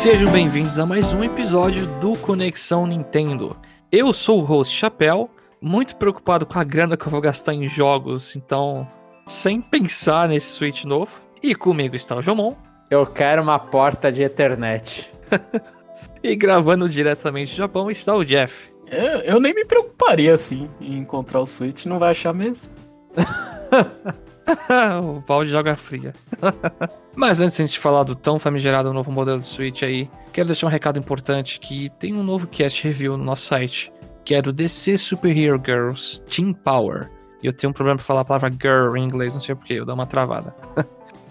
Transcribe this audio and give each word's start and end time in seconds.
Sejam 0.00 0.32
bem-vindos 0.32 0.78
a 0.78 0.86
mais 0.86 1.12
um 1.12 1.22
episódio 1.22 1.86
do 2.00 2.16
Conexão 2.16 2.86
Nintendo. 2.86 3.54
Eu 3.92 4.14
sou 4.14 4.40
o 4.40 4.44
host 4.44 4.74
Chapéu, 4.74 5.28
muito 5.60 5.94
preocupado 5.96 6.46
com 6.46 6.58
a 6.58 6.64
grana 6.64 6.96
que 6.96 7.06
eu 7.06 7.10
vou 7.10 7.20
gastar 7.20 7.52
em 7.52 7.68
jogos, 7.68 8.34
então, 8.34 8.88
sem 9.26 9.60
pensar 9.60 10.26
nesse 10.26 10.52
Switch 10.52 10.84
novo. 10.84 11.20
E 11.42 11.54
comigo 11.54 11.94
está 11.94 12.16
o 12.16 12.22
Jomon. 12.22 12.56
Eu 12.90 13.04
quero 13.04 13.42
uma 13.42 13.58
porta 13.58 14.10
de 14.10 14.22
Ethernet. 14.22 15.06
e 16.24 16.34
gravando 16.34 16.88
diretamente 16.88 17.52
do 17.52 17.58
Japão 17.58 17.90
está 17.90 18.16
o 18.16 18.24
Jeff. 18.24 18.72
Eu, 18.90 19.18
eu 19.18 19.38
nem 19.38 19.52
me 19.52 19.66
preocuparia 19.66 20.32
assim 20.32 20.70
em 20.80 20.96
encontrar 20.96 21.40
o 21.40 21.46
Switch, 21.46 21.84
não 21.84 21.98
vai 21.98 22.12
achar 22.12 22.32
mesmo. 22.32 22.70
o 25.02 25.20
balde 25.20 25.50
joga 25.50 25.76
fria. 25.76 26.12
Mas 27.14 27.40
antes 27.40 27.56
de 27.56 27.62
a 27.62 27.66
gente 27.66 27.78
falar 27.78 28.04
do 28.04 28.14
tão 28.14 28.38
famigerado 28.38 28.92
novo 28.92 29.10
modelo 29.10 29.40
de 29.40 29.46
Switch 29.46 29.82
aí, 29.82 30.10
quero 30.32 30.46
deixar 30.46 30.66
um 30.66 30.70
recado 30.70 30.98
importante 30.98 31.58
que 31.60 31.88
tem 31.98 32.14
um 32.14 32.22
novo 32.22 32.46
cast 32.46 32.82
review 32.86 33.16
no 33.16 33.24
nosso 33.24 33.46
site, 33.46 33.92
que 34.24 34.34
é 34.34 34.42
do 34.42 34.52
DC 34.52 34.96
Super 34.96 35.36
Hero 35.36 35.60
Girls 35.64 36.22
Team 36.22 36.52
Power. 36.52 37.10
E 37.42 37.46
eu 37.46 37.52
tenho 37.52 37.70
um 37.70 37.74
problema 37.74 37.96
pra 37.96 38.04
falar 38.04 38.20
a 38.20 38.24
palavra 38.24 38.50
girl 38.50 38.96
em 38.96 39.04
inglês, 39.04 39.34
não 39.34 39.40
sei 39.40 39.54
porquê, 39.54 39.74
eu 39.74 39.84
dou 39.84 39.94
uma 39.94 40.06
travada. 40.06 40.54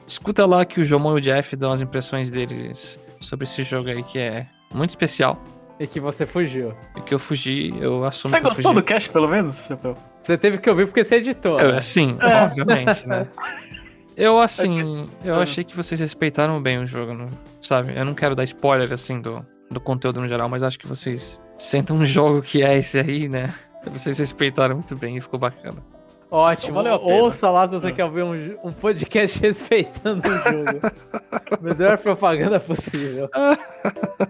Escuta 0.07 0.45
lá 0.45 0.65
que 0.65 0.81
o 0.81 0.83
Jomon 0.83 1.17
e 1.17 1.19
o 1.19 1.21
Jeff 1.21 1.55
dão 1.55 1.71
as 1.71 1.81
impressões 1.81 2.31
deles 2.31 2.99
sobre 3.21 3.43
esse 3.43 3.61
jogo 3.61 3.89
aí 3.89 4.01
que 4.01 4.17
é 4.17 4.47
muito 4.73 4.89
especial. 4.89 5.39
E 5.79 5.85
que 5.85 5.99
você 5.99 6.25
fugiu. 6.25 6.73
E 6.97 7.01
que 7.01 7.13
eu 7.13 7.19
fugi, 7.19 7.73
eu 7.79 8.03
assumo. 8.03 8.31
Você 8.31 8.39
gostou 8.41 8.73
do 8.73 8.81
cast, 8.81 9.09
pelo 9.11 9.27
menos, 9.27 9.65
Chapéu? 9.65 9.95
Você 10.19 10.37
teve 10.37 10.57
que 10.57 10.69
ouvir 10.69 10.85
porque 10.85 11.03
você 11.03 11.15
editou. 11.15 11.59
Eu, 11.59 11.73
né? 11.73 11.81
Sim, 11.81 12.17
é. 12.19 12.43
obviamente, 12.43 13.07
né? 13.07 13.27
Eu, 14.19 14.37
assim, 14.37 15.09
eu 15.23 15.35
achei 15.35 15.63
que 15.63 15.73
vocês 15.73 15.97
respeitaram 15.97 16.61
bem 16.61 16.77
o 16.77 16.85
jogo, 16.85 17.29
sabe? 17.61 17.97
Eu 17.97 18.03
não 18.03 18.13
quero 18.13 18.35
dar 18.35 18.43
spoiler, 18.43 18.91
assim, 18.91 19.21
do, 19.21 19.45
do 19.71 19.79
conteúdo 19.79 20.19
no 20.19 20.27
geral, 20.27 20.49
mas 20.49 20.61
acho 20.61 20.77
que 20.77 20.85
vocês 20.85 21.39
sentam 21.57 21.95
um 21.95 22.05
jogo 22.05 22.41
que 22.41 22.61
é 22.61 22.77
esse 22.77 22.99
aí, 22.99 23.29
né? 23.29 23.53
Vocês 23.89 24.19
respeitaram 24.19 24.75
muito 24.75 24.93
bem 24.93 25.15
e 25.15 25.21
ficou 25.21 25.39
bacana. 25.39 25.77
Ótimo. 26.29 26.81
Então, 26.81 27.01
Ouça 27.01 27.49
lá 27.49 27.67
se 27.67 27.75
você 27.79 27.87
ah. 27.87 27.91
quer 27.91 28.05
ouvir 28.05 28.23
um, 28.23 28.57
um 28.63 28.71
podcast 28.71 29.39
respeitando 29.41 30.27
o 30.27 30.37
jogo. 30.37 31.61
Melhor 31.61 31.97
propaganda 31.97 32.59
possível. 32.59 33.29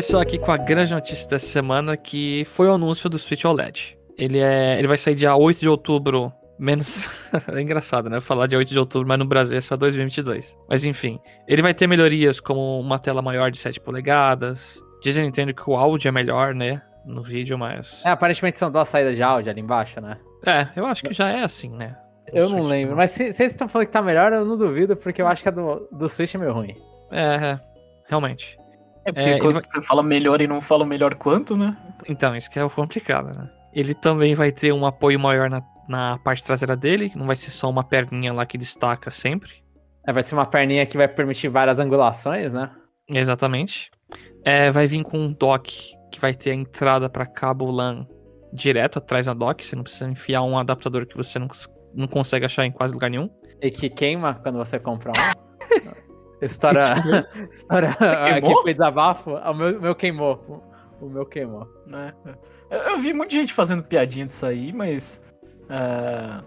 começar 0.00 0.22
aqui 0.22 0.38
com 0.38 0.50
a 0.50 0.56
grande 0.56 0.94
notícia 0.94 1.28
dessa 1.28 1.44
semana, 1.44 1.94
que 1.94 2.42
foi 2.46 2.66
o 2.68 2.72
anúncio 2.72 3.10
do 3.10 3.18
Switch 3.18 3.44
OLED. 3.44 3.98
Ele, 4.16 4.38
é, 4.38 4.78
ele 4.78 4.88
vai 4.88 4.96
sair 4.96 5.14
dia 5.14 5.36
8 5.36 5.60
de 5.60 5.68
outubro, 5.68 6.32
menos... 6.58 7.06
é 7.52 7.60
engraçado, 7.60 8.08
né? 8.08 8.18
Falar 8.18 8.46
dia 8.46 8.56
8 8.56 8.70
de 8.70 8.78
outubro, 8.78 9.06
mas 9.06 9.18
no 9.18 9.26
Brasil 9.26 9.58
é 9.58 9.60
só 9.60 9.76
2022. 9.76 10.56
Mas 10.70 10.86
enfim, 10.86 11.20
ele 11.46 11.60
vai 11.60 11.74
ter 11.74 11.86
melhorias 11.86 12.40
como 12.40 12.80
uma 12.80 12.98
tela 12.98 13.20
maior 13.20 13.50
de 13.50 13.58
7 13.58 13.78
polegadas. 13.78 14.82
Dizem 15.02 15.22
Nintendo 15.22 15.52
que 15.52 15.68
o 15.68 15.76
áudio 15.76 16.08
é 16.08 16.12
melhor, 16.12 16.54
né? 16.54 16.80
No 17.04 17.22
vídeo, 17.22 17.58
mas... 17.58 18.02
É, 18.02 18.08
aparentemente 18.08 18.58
são 18.58 18.70
duas 18.70 18.88
saídas 18.88 19.14
de 19.14 19.22
áudio 19.22 19.50
ali 19.50 19.60
embaixo, 19.60 20.00
né? 20.00 20.16
É, 20.46 20.66
eu 20.76 20.86
acho 20.86 21.02
que 21.02 21.12
já 21.12 21.28
é 21.28 21.44
assim, 21.44 21.68
né? 21.68 21.94
eu 22.32 22.48
não 22.48 22.62
lembro, 22.62 22.96
mas 22.96 23.10
se, 23.10 23.24
se 23.24 23.32
vocês 23.34 23.52
estão 23.52 23.68
falando 23.68 23.88
que 23.88 23.92
tá 23.92 24.00
melhor, 24.00 24.32
eu 24.32 24.46
não 24.46 24.56
duvido, 24.56 24.96
porque 24.96 25.20
eu 25.20 25.26
acho 25.26 25.42
que 25.42 25.48
a 25.50 25.52
do, 25.52 25.86
do 25.92 26.08
Switch 26.08 26.34
é 26.34 26.38
meio 26.38 26.54
ruim. 26.54 26.74
É, 27.10 27.50
é 27.50 27.60
realmente. 28.08 28.58
É 29.04 29.12
porque 29.12 29.30
é, 29.30 29.38
quando 29.38 29.54
vai... 29.54 29.62
você 29.62 29.80
fala 29.80 30.02
melhor 30.02 30.40
e 30.40 30.46
não 30.46 30.60
fala 30.60 30.84
melhor 30.84 31.14
quanto, 31.14 31.56
né? 31.56 31.76
Então, 32.08 32.36
isso 32.36 32.50
que 32.50 32.58
é 32.58 32.64
o 32.64 32.70
complicado, 32.70 33.34
né? 33.34 33.50
Ele 33.72 33.94
também 33.94 34.34
vai 34.34 34.52
ter 34.52 34.72
um 34.72 34.84
apoio 34.84 35.18
maior 35.18 35.48
na, 35.48 35.62
na 35.88 36.18
parte 36.18 36.44
traseira 36.44 36.76
dele, 36.76 37.12
não 37.14 37.26
vai 37.26 37.36
ser 37.36 37.50
só 37.50 37.68
uma 37.70 37.84
perninha 37.84 38.32
lá 38.32 38.44
que 38.44 38.58
destaca 38.58 39.10
sempre. 39.10 39.62
É, 40.06 40.12
vai 40.12 40.22
ser 40.22 40.34
uma 40.34 40.46
perninha 40.46 40.84
que 40.86 40.96
vai 40.96 41.08
permitir 41.08 41.48
várias 41.48 41.78
angulações, 41.78 42.52
né? 42.52 42.70
Exatamente. 43.08 43.90
É, 44.44 44.70
vai 44.70 44.86
vir 44.86 45.02
com 45.02 45.18
um 45.18 45.32
dock 45.32 45.92
que 46.10 46.20
vai 46.20 46.34
ter 46.34 46.50
a 46.50 46.54
entrada 46.54 47.08
para 47.08 47.26
cabo 47.26 47.70
LAN 47.70 48.06
direto 48.52 48.98
atrás 48.98 49.26
da 49.26 49.34
dock, 49.34 49.64
você 49.64 49.76
não 49.76 49.82
precisa 49.82 50.10
enfiar 50.10 50.42
um 50.42 50.58
adaptador 50.58 51.06
que 51.06 51.16
você 51.16 51.38
não, 51.38 51.46
não 51.94 52.08
consegue 52.08 52.44
achar 52.44 52.64
em 52.64 52.72
quase 52.72 52.92
lugar 52.92 53.10
nenhum. 53.10 53.30
E 53.62 53.70
que 53.70 53.88
queima 53.88 54.34
quando 54.34 54.56
você 54.56 54.78
compra 54.78 55.12
um. 55.12 56.00
História. 56.42 56.82
história 57.50 57.90
aqui 57.90 58.54
foi 58.62 58.72
desabafo. 58.72 59.32
O 59.34 59.54
meu, 59.54 59.80
meu 59.80 59.94
queimou. 59.94 60.64
O 61.00 61.08
meu 61.08 61.26
queimou. 61.26 61.68
É. 61.92 62.34
Eu, 62.92 63.00
vi 63.00 63.12
muita 63.12 63.34
gente 63.34 63.52
fazendo 63.52 63.82
piadinha 63.82 64.26
disso 64.26 64.46
aí, 64.46 64.72
mas. 64.72 65.20
Uh, 65.64 66.44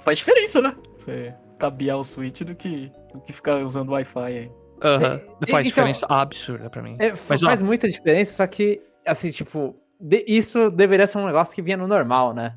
faz 0.00 0.18
diferença, 0.18 0.60
né? 0.60 0.76
Você 0.96 1.34
cabear 1.58 1.98
o 1.98 2.04
Switch 2.04 2.42
do 2.42 2.54
que, 2.54 2.90
do 3.12 3.20
que 3.20 3.32
ficar 3.32 3.56
usando 3.64 3.90
Wi-Fi 3.90 4.20
aí. 4.20 4.50
Uhum. 4.82 5.04
É, 5.04 5.18
faz 5.18 5.48
então, 5.48 5.62
diferença 5.62 6.06
absurda 6.08 6.70
pra 6.70 6.82
mim. 6.82 6.96
É, 7.00 7.12
mas, 7.28 7.40
faz 7.40 7.60
ó, 7.60 7.64
muita 7.64 7.90
diferença, 7.90 8.32
só 8.32 8.46
que, 8.46 8.80
assim, 9.04 9.30
tipo, 9.30 9.74
de, 10.00 10.24
isso 10.28 10.70
deveria 10.70 11.06
ser 11.06 11.18
um 11.18 11.26
negócio 11.26 11.54
que 11.54 11.60
vinha 11.60 11.76
no 11.76 11.88
normal, 11.88 12.32
né? 12.32 12.56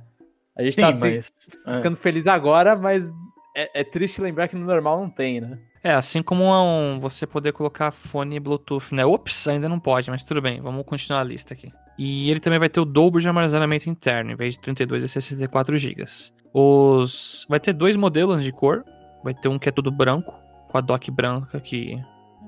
A 0.55 0.61
gente 0.61 0.75
Sim, 0.75 0.81
tá 0.81 0.89
assim, 0.89 1.15
mas, 1.15 1.33
é. 1.65 1.77
ficando 1.77 1.97
feliz 1.97 2.27
agora, 2.27 2.75
mas 2.75 3.11
é, 3.55 3.81
é, 3.81 3.83
triste 3.83 4.21
lembrar 4.21 4.47
que 4.47 4.55
no 4.55 4.65
normal 4.65 4.99
não 4.99 5.09
tem, 5.09 5.41
né? 5.41 5.57
É, 5.83 5.93
assim 5.93 6.21
como 6.21 6.43
um, 6.45 6.99
você 6.99 7.25
poder 7.25 7.53
colocar 7.53 7.91
fone 7.91 8.39
Bluetooth, 8.39 8.93
né? 8.93 9.03
Ops, 9.03 9.47
ainda 9.47 9.67
não 9.67 9.79
pode, 9.79 10.11
mas 10.11 10.23
tudo 10.23 10.41
bem, 10.41 10.61
vamos 10.61 10.85
continuar 10.85 11.21
a 11.21 11.23
lista 11.23 11.53
aqui. 11.53 11.71
E 11.97 12.29
ele 12.29 12.39
também 12.39 12.59
vai 12.59 12.69
ter 12.69 12.79
o 12.79 12.85
dobro 12.85 13.19
de 13.19 13.27
armazenamento 13.27 13.89
interno, 13.89 14.31
em 14.31 14.35
vez 14.35 14.53
de 14.53 14.61
32 14.61 15.03
e 15.03 15.07
64 15.07 15.77
GB. 15.77 16.05
Os... 16.53 17.45
Vai 17.49 17.59
ter 17.59 17.73
dois 17.73 17.97
modelos 17.97 18.43
de 18.43 18.51
cor. 18.51 18.83
Vai 19.23 19.33
ter 19.33 19.47
um 19.47 19.59
que 19.59 19.69
é 19.69 19.71
todo 19.71 19.91
branco, 19.91 20.33
com 20.67 20.77
a 20.77 20.81
dock 20.81 21.09
branca, 21.11 21.59
que 21.59 21.95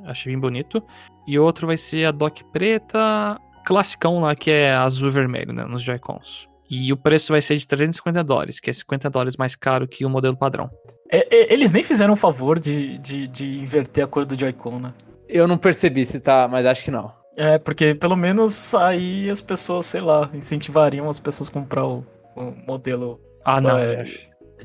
achei 0.05 0.31
bem 0.31 0.39
bonito. 0.39 0.83
E 1.27 1.37
outro 1.37 1.67
vai 1.67 1.77
ser 1.77 2.05
a 2.05 2.11
dock 2.11 2.43
preta, 2.51 3.37
classicão 3.65 4.19
lá, 4.19 4.35
que 4.35 4.51
é 4.51 4.73
azul 4.73 5.09
e 5.09 5.11
vermelho, 5.11 5.53
né? 5.53 5.65
Nos 5.65 5.81
Joy-Cons. 5.81 6.47
E 6.69 6.91
o 6.91 6.97
preço 6.97 7.31
vai 7.31 7.41
ser 7.41 7.55
de 7.55 7.67
350 7.67 8.23
dólares, 8.23 8.59
que 8.59 8.69
é 8.69 8.73
50 8.73 9.09
dólares 9.09 9.37
mais 9.37 9.55
caro 9.55 9.87
que 9.87 10.05
o 10.05 10.09
modelo 10.09 10.35
padrão. 10.35 10.69
É, 11.13 11.27
é, 11.29 11.53
eles 11.53 11.71
nem 11.71 11.83
fizeram 11.83 12.13
o 12.13 12.17
favor 12.17 12.59
de, 12.59 12.97
de, 12.97 13.27
de 13.27 13.59
inverter 13.59 14.03
a 14.03 14.07
cor 14.07 14.25
do 14.25 14.33
Joy-Con, 14.33 14.79
né? 14.79 14.93
Eu 15.29 15.47
não 15.47 15.59
percebi 15.59 16.03
se 16.07 16.19
tá, 16.19 16.47
mas 16.47 16.65
acho 16.65 16.83
que 16.83 16.89
não. 16.89 17.11
É, 17.37 17.59
porque 17.59 17.93
pelo 17.93 18.15
menos 18.15 18.73
aí 18.73 19.29
as 19.29 19.39
pessoas, 19.39 19.85
sei 19.85 20.01
lá, 20.01 20.27
incentivariam 20.33 21.07
as 21.07 21.19
pessoas 21.19 21.49
a 21.49 21.53
comprar 21.53 21.85
o, 21.85 22.03
o 22.35 22.51
modelo. 22.67 23.21
Ah, 23.45 23.61
não. 23.61 23.77
É, 23.77 24.05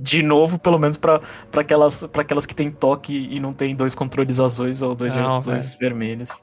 de 0.01 0.23
novo, 0.23 0.59
pelo 0.59 0.79
menos 0.79 0.97
para 0.97 1.21
aquelas, 1.55 2.07
pra 2.07 2.23
aquelas 2.23 2.47
que 2.47 2.55
tem 2.55 2.71
toque 2.71 3.29
e 3.31 3.39
não 3.39 3.53
tem 3.53 3.77
dois 3.77 3.95
controles 3.95 4.41
azuis 4.41 4.81
ou 4.81 4.95
dois, 4.95 5.15
não, 5.15 5.43
dois 5.43 5.75
vermelhos. 5.75 6.43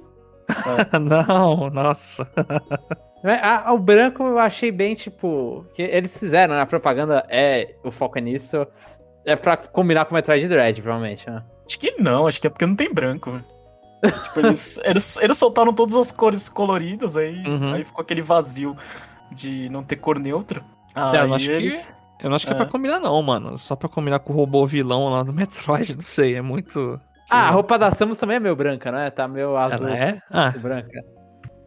É. 0.94 0.98
não, 1.00 1.70
nossa. 1.72 2.30
É, 3.28 3.72
o 3.72 3.80
branco 3.80 4.22
eu 4.22 4.38
achei 4.38 4.72
bem, 4.72 4.94
tipo. 4.94 5.66
que 5.74 5.82
Eles 5.82 6.16
fizeram, 6.16 6.54
né? 6.54 6.62
A 6.62 6.66
propaganda 6.68 7.26
é. 7.28 7.74
O 7.84 7.90
foco 7.90 8.20
é 8.20 8.22
nisso. 8.22 8.68
É 9.26 9.36
pra 9.36 9.58
combinar 9.58 10.06
com 10.06 10.12
o 10.12 10.16
Metroid 10.16 10.48
Dread, 10.48 10.82
provavelmente, 10.82 11.30
né? 11.30 11.44
Acho 11.66 11.80
que 11.80 11.96
não, 12.00 12.28
acho 12.28 12.40
que 12.40 12.48
é 12.48 12.50
porque 12.50 12.66
não 12.66 12.76
tem 12.76 12.94
branco. 12.94 13.42
tipo, 14.04 14.40
eles, 14.40 14.80
eles, 14.86 15.18
eles 15.18 15.38
soltaram 15.38 15.74
todas 15.74 15.96
as 15.96 16.12
cores 16.12 16.48
coloridas, 16.48 17.18
aí, 17.18 17.44
uhum. 17.46 17.74
aí 17.74 17.84
ficou 17.84 18.02
aquele 18.02 18.22
vazio 18.22 18.76
de 19.32 19.68
não 19.70 19.84
ter 19.84 19.96
cor 19.96 20.20
neutra. 20.20 20.64
é, 20.96 21.18
eu 21.18 21.28
não 21.28 21.36
acho 21.36 21.50
eles... 21.50 21.98
que, 22.20 22.26
eu 22.26 22.30
não 22.30 22.36
acho 22.36 22.46
que 22.46 22.54
é. 22.54 22.56
é 22.56 22.58
pra 22.58 22.68
combinar, 22.68 23.00
não, 23.00 23.22
mano. 23.22 23.58
Só 23.58 23.76
pra 23.76 23.90
combinar 23.90 24.20
com 24.20 24.32
o 24.32 24.36
robô 24.36 24.66
vilão 24.66 25.10
lá 25.10 25.24
do 25.24 25.34
Metroid, 25.34 25.96
não 25.96 26.04
sei, 26.04 26.36
é 26.36 26.42
muito. 26.42 27.00
Ah, 27.32 27.48
a 27.48 27.50
roupa 27.50 27.80
da 27.80 27.90
Samus 27.90 28.20
também 28.20 28.38
é 28.38 28.40
meio 28.40 28.56
branca, 28.56 28.92
né? 28.92 29.10
Tá 29.10 29.28
meio 29.28 29.58
azul. 29.58 29.88
Ela 29.88 29.98
é? 29.98 30.20
Ah. 30.30 30.52
Branca. 30.52 31.04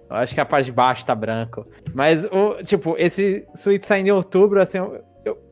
Eu 0.09 0.17
acho 0.17 0.35
que 0.35 0.41
a 0.41 0.47
parte 0.47 0.67
de 0.67 0.73
baixo 0.73 1.05
tá 1.05 1.15
branco. 1.15 1.67
Mas, 1.93 2.25
o, 2.25 2.63
tipo, 2.63 2.95
esse 2.97 3.47
Switch 3.55 3.85
saindo 3.85 4.09
em 4.09 4.13
outubro, 4.13 4.61
assim, 4.61 4.79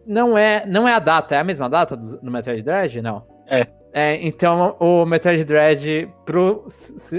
não, 0.06 0.36
é, 0.38 0.64
não 0.66 0.88
é 0.88 0.94
a 0.94 0.98
data, 0.98 1.34
é 1.34 1.38
a 1.38 1.44
mesma 1.44 1.68
data 1.68 1.96
do, 1.96 2.30
Metroid 2.30 2.62
Dread? 2.62 3.02
Não. 3.02 3.26
É. 3.48 3.66
é 3.92 4.26
então, 4.26 4.76
o 4.78 5.04
Metroid 5.04 5.44
Dread 5.44 6.08
pro 6.24 6.66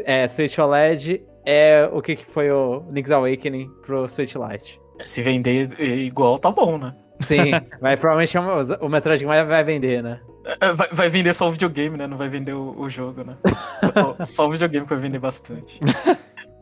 é, 0.05 0.27
Switch 0.27 0.57
OLED 0.57 1.23
é 1.45 1.89
o 1.91 2.01
que, 2.01 2.15
que 2.15 2.25
foi 2.25 2.51
o 2.51 2.83
Link's 2.91 3.11
Awakening 3.11 3.69
pro 3.85 4.07
Switch 4.07 4.35
Lite. 4.35 4.79
Se 5.03 5.21
vender 5.21 5.79
igual, 5.79 6.39
tá 6.39 6.51
bom, 6.51 6.77
né? 6.77 6.93
Sim, 7.19 7.51
vai, 7.81 7.97
provavelmente 7.97 8.37
é 8.37 8.41
o 8.81 8.89
Metroid 8.89 9.23
que 9.23 9.27
mais 9.27 9.47
vai 9.47 9.63
vender, 9.63 10.03
né? 10.03 10.19
É, 10.61 10.71
vai, 10.73 10.87
vai, 10.91 11.09
vender 11.09 11.33
só 11.33 11.47
o 11.47 11.51
videogame, 11.51 11.97
né? 11.97 12.07
Não 12.07 12.17
vai 12.17 12.29
vender 12.29 12.53
o, 12.53 12.79
o 12.79 12.89
jogo, 12.89 13.23
né? 13.23 13.37
É 13.81 13.91
só, 13.91 14.15
só, 14.25 14.47
o 14.47 14.51
videogame 14.51 14.85
que 14.85 14.93
vai 14.93 15.01
vender 15.01 15.19
bastante. 15.19 15.79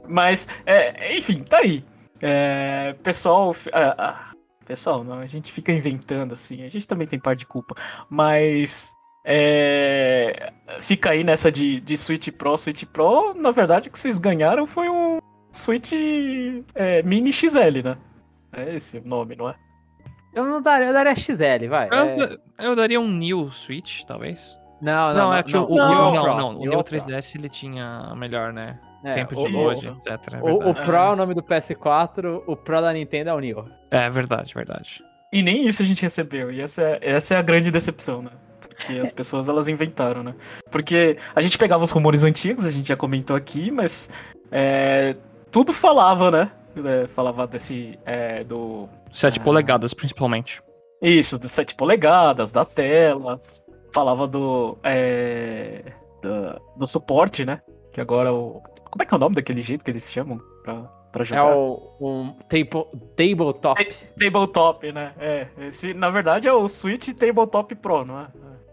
Mas, 0.07 0.47
é, 0.65 1.15
enfim, 1.15 1.43
tá 1.43 1.59
aí. 1.59 1.83
É, 2.21 2.95
pessoal, 3.03 3.55
pessoal, 4.65 5.03
não, 5.03 5.19
a 5.19 5.25
gente 5.25 5.51
fica 5.51 5.71
inventando 5.71 6.33
assim, 6.33 6.63
a 6.63 6.69
gente 6.69 6.87
também 6.87 7.07
tem 7.07 7.19
parte 7.19 7.39
de 7.39 7.45
culpa, 7.45 7.75
mas 8.09 8.91
é, 9.23 10.51
fica 10.79 11.11
aí 11.11 11.23
nessa 11.23 11.51
de, 11.51 11.79
de 11.79 11.95
Switch 11.95 12.29
Pro, 12.31 12.57
Switch 12.57 12.83
Pro, 12.85 13.33
na 13.33 13.51
verdade 13.51 13.87
o 13.87 13.91
que 13.91 13.99
vocês 13.99 14.17
ganharam 14.17 14.67
foi 14.67 14.89
um 14.89 15.19
Switch 15.51 15.93
é, 16.73 17.01
Mini 17.03 17.31
XL, 17.31 17.81
né? 17.83 17.97
É 18.51 18.75
esse 18.75 18.97
o 18.97 19.07
nome, 19.07 19.35
não 19.35 19.49
é? 19.49 19.55
Eu 20.33 20.45
não 20.45 20.61
daria, 20.61 20.87
eu 20.87 20.93
daria 20.93 21.15
XL, 21.15 21.69
vai. 21.69 21.87
Eu, 21.89 22.23
é... 22.23 22.37
eu 22.59 22.75
daria 22.75 22.99
um 22.99 23.09
New 23.09 23.49
Switch, 23.49 24.03
talvez. 24.03 24.57
Não, 24.81 25.13
não, 25.13 25.15
não. 25.15 25.33
é 25.33 25.41
que 25.41 25.53
não, 25.53 25.65
o, 25.65 25.77
não, 25.77 26.13
não, 26.13 26.37
não, 26.37 26.57
o 26.57 26.65
New 26.65 26.83
3DS 26.83 27.39
ele 27.39 27.47
tinha 27.47 28.13
melhor, 28.15 28.51
né? 28.51 28.77
É, 29.05 29.13
Tempo 29.13 29.35
de 29.35 29.47
load, 29.53 29.87
etc. 29.87 30.33
É 30.33 30.41
o, 30.41 30.69
o, 30.69 30.73
Pro 30.73 30.95
é 30.95 31.09
o 31.11 31.15
nome 31.15 31.35
do 31.35 31.43
PS4, 31.43 32.41
o 32.47 32.55
Pro 32.55 32.81
da 32.81 32.91
Nintendo 32.91 33.29
é 33.29 33.33
o 33.35 33.39
New. 33.39 33.63
É 33.91 34.09
verdade, 34.09 34.51
verdade. 34.51 35.03
E 35.31 35.43
nem 35.43 35.67
isso 35.67 35.83
a 35.83 35.85
gente 35.85 36.01
recebeu, 36.01 36.51
e 36.51 36.59
essa 36.59 36.81
é, 36.81 36.99
essa 37.03 37.35
é 37.35 37.37
a 37.37 37.41
grande 37.43 37.69
decepção, 37.69 38.23
né? 38.23 38.31
Porque 38.67 38.97
as 38.97 39.11
pessoas 39.13 39.47
elas 39.47 39.67
inventaram, 39.67 40.23
né? 40.23 40.33
Porque 40.71 41.17
a 41.35 41.41
gente 41.41 41.55
pegava 41.55 41.83
os 41.83 41.91
rumores 41.91 42.23
antigos, 42.23 42.65
a 42.65 42.71
gente 42.71 42.87
já 42.87 42.97
comentou 42.97 43.35
aqui, 43.35 43.69
mas 43.69 44.09
é, 44.51 45.15
tudo 45.51 45.71
falava, 45.71 46.31
né? 46.31 46.51
É, 46.83 47.05
falava 47.07 47.45
desse. 47.45 47.99
É, 48.05 48.43
do. 48.43 48.89
7 49.13 49.39
polegadas, 49.39 49.93
principalmente. 49.93 50.63
Isso, 50.99 51.37
de 51.37 51.47
7 51.47 51.75
polegadas, 51.75 52.51
da 52.51 52.65
tela. 52.65 53.39
Falava 53.93 54.25
do. 54.25 54.77
É, 54.83 55.83
do, 56.23 56.61
do 56.79 56.87
suporte, 56.87 57.45
né? 57.45 57.61
Que 57.95 58.01
agora 58.01 58.33
o. 58.33 58.61
Como 58.91 59.01
é 59.01 59.05
que 59.05 59.13
é 59.13 59.15
o 59.15 59.19
nome 59.19 59.35
daquele 59.35 59.63
jeito 59.63 59.85
que 59.85 59.89
eles 59.89 60.11
chamam 60.11 60.37
pra, 60.65 60.81
pra 61.13 61.21
é 61.21 61.25
jogar? 61.25 61.41
É 61.43 61.55
o 61.55 61.93
um 62.01 62.33
table, 62.49 62.85
tabletop. 63.15 63.87
tabletop, 64.19 64.91
né? 64.91 65.13
É. 65.17 65.47
Esse, 65.59 65.93
na 65.93 66.09
verdade, 66.09 66.45
é 66.45 66.51
o 66.51 66.67
Switch 66.67 67.07
Tabletop 67.13 67.73
Pro, 67.75 68.03
não 68.03 68.19
é? 68.19 68.27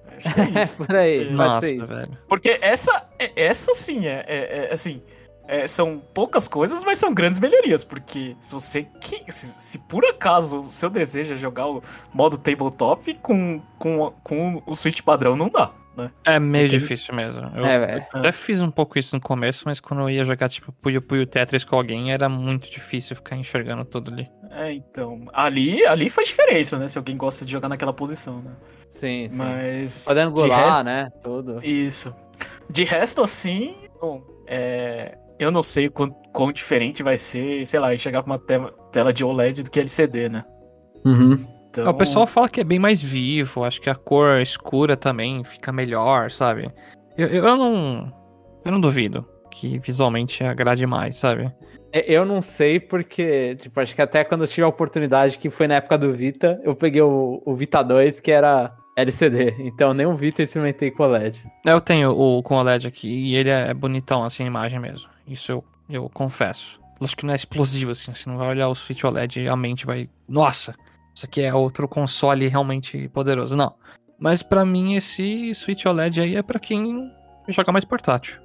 É, 0.08 0.58
é 0.58 0.62
isso. 0.62 0.74
Por 0.84 0.92
aí, 0.96 1.30
Nossa, 1.30 1.68
velho. 1.68 2.18
Porque 2.28 2.58
essa, 2.60 3.08
essa 3.36 3.72
sim 3.76 4.08
é, 4.08 4.24
é, 4.26 4.68
é 4.70 4.74
assim 4.74 5.00
é, 5.46 5.68
são 5.68 6.02
poucas 6.12 6.48
coisas, 6.48 6.82
mas 6.82 6.98
são 6.98 7.14
grandes 7.14 7.38
melhorias, 7.38 7.84
porque 7.84 8.36
se 8.40 8.52
você 8.52 8.88
se, 9.28 9.46
se, 9.46 9.78
por 9.78 10.04
acaso 10.04 10.58
o 10.58 10.62
seu 10.62 10.90
desejo 10.90 11.34
é 11.34 11.36
jogar 11.36 11.68
o 11.68 11.80
modo 12.12 12.36
tabletop 12.36 13.14
com, 13.22 13.62
com, 13.78 14.12
com 14.24 14.62
o 14.66 14.74
Switch 14.74 15.00
padrão, 15.00 15.36
não 15.36 15.48
dá. 15.48 15.70
Né? 15.96 16.10
É 16.24 16.38
meio 16.38 16.64
Porque... 16.64 16.78
difícil 16.78 17.14
mesmo. 17.14 17.50
Eu, 17.54 17.66
é, 17.66 18.08
eu 18.12 18.18
até 18.18 18.32
fiz 18.32 18.60
um 18.62 18.70
pouco 18.70 18.98
isso 18.98 19.14
no 19.14 19.20
começo, 19.20 19.64
mas 19.66 19.78
quando 19.78 20.00
eu 20.00 20.10
ia 20.10 20.24
jogar 20.24 20.48
tipo 20.48 20.72
Puyo 20.72 21.02
Puyo 21.02 21.26
Tetris 21.26 21.64
com 21.64 21.76
alguém, 21.76 22.12
era 22.12 22.28
muito 22.28 22.70
difícil 22.70 23.14
ficar 23.14 23.36
enxergando 23.36 23.84
tudo 23.84 24.10
ali. 24.10 24.28
É, 24.50 24.72
então. 24.72 25.26
Ali, 25.32 25.84
ali 25.86 26.08
faz 26.08 26.28
diferença, 26.28 26.78
né? 26.78 26.88
Se 26.88 26.96
alguém 26.96 27.16
gosta 27.16 27.44
de 27.44 27.52
jogar 27.52 27.68
naquela 27.68 27.92
posição, 27.92 28.40
né? 28.42 28.52
Sim, 28.88 29.28
sim. 29.28 29.36
Mas. 29.36 30.04
Podendo 30.06 30.30
golar, 30.30 30.66
resto... 30.66 30.84
né? 30.84 31.10
Tudo. 31.22 31.60
Isso. 31.62 32.14
De 32.70 32.84
resto, 32.84 33.22
assim, 33.22 33.76
bom, 34.00 34.22
é, 34.46 35.16
eu 35.38 35.50
não 35.50 35.62
sei 35.62 35.88
quão, 35.88 36.10
quão 36.32 36.52
diferente 36.52 37.02
vai 37.02 37.16
ser, 37.16 37.66
sei 37.66 37.80
lá, 37.80 37.94
enxergar 37.94 38.22
com 38.22 38.30
uma 38.30 38.38
tela 38.38 39.12
de 39.12 39.24
OLED 39.24 39.62
do 39.62 39.70
que 39.70 39.80
LCD, 39.80 40.28
né? 40.28 40.44
Uhum. 41.04 41.44
Então... 41.72 41.88
O 41.88 41.94
pessoal 41.94 42.26
fala 42.26 42.48
que 42.48 42.60
é 42.60 42.64
bem 42.64 42.78
mais 42.78 43.00
vivo, 43.00 43.64
acho 43.64 43.80
que 43.80 43.88
a 43.88 43.94
cor 43.94 44.40
escura 44.40 44.94
também 44.94 45.42
fica 45.42 45.72
melhor, 45.72 46.30
sabe? 46.30 46.70
Eu, 47.16 47.28
eu 47.28 47.56
não. 47.56 48.12
Eu 48.64 48.72
não 48.72 48.80
duvido 48.80 49.26
que 49.50 49.78
visualmente 49.78 50.44
agrade 50.44 50.86
mais, 50.86 51.16
sabe? 51.16 51.52
É, 51.92 52.10
eu 52.10 52.24
não 52.24 52.40
sei 52.40 52.78
porque, 52.78 53.56
tipo, 53.56 53.78
acho 53.80 53.94
que 53.94 54.00
até 54.00 54.24
quando 54.24 54.44
eu 54.44 54.48
tive 54.48 54.62
a 54.62 54.68
oportunidade, 54.68 55.38
que 55.38 55.50
foi 55.50 55.66
na 55.66 55.74
época 55.74 55.98
do 55.98 56.12
Vita, 56.12 56.60
eu 56.62 56.74
peguei 56.74 57.02
o, 57.02 57.42
o 57.44 57.54
Vita 57.54 57.82
2, 57.82 58.20
que 58.20 58.30
era 58.30 58.74
LCD, 58.96 59.56
então 59.60 59.92
nem 59.92 60.06
o 60.06 60.14
Vita 60.14 60.42
eu 60.42 60.44
experimentei 60.44 60.90
com 60.90 61.02
OLED. 61.02 61.42
Eu 61.64 61.80
tenho 61.80 62.10
o 62.10 62.42
com 62.42 62.54
OLED 62.56 62.86
aqui 62.86 63.08
e 63.08 63.36
ele 63.36 63.50
é 63.50 63.72
bonitão 63.74 64.24
assim 64.24 64.44
a 64.44 64.46
imagem 64.46 64.78
mesmo. 64.78 65.08
Isso 65.26 65.52
eu, 65.52 65.64
eu 65.88 66.10
confesso. 66.10 66.80
Acho 67.00 67.16
que 67.16 67.26
não 67.26 67.32
é 67.32 67.36
explosivo, 67.36 67.90
assim. 67.90 68.12
Você 68.12 68.30
não 68.30 68.38
vai 68.38 68.48
olhar 68.48 68.68
o 68.68 68.74
Switch 68.74 69.02
OLED 69.02 69.40
e 69.40 69.48
a 69.48 69.56
mente 69.56 69.84
vai. 69.84 70.08
Nossa! 70.28 70.74
Isso 71.14 71.26
aqui 71.26 71.42
é 71.42 71.52
outro 71.52 71.86
console 71.88 72.48
realmente 72.48 73.08
poderoso. 73.08 73.56
Não. 73.56 73.74
Mas 74.18 74.42
para 74.42 74.64
mim, 74.64 74.94
esse 74.94 75.54
Switch 75.54 75.84
OLED 75.84 76.20
aí 76.20 76.36
é 76.36 76.42
para 76.42 76.60
quem 76.60 77.10
joga 77.48 77.72
mais 77.72 77.84
portátil. 77.84 78.40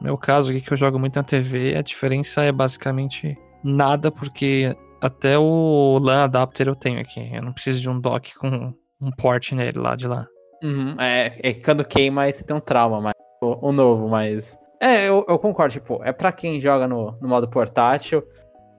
No 0.00 0.06
meu 0.06 0.18
caso 0.18 0.50
aqui, 0.50 0.60
que 0.60 0.72
eu 0.72 0.76
jogo 0.76 0.98
muito 0.98 1.16
na 1.16 1.22
TV, 1.22 1.76
a 1.76 1.82
diferença 1.82 2.42
é 2.42 2.50
basicamente 2.50 3.36
nada, 3.64 4.10
porque 4.10 4.74
até 5.00 5.38
o 5.38 5.98
LAN 6.02 6.24
adapter 6.24 6.66
eu 6.66 6.74
tenho 6.74 7.00
aqui. 7.00 7.30
Eu 7.32 7.42
não 7.42 7.52
preciso 7.52 7.80
de 7.80 7.88
um 7.88 8.00
dock 8.00 8.34
com 8.36 8.74
um 9.00 9.10
port 9.10 9.52
nele 9.52 9.78
lá 9.78 9.96
de 9.96 10.06
lá. 10.06 10.26
Uhum. 10.62 10.96
É, 11.00 11.38
é 11.42 11.54
quando 11.54 11.84
queima 11.84 12.30
você 12.30 12.44
tem 12.44 12.54
um 12.56 12.60
trauma, 12.60 13.00
mas 13.00 13.14
o, 13.40 13.68
o 13.68 13.72
novo, 13.72 14.08
mas 14.08 14.58
é, 14.80 15.08
eu, 15.08 15.24
eu 15.28 15.38
concordo, 15.38 15.74
tipo, 15.74 16.00
é 16.02 16.12
para 16.12 16.32
quem 16.32 16.60
joga 16.60 16.88
no, 16.88 17.12
no 17.20 17.28
modo 17.28 17.48
portátil. 17.48 18.22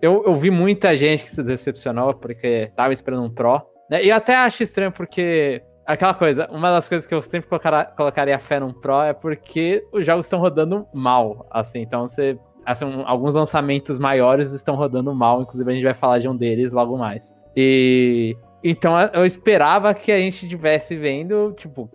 Eu, 0.02 0.24
eu 0.26 0.36
vi 0.36 0.50
muita 0.50 0.96
gente 0.98 1.24
que 1.24 1.30
se 1.30 1.44
decepcionou 1.44 2.14
porque 2.14 2.72
tava 2.76 2.92
esperando 2.92 3.24
um 3.24 3.30
Pro. 3.30 3.62
Né? 3.90 4.04
E 4.06 4.12
até 4.12 4.36
acho 4.36 4.64
estranho 4.64 4.92
porque 4.92 5.62
aquela 5.86 6.14
coisa, 6.14 6.48
uma 6.52 6.72
das 6.72 6.88
coisas 6.88 7.08
que 7.08 7.14
eu 7.14 7.22
sempre 7.22 7.50
colocaria, 7.50 7.86
colocaria 7.86 8.40
fé 8.40 8.60
num 8.60 8.74
Pro 8.74 9.02
é 9.02 9.14
porque 9.14 9.86
os 9.92 10.06
jogos 10.06 10.26
estão 10.26 10.40
rodando 10.40 10.88
mal, 10.94 11.46
assim, 11.52 11.80
então 11.80 12.08
você. 12.08 12.38
Assim, 12.64 12.86
alguns 13.08 13.34
lançamentos 13.34 13.98
maiores 13.98 14.52
estão 14.52 14.76
rodando 14.76 15.16
mal, 15.16 15.42
inclusive 15.42 15.72
a 15.72 15.74
gente 15.74 15.84
vai 15.84 15.96
falar 15.96 16.20
de 16.20 16.30
um 16.30 16.36
deles 16.36 16.72
logo 16.72 16.98
mais. 16.98 17.36
E. 17.56 18.38
Então 18.64 18.94
eu 19.14 19.26
esperava 19.26 19.92
que 19.94 20.12
a 20.12 20.18
gente 20.20 20.44
estivesse 20.44 20.96
vendo, 20.96 21.52
tipo, 21.58 21.90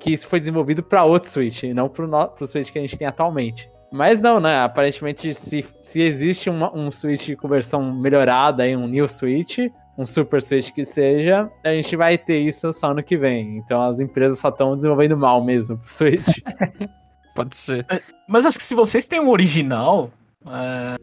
que 0.00 0.12
isso 0.12 0.26
foi 0.26 0.40
desenvolvido 0.40 0.82
para 0.82 1.04
outro 1.04 1.30
Switch, 1.30 1.62
e 1.62 1.72
não 1.72 1.88
pro, 1.88 2.08
no, 2.08 2.28
pro 2.28 2.46
Switch 2.46 2.72
que 2.72 2.78
a 2.78 2.82
gente 2.82 2.98
tem 2.98 3.06
atualmente. 3.06 3.69
Mas 3.92 4.20
não, 4.20 4.38
né? 4.38 4.62
Aparentemente, 4.62 5.34
se, 5.34 5.64
se 5.80 6.00
existe 6.00 6.48
uma, 6.48 6.74
um 6.76 6.90
Switch 6.90 7.34
com 7.36 7.48
versão 7.48 7.92
melhorada, 7.92 8.62
aí, 8.62 8.76
um 8.76 8.86
New 8.86 9.08
Switch, 9.08 9.58
um 9.98 10.06
Super 10.06 10.40
Switch 10.40 10.70
que 10.70 10.84
seja, 10.84 11.50
a 11.64 11.70
gente 11.70 11.96
vai 11.96 12.16
ter 12.16 12.40
isso 12.40 12.72
só 12.72 12.94
no 12.94 13.02
que 13.02 13.16
vem. 13.16 13.58
Então 13.58 13.82
as 13.82 14.00
empresas 14.00 14.38
só 14.38 14.48
estão 14.48 14.74
desenvolvendo 14.74 15.16
mal 15.16 15.44
mesmo 15.44 15.76
pro 15.76 15.88
Switch. 15.88 16.38
Pode 17.34 17.56
ser. 17.56 17.84
É, 17.88 18.00
mas 18.28 18.46
acho 18.46 18.58
que 18.58 18.64
se 18.64 18.74
vocês 18.74 19.06
têm 19.06 19.20
um 19.20 19.28
original 19.28 20.10
é, 20.46 20.96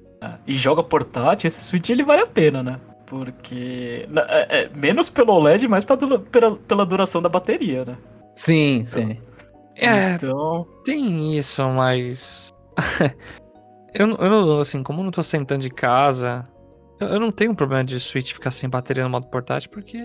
e 0.46 0.56
joga 0.56 0.84
portátil, 0.84 1.48
esse 1.48 1.64
Switch 1.64 1.90
ele 1.90 2.04
vale 2.04 2.22
a 2.22 2.28
pena, 2.28 2.64
né? 2.64 2.80
Porque. 3.06 4.08
É, 4.28 4.64
é, 4.64 4.70
menos 4.76 5.10
pelo 5.10 5.34
OLED, 5.34 5.68
mais 5.68 5.86
pela, 5.86 6.20
pela, 6.20 6.56
pela 6.56 6.86
duração 6.86 7.22
da 7.22 7.30
bateria, 7.30 7.86
né? 7.86 7.98
Sim, 8.34 8.84
sim. 8.86 9.18
É, 9.76 10.14
então... 10.14 10.68
tem 10.84 11.38
isso, 11.38 11.64
mas. 11.70 12.54
eu, 13.94 14.08
eu 14.08 14.30
não, 14.30 14.60
assim, 14.60 14.84
como 14.84 15.02
eu 15.02 15.06
não 15.06 15.12
tô 15.12 15.24
sentando 15.24 15.62
de 15.62 15.70
casa, 15.70 16.48
eu, 17.00 17.08
eu, 17.08 17.20
não 17.20 17.32
tenho 17.32 17.52
um 17.52 17.56
problema 17.56 17.84
de 17.84 18.00
Switch 18.00 18.34
ficar 18.34 18.52
sem 18.52 18.70
bateria 18.70 19.04
no 19.04 19.10
modo 19.10 19.28
portátil, 19.28 19.70
porque 19.70 19.98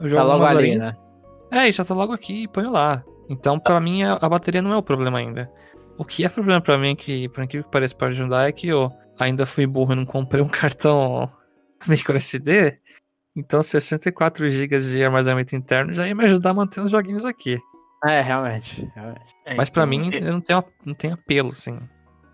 eu 0.00 0.08
jogo 0.08 0.22
tá 0.22 0.24
logo 0.24 0.44
ali, 0.44 0.76
né? 0.76 0.90
É, 1.50 1.70
já 1.70 1.84
tá 1.84 1.94
logo 1.94 2.12
aqui 2.12 2.44
e 2.44 2.48
ponho 2.48 2.70
lá. 2.70 3.04
Então, 3.28 3.58
pra 3.58 3.80
mim, 3.80 4.02
a, 4.02 4.14
a, 4.14 4.28
bateria 4.28 4.62
não 4.62 4.72
é 4.72 4.76
o 4.76 4.82
problema 4.82 5.18
ainda. 5.18 5.50
O 5.98 6.04
que 6.04 6.24
é 6.24 6.28
problema 6.28 6.60
pra 6.60 6.78
mim, 6.78 6.96
que 6.96 7.28
por 7.28 7.44
incrível 7.44 7.64
que 7.64 7.70
pareça 7.70 7.94
para 7.94 8.08
ajudar, 8.08 8.48
é 8.48 8.52
que 8.52 8.68
eu 8.68 8.90
ainda 9.18 9.46
fui 9.46 9.66
burro 9.66 9.92
e 9.92 9.96
não 9.96 10.04
comprei 10.04 10.42
um 10.42 10.48
cartão 10.48 11.28
micro 11.86 12.16
SD. 12.16 12.78
Então 13.34 13.62
64 13.62 14.50
GB 14.50 14.78
de 14.78 15.04
armazenamento 15.04 15.56
interno 15.56 15.92
já 15.92 16.06
ia 16.06 16.14
me 16.14 16.24
ajudar 16.24 16.50
a 16.50 16.54
manter 16.54 16.80
os 16.80 16.90
joguinhos 16.90 17.24
aqui. 17.24 17.58
É, 18.04 18.20
realmente. 18.20 18.90
realmente. 18.94 19.34
É, 19.46 19.54
Mas 19.54 19.68
então, 19.68 19.82
pra 19.82 19.86
mim 19.86 20.10
é... 20.12 20.20
não, 20.20 20.40
tem, 20.40 20.56
não 20.84 20.94
tem 20.94 21.12
apelo, 21.12 21.50
assim, 21.52 21.78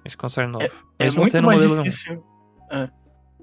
esse 0.04 0.16
console 0.16 0.48
novo. 0.48 0.64
É, 0.98 1.06
é 1.06 1.10
muito 1.10 1.42
mais 1.42 1.60
difícil. 1.60 2.24
É. 2.70 2.88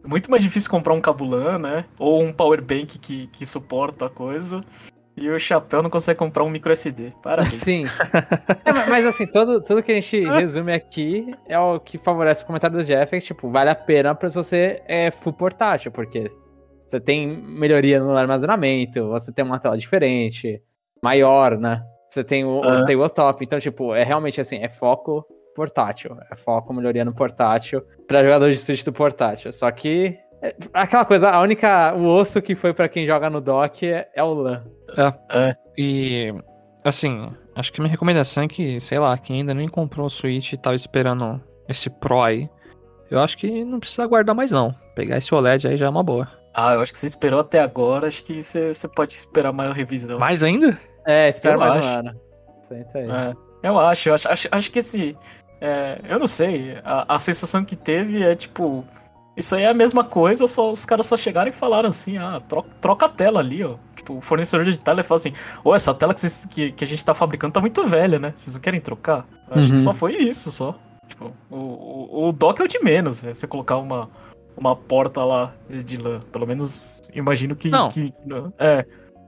muito 0.06 0.30
mais 0.30 0.44
difícil 0.44 0.70
comprar 0.70 0.94
um 0.94 1.02
Cabulan, 1.02 1.60
né? 1.60 1.86
Ou 1.98 2.22
um 2.22 2.32
Power 2.32 2.62
Bank 2.62 3.00
que, 3.00 3.28
que 3.28 3.46
suporta 3.46 4.06
a 4.06 4.10
coisa. 4.10 4.62
E 5.18 5.30
o 5.30 5.40
Chapéu 5.40 5.82
não 5.82 5.90
consegue 5.90 6.20
comprar 6.20 6.44
um 6.44 6.50
micro 6.50 6.74
SD. 6.74 7.14
Parabéns. 7.24 7.54
Sim. 7.54 7.86
é, 8.66 8.90
mas 8.90 9.06
assim, 9.06 9.26
tudo, 9.26 9.62
tudo 9.62 9.82
que 9.82 9.92
a 9.92 9.96
gente 9.96 10.20
resume 10.26 10.74
aqui 10.74 11.34
é 11.48 11.58
o 11.58 11.80
que 11.80 11.98
favorece 11.98 12.44
o 12.44 12.46
comentário 12.46 12.78
do 12.78 12.84
Jeff, 12.84 13.16
é 13.16 13.20
que, 13.20 13.26
tipo, 13.26 13.50
vale 13.50 13.70
a 13.70 13.76
pena 13.76 14.14
pra 14.14 14.28
você 14.28 14.84
é 14.86 15.12
full 15.12 15.32
portátil, 15.32 15.90
porque 15.90 16.30
você 16.86 17.00
tem 17.00 17.28
melhoria 17.28 18.00
no 18.02 18.16
armazenamento, 18.16 19.08
você 19.08 19.32
tem 19.32 19.46
uma 19.46 19.58
tela 19.58 19.78
diferente, 19.78 20.62
maior, 21.02 21.58
né? 21.58 21.82
Você 22.10 22.22
tem 22.22 22.44
o, 22.44 22.50
uhum. 22.50 22.82
o 22.82 22.86
tabletop. 22.86 23.44
Então, 23.44 23.60
tipo, 23.60 23.96
é 23.96 24.04
realmente 24.04 24.42
assim, 24.42 24.58
é 24.58 24.68
foco 24.68 25.26
portátil. 25.56 26.18
É 26.32 26.36
foco 26.36 26.74
melhoria 26.74 27.06
no 27.06 27.14
portátil 27.14 27.82
para 28.08 28.24
jogadores 28.24 28.58
de 28.58 28.64
Switch 28.64 28.84
do 28.84 28.94
portátil. 28.94 29.52
Só 29.52 29.72
que 29.72 30.18
é, 30.42 30.56
aquela 30.74 31.06
coisa, 31.06 31.30
a 31.30 31.42
única 31.42 31.96
o 31.96 32.06
osso 32.06 32.42
que 32.42 32.54
foi 32.54 32.74
para 32.74 32.88
quem 32.88 33.08
joga 33.08 33.30
no 33.30 33.42
dock 33.42 33.88
é, 33.88 34.10
é 34.14 34.24
o 34.24 34.34
LAN. 34.34 34.64
É, 34.96 35.48
é. 35.50 35.56
E 35.78 36.34
assim, 36.84 37.32
acho 37.56 37.74
que 37.74 37.80
minha 37.80 37.90
recomendação 37.90 38.44
é 38.44 38.48
que, 38.48 38.80
sei 38.80 39.00
lá, 39.00 39.18
quem 39.18 39.40
ainda 39.40 39.54
nem 39.54 39.68
comprou 39.68 40.06
o 40.06 40.10
Switch 40.10 40.54
e 40.54 40.58
tava 40.58 40.76
esperando 40.76 41.42
esse 41.68 41.90
Pro 41.90 42.22
aí, 42.22 42.48
eu 43.10 43.20
acho 43.20 43.38
que 43.38 43.66
não 43.66 43.80
precisa 43.80 44.06
guardar 44.06 44.36
mais 44.36 44.52
não. 44.52 44.76
Pegar 44.94 45.18
esse 45.18 45.34
OLED 45.34 45.68
aí 45.68 45.78
já 45.78 45.88
é 45.88 45.90
uma 45.90 46.04
boa. 46.04 46.28
Ah, 46.54 46.74
eu 46.74 46.82
acho 46.82 46.94
que 46.94 47.00
você 47.00 47.08
esperou 47.08 47.42
até 47.42 47.60
agora, 47.60 48.08
acho 48.08 48.24
que 48.24 48.42
você, 48.42 48.74
você 48.74 48.88
pode 48.88 49.14
esperar 49.14 49.52
mais 49.52 49.76
revisão. 49.76 50.20
Mais 50.20 50.42
ainda? 50.42 50.80
É, 51.06 51.28
espera 51.30 51.58
mais 51.58 51.74
acho. 51.74 51.88
um 51.88 51.92
ano. 51.92 52.22
Senta 52.62 53.00
aí. 53.00 53.10
É, 53.10 53.34
eu 53.64 53.80
acho, 53.80 54.10
eu 54.10 54.16
acho, 54.16 54.30
acho, 54.30 54.48
acho 54.52 54.72
que 54.72 54.80
esse. 54.80 55.18
É, 55.60 56.00
eu 56.10 56.20
não 56.20 56.28
sei, 56.28 56.78
a, 56.84 57.16
a 57.16 57.20
sensação 57.20 57.64
que 57.64 57.76
teve 57.76 58.22
é 58.24 58.36
tipo. 58.36 58.86
Isso 59.38 59.54
aí 59.54 59.64
é 59.64 59.68
a 59.68 59.74
mesma 59.74 60.04
coisa, 60.04 60.48
só 60.48 60.72
os 60.72 60.86
caras 60.86 61.08
só 61.08 61.18
chegaram 61.18 61.50
e 61.50 61.54
falaram 61.54 61.90
assim, 61.90 62.18
ah, 62.18 62.42
troca, 62.48 62.70
troca 62.80 63.06
a 63.06 63.10
tela 63.10 63.42
ali, 63.42 63.62
ó. 63.66 63.76
Tipo, 63.94 64.18
o 64.18 64.22
fornecedor 64.22 64.66
de 64.66 64.78
tela 64.78 65.04
fala 65.04 65.18
assim, 65.18 65.34
ô, 65.62 65.76
essa 65.76 65.94
tela 65.94 66.14
que, 66.14 66.22
vocês, 66.22 66.46
que, 66.46 66.72
que, 66.72 66.84
a 66.86 66.88
gente 66.88 67.04
tá 67.04 67.14
fabricando 67.14 67.52
tá 67.52 67.60
muito 67.60 67.84
velha, 67.84 68.18
né? 68.18 68.32
Vocês 68.34 68.54
não 68.54 68.62
querem 68.62 68.80
trocar? 68.80 69.28
Eu 69.50 69.58
acho 69.58 69.70
uhum. 69.70 69.76
que 69.76 69.82
só 69.82 69.94
foi 69.94 70.16
isso, 70.16 70.54
só. 70.54 70.74
Tipo, 71.08 71.34
o, 71.50 71.58
o, 71.58 72.30
o 72.30 72.32
dock 72.32 72.62
é 72.62 72.64
o 72.64 72.68
de 72.68 72.80
menos, 72.80 73.22
né? 73.22 73.34
Você 73.34 73.46
colocar 73.46 73.76
uma, 73.78 74.10
uma 74.56 74.74
porta 74.74 75.24
lá 75.24 75.54
de 75.70 75.98
lã. 75.98 76.22
Pelo 76.32 76.48
menos 76.48 77.02
imagino 77.14 77.56
que. 77.56 77.70
Não. 77.70 77.90
Que, 77.90 78.14
é. 78.58 78.84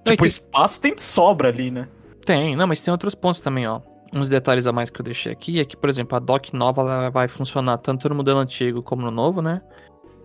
Tipo, 0.05 0.23
tem... 0.23 0.27
espaço 0.27 0.81
tem 0.81 0.95
de 0.95 1.01
sobra 1.01 1.49
ali, 1.49 1.69
né? 1.69 1.87
Tem, 2.25 2.55
não, 2.55 2.67
mas 2.67 2.81
tem 2.81 2.91
outros 2.91 3.15
pontos 3.15 3.39
também, 3.39 3.67
ó. 3.67 3.81
Uns 4.13 4.29
detalhes 4.29 4.65
a 4.65 4.71
mais 4.71 4.89
que 4.89 5.01
eu 5.01 5.03
deixei 5.03 5.31
aqui 5.31 5.59
é 5.59 5.65
que, 5.65 5.75
por 5.75 5.89
exemplo, 5.89 6.15
a 6.15 6.19
dock 6.19 6.55
nova 6.55 6.81
ela 6.81 7.09
vai 7.09 7.27
funcionar 7.27 7.77
tanto 7.79 8.07
no 8.07 8.15
modelo 8.15 8.39
antigo 8.39 8.81
como 8.81 9.01
no 9.01 9.11
novo, 9.11 9.41
né? 9.41 9.61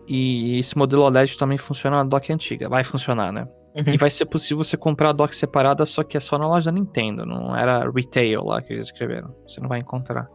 E 0.07 0.59
esse 0.59 0.77
modelo 0.77 1.03
OLED 1.03 1.37
também 1.37 1.59
funciona 1.59 1.97
na 1.97 2.05
dock 2.05 2.33
antiga. 2.33 2.69
Vai 2.69 2.85
funcionar, 2.85 3.33
né? 3.33 3.47
Uhum. 3.75 3.95
E 3.95 3.97
vai 3.97 4.11
ser 4.11 4.27
possível 4.27 4.63
você 4.63 4.77
comprar 4.77 5.11
a 5.11 5.13
dock 5.13 5.35
separada, 5.35 5.87
só 5.87 6.03
que 6.03 6.17
é 6.17 6.21
só 6.21 6.39
na 6.39 6.47
loja 6.47 6.71
da 6.71 6.73
Nintendo. 6.73 7.25
Não 7.25 7.57
era 7.57 7.91
retail 7.91 8.45
lá 8.45 8.61
que 8.61 8.73
eles 8.73 8.87
escreveram. 8.87 9.35
Você 9.47 9.61
não 9.61 9.69
vai 9.69 9.79
encontrar. 9.79 10.29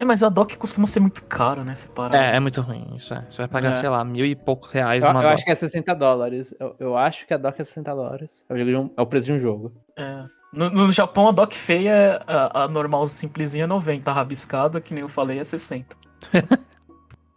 É, 0.00 0.04
mas 0.04 0.24
a 0.24 0.28
dock 0.28 0.58
costuma 0.58 0.88
ser 0.88 0.98
muito 0.98 1.24
caro, 1.26 1.62
né? 1.62 1.76
Separado. 1.76 2.16
É, 2.16 2.34
é 2.36 2.40
muito 2.40 2.60
ruim, 2.60 2.92
isso 2.96 3.14
é. 3.14 3.24
Você 3.30 3.38
vai 3.38 3.46
pagar, 3.48 3.70
é. 3.70 3.74
sei 3.74 3.88
lá, 3.88 4.04
mil 4.04 4.26
e 4.26 4.34
poucos 4.34 4.68
reais 4.72 5.04
eu, 5.04 5.10
uma 5.10 5.20
eu 5.20 5.22
dock. 5.22 5.34
acho 5.34 5.44
que 5.44 5.52
é 5.52 5.54
60 5.54 5.94
dólares. 5.94 6.54
Eu, 6.58 6.74
eu, 6.80 6.96
acho 6.96 7.24
que 7.24 7.32
a 7.32 7.36
dock 7.36 7.60
é 7.60 7.64
60 7.64 7.94
dólares. 7.94 8.44
É 8.48 8.54
o, 8.54 8.80
um, 8.80 8.90
é 8.96 9.00
o 9.00 9.06
preço 9.06 9.26
de 9.26 9.32
um 9.32 9.38
jogo. 9.38 9.72
É. 9.96 10.24
No, 10.52 10.68
no, 10.68 10.92
Japão, 10.92 11.28
a 11.28 11.32
dock 11.32 11.56
feia, 11.56 12.22
a, 12.26 12.64
a 12.64 12.68
normal 12.68 13.06
simplesinha 13.06 13.64
é 13.64 13.66
90. 13.66 14.10
A 14.10 14.14
rabiscada, 14.14 14.80
que 14.80 14.92
nem 14.92 15.02
eu 15.02 15.08
falei, 15.08 15.38
é 15.38 15.44
60. 15.44 15.96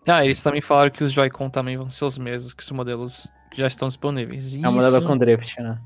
Ah, 0.07 0.23
eles 0.23 0.41
também 0.43 0.61
falaram 0.61 0.91
que 0.91 1.03
os 1.03 1.11
Joy-Con 1.11 1.49
também 1.49 1.77
vão 1.77 1.89
ser 1.89 2.05
os 2.05 2.15
mesmos 2.15 2.53
que 2.53 2.61
os 2.61 2.69
modelos 2.69 3.33
que 3.49 3.59
já 3.59 3.65
estão 3.65 3.87
disponíveis. 3.87 4.55
É 4.55 4.69
o 4.69 4.71
modelo 4.71 5.03
com 5.03 5.17
drift, 5.17 5.59
né? 5.59 5.81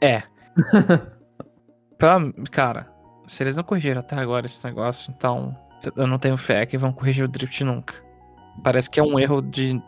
É. 0.00 0.22
pra, 1.98 2.20
cara, 2.52 2.88
se 3.26 3.42
eles 3.42 3.56
não 3.56 3.64
corrigiram 3.64 4.00
até 4.00 4.16
agora 4.16 4.46
esse 4.46 4.64
negócio, 4.64 5.12
então 5.16 5.56
eu 5.96 6.06
não 6.06 6.18
tenho 6.18 6.36
fé 6.36 6.64
que 6.66 6.78
vão 6.78 6.92
corrigir 6.92 7.24
o 7.24 7.28
drift 7.28 7.64
nunca. 7.64 7.94
Parece 8.62 8.88
que 8.88 9.00
é 9.00 9.02
um 9.02 9.18
erro 9.18 9.42
de, 9.42 9.82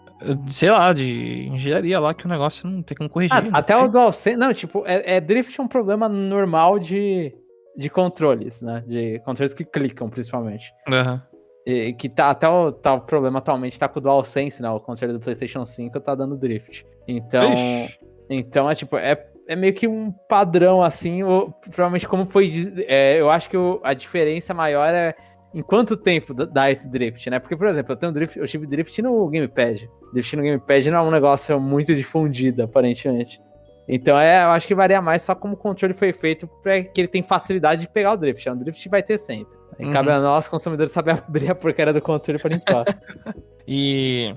sei 0.48 0.70
lá, 0.70 0.92
de 0.92 1.48
engenharia 1.48 2.00
lá 2.00 2.14
que 2.14 2.26
o 2.26 2.28
negócio 2.28 2.68
não 2.68 2.82
tem 2.82 2.96
como 2.96 3.08
corrigir. 3.10 3.36
Ah, 3.36 3.58
até 3.58 3.76
o 3.76 3.88
DualSense, 3.88 4.36
não, 4.36 4.52
tipo, 4.52 4.84
é, 4.86 5.16
é, 5.16 5.20
drift 5.20 5.58
é 5.58 5.62
um 5.62 5.68
problema 5.68 6.08
normal 6.08 6.78
de, 6.78 7.34
de 7.76 7.90
controles, 7.90 8.62
né? 8.62 8.82
De 8.86 9.20
controles 9.20 9.52
que 9.52 9.64
clicam, 9.64 10.08
principalmente. 10.08 10.72
Uhum. 10.90 11.20
E, 11.66 11.92
que 11.94 12.08
tá 12.08 12.30
até 12.30 12.48
o, 12.48 12.72
tá, 12.72 12.94
o 12.94 13.00
problema 13.00 13.38
atualmente 13.38 13.78
tá 13.78 13.88
com 13.88 13.98
o 13.98 14.02
DualSense, 14.02 14.62
né? 14.62 14.70
O 14.70 14.80
controle 14.80 15.12
do 15.12 15.20
PlayStation 15.20 15.64
5 15.64 16.00
tá 16.00 16.14
dando 16.14 16.36
drift. 16.36 16.86
Então, 17.06 17.52
Ixi. 17.52 17.98
então 18.30 18.70
é 18.70 18.74
tipo, 18.74 18.96
é, 18.96 19.26
é 19.46 19.56
meio 19.56 19.74
que 19.74 19.86
um 19.86 20.10
padrão 20.28 20.82
assim, 20.82 21.22
ou, 21.22 21.52
provavelmente 21.52 22.08
como 22.08 22.24
foi, 22.26 22.50
é, 22.86 23.20
eu 23.20 23.30
acho 23.30 23.50
que 23.50 23.56
o, 23.56 23.80
a 23.82 23.94
diferença 23.94 24.54
maior 24.54 24.88
é 24.88 25.14
em 25.56 25.62
quanto 25.62 25.96
tempo 25.96 26.34
dá 26.34 26.70
esse 26.70 26.86
drift, 26.86 27.30
né? 27.30 27.38
Porque, 27.38 27.56
por 27.56 27.66
exemplo, 27.66 27.90
eu 27.90 27.96
tenho 27.96 28.12
drift, 28.12 28.38
eu 28.38 28.46
tive 28.46 28.66
drift 28.66 29.00
no 29.00 29.26
Gamepad. 29.26 29.88
Drift 30.12 30.36
no 30.36 30.42
Gamepad 30.42 30.90
não 30.90 30.98
é 30.98 31.02
um 31.02 31.10
negócio 31.10 31.58
muito 31.58 31.94
difundido, 31.94 32.62
aparentemente. 32.62 33.40
Então, 33.88 34.18
é, 34.18 34.44
eu 34.44 34.50
acho 34.50 34.68
que 34.68 34.74
varia 34.74 35.00
mais 35.00 35.22
só 35.22 35.34
como 35.34 35.54
o 35.54 35.56
controle 35.56 35.94
foi 35.94 36.12
feito 36.12 36.46
para 36.62 36.84
que 36.84 37.00
ele 37.00 37.08
tem 37.08 37.22
facilidade 37.22 37.80
de 37.80 37.88
pegar 37.88 38.12
o 38.12 38.16
drift. 38.18 38.46
O 38.46 38.52
é 38.52 38.54
drift 38.54 38.86
vai 38.90 39.02
ter 39.02 39.16
sempre. 39.16 39.56
Uhum. 39.78 39.94
Cabe 39.94 40.10
a 40.10 40.20
nós, 40.20 40.46
consumidores, 40.46 40.92
saber 40.92 41.12
abrir 41.12 41.50
a 41.50 41.54
porcaria 41.54 41.94
do 41.94 42.02
controle 42.02 42.38
para 42.38 42.54
limpar. 42.54 42.84
e 43.66 44.36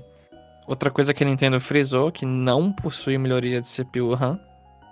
outra 0.66 0.90
coisa 0.90 1.12
que 1.12 1.22
a 1.22 1.26
Nintendo 1.26 1.60
frisou, 1.60 2.10
que 2.10 2.24
não 2.24 2.72
possui 2.72 3.18
melhoria 3.18 3.60
de 3.60 3.68
CPU 3.68 4.14
RAM, 4.14 4.40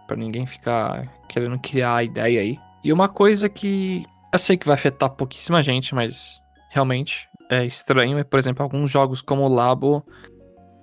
para 0.06 0.18
ninguém 0.18 0.46
ficar 0.46 1.10
querendo 1.26 1.58
criar 1.58 1.96
a 1.96 2.04
ideia 2.04 2.42
aí. 2.42 2.58
E 2.84 2.92
uma 2.92 3.08
coisa 3.08 3.48
que 3.48 4.04
eu 4.32 4.38
sei 4.38 4.56
que 4.56 4.66
vai 4.66 4.74
afetar 4.74 5.10
pouquíssima 5.10 5.62
gente, 5.62 5.94
mas 5.94 6.40
realmente 6.70 7.28
é 7.50 7.64
estranho. 7.64 8.18
É, 8.18 8.24
por 8.24 8.38
exemplo, 8.38 8.62
alguns 8.62 8.90
jogos 8.90 9.22
como 9.22 9.42
o 9.42 9.48
Labo, 9.48 10.04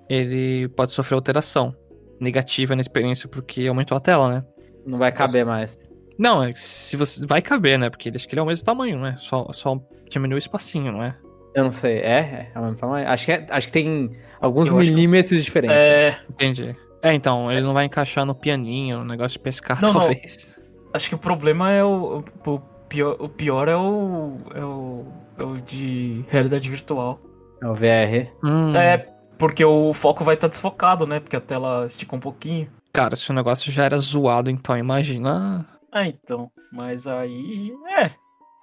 ele 0.09 0.67
pode 0.69 0.91
sofrer 0.91 1.15
alteração 1.15 1.75
negativa 2.19 2.75
na 2.75 2.81
experiência 2.81 3.27
porque 3.27 3.67
aumentou 3.67 3.97
a 3.97 3.99
tela, 3.99 4.29
né? 4.29 4.45
Não 4.85 4.97
vai 4.97 5.11
caber 5.11 5.45
mais. 5.45 5.87
Não, 6.17 6.41
é 6.43 6.51
se 6.53 6.95
você 6.95 7.25
vai 7.25 7.41
caber, 7.41 7.77
né? 7.77 7.89
Porque 7.89 8.09
acho 8.13 8.27
que 8.27 8.33
ele 8.33 8.39
é 8.39 8.43
o 8.43 8.45
mesmo 8.45 8.65
tamanho, 8.65 8.99
né? 8.99 9.15
Só, 9.17 9.51
só 9.51 9.79
diminuiu 10.09 10.37
o 10.37 10.39
espacinho, 10.39 10.91
não 10.91 11.03
é? 11.03 11.15
Eu 11.53 11.65
não 11.65 11.71
sei. 11.71 11.99
É? 11.99 12.51
É 12.53 12.59
o 12.59 12.61
mesmo 12.61 12.77
tamanho? 12.77 13.07
Acho 13.07 13.25
que, 13.25 13.31
é, 13.31 13.45
acho 13.49 13.67
que 13.67 13.73
tem 13.73 14.11
alguns 14.39 14.67
eu 14.67 14.75
milímetros 14.75 15.31
que... 15.31 15.37
de 15.37 15.43
diferença. 15.43 15.73
É. 15.73 16.19
Entendi. 16.29 16.75
É, 17.01 17.13
então, 17.13 17.51
ele 17.51 17.61
não 17.61 17.73
vai 17.73 17.85
encaixar 17.85 18.25
no 18.25 18.33
pianinho, 18.33 18.99
no 18.99 19.05
negócio 19.05 19.37
de 19.37 19.43
pescar, 19.43 19.81
não, 19.81 19.93
talvez. 19.93 20.55
Não. 20.57 20.65
Acho 20.93 21.09
que 21.09 21.15
o 21.15 21.17
problema 21.19 21.71
é 21.71 21.83
o. 21.83 22.23
O 22.45 22.59
pior, 22.95 23.17
o 23.19 23.29
pior 23.29 23.67
é 23.67 23.75
o. 23.75 24.37
É 24.53 24.63
o. 24.63 25.05
É 25.37 25.43
o 25.43 25.57
de 25.57 26.23
realidade 26.29 26.69
virtual. 26.69 27.19
É 27.61 27.67
o 27.67 27.73
VR. 27.73 28.31
Hum. 28.43 28.75
É, 28.75 28.97
porque 29.37 29.63
o 29.65 29.93
foco 29.93 30.23
vai 30.23 30.35
estar 30.35 30.47
tá 30.47 30.51
desfocado, 30.51 31.05
né? 31.05 31.19
Porque 31.19 31.35
a 31.35 31.41
tela 31.41 31.85
estica 31.85 32.15
um 32.15 32.19
pouquinho. 32.19 32.69
Cara, 32.93 33.15
se 33.15 33.29
o 33.29 33.33
negócio 33.33 33.71
já 33.71 33.83
era 33.83 33.99
zoado, 33.99 34.49
então 34.49 34.77
imagina 34.77 35.65
ah, 35.95 36.05
então. 36.05 36.51
Mas 36.73 37.07
aí. 37.07 37.73
É. 37.97 38.11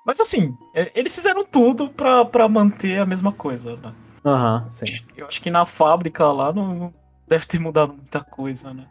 Mas 0.05 0.21
assim, 0.21 0.55
é, 0.75 0.93
eles 0.95 1.15
fizeram 1.15 1.47
tudo 1.47 1.89
pra, 1.89 2.27
pra 2.27 2.47
manter 2.47 2.99
a 2.99 3.07
mesma 3.07 3.33
coisa, 3.33 3.75
né? 3.77 3.95
Aham, 4.23 4.65
uhum, 4.65 4.71
sim. 4.71 4.85
Eu 5.17 5.27
acho 5.27 5.41
que 5.41 5.51
na 5.51 5.65
fábrica 5.65 6.31
lá 6.31 6.53
não 6.53 6.93
deve 7.27 7.47
ter 7.47 7.59
mudado 7.59 7.95
muita 7.95 8.21
coisa, 8.21 8.75
né? 8.75 8.87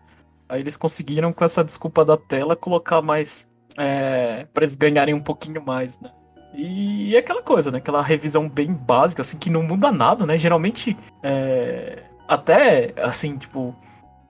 Aí 0.49 0.59
eles 0.59 0.75
conseguiram, 0.75 1.31
com 1.31 1.45
essa 1.45 1.63
desculpa 1.63 2.03
da 2.03 2.17
tela, 2.17 2.55
colocar 2.55 2.99
mais. 2.99 3.47
É, 3.77 4.45
pra 4.53 4.63
eles 4.63 4.75
ganharem 4.75 5.13
um 5.13 5.21
pouquinho 5.21 5.63
mais, 5.63 5.99
né? 5.99 6.11
E 6.53 7.15
é 7.15 7.19
aquela 7.19 7.41
coisa, 7.41 7.71
né? 7.71 7.77
Aquela 7.77 8.01
revisão 8.01 8.49
bem 8.49 8.73
básica, 8.73 9.21
assim, 9.21 9.37
que 9.37 9.49
não 9.49 9.63
muda 9.63 9.91
nada, 9.91 10.25
né? 10.25 10.37
Geralmente, 10.37 10.97
é, 11.23 12.03
até, 12.27 12.93
assim, 12.97 13.37
tipo, 13.37 13.75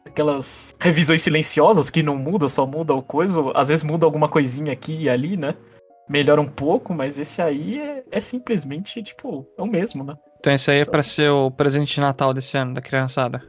aquelas 0.05 0.75
revisões 0.79 1.21
silenciosas 1.21 1.89
que 1.89 2.03
não 2.03 2.15
muda, 2.15 2.47
só 2.47 2.65
muda 2.65 2.93
o 2.93 3.01
coisa, 3.01 3.39
às 3.55 3.69
vezes 3.69 3.83
muda 3.83 4.05
alguma 4.05 4.29
coisinha 4.29 4.71
aqui 4.71 4.95
e 5.03 5.09
ali, 5.09 5.35
né? 5.35 5.55
Melhora 6.07 6.41
um 6.41 6.47
pouco, 6.47 6.93
mas 6.93 7.17
esse 7.17 7.41
aí 7.41 7.79
é, 7.79 8.03
é 8.11 8.19
simplesmente, 8.19 9.01
tipo, 9.01 9.47
é 9.57 9.61
o 9.61 9.67
mesmo, 9.67 10.03
né? 10.03 10.15
Então 10.39 10.51
esse 10.53 10.69
aí 10.69 10.81
é 10.81 10.85
pra 10.85 11.03
ser 11.03 11.29
o 11.29 11.49
presente 11.49 11.95
de 11.95 12.01
Natal 12.01 12.33
desse 12.33 12.57
ano, 12.57 12.73
da 12.73 12.81
criançada. 12.81 13.41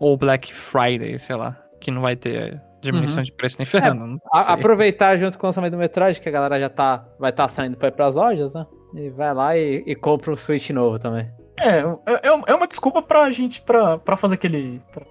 Ou 0.00 0.16
Black 0.16 0.54
Friday, 0.54 1.18
sei 1.18 1.36
lá. 1.36 1.56
Que 1.80 1.90
não 1.90 2.02
vai 2.02 2.16
ter 2.16 2.60
diminuição 2.80 3.18
uhum. 3.18 3.22
de 3.24 3.32
preço 3.32 3.56
nem 3.58 3.66
ferrando. 3.66 4.20
É, 4.34 4.52
aproveitar 4.52 5.16
junto 5.16 5.38
com 5.38 5.46
o 5.46 5.48
lançamento 5.48 5.72
do 5.72 5.78
Metroid, 5.78 6.20
que 6.20 6.28
a 6.28 6.32
galera 6.32 6.58
já 6.60 6.68
tá, 6.68 7.06
vai 7.18 7.30
estar 7.30 7.44
tá 7.44 7.48
saindo 7.48 7.76
pra 7.76 7.88
ir 7.88 7.92
pras 7.92 8.16
lojas, 8.16 8.54
né? 8.54 8.66
E 8.94 9.10
vai 9.10 9.34
lá 9.34 9.56
e, 9.56 9.82
e 9.86 9.94
compra 9.94 10.32
um 10.32 10.36
Switch 10.36 10.70
novo 10.70 10.98
também. 10.98 11.30
É, 11.60 11.80
é, 12.12 12.28
é 12.46 12.54
uma 12.54 12.66
desculpa 12.66 13.02
pra 13.02 13.30
gente, 13.30 13.60
pra, 13.62 13.98
pra 13.98 14.16
fazer 14.16 14.34
aquele... 14.34 14.80
Pra 14.92 15.04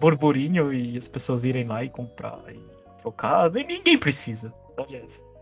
burburinho 0.00 0.72
e 0.72 0.96
as 0.96 1.08
pessoas 1.08 1.44
irem 1.44 1.66
lá 1.66 1.84
e 1.84 1.88
comprar 1.88 2.38
e 2.48 2.60
trocar. 2.98 3.54
E 3.56 3.64
ninguém 3.64 3.98
precisa. 3.98 4.52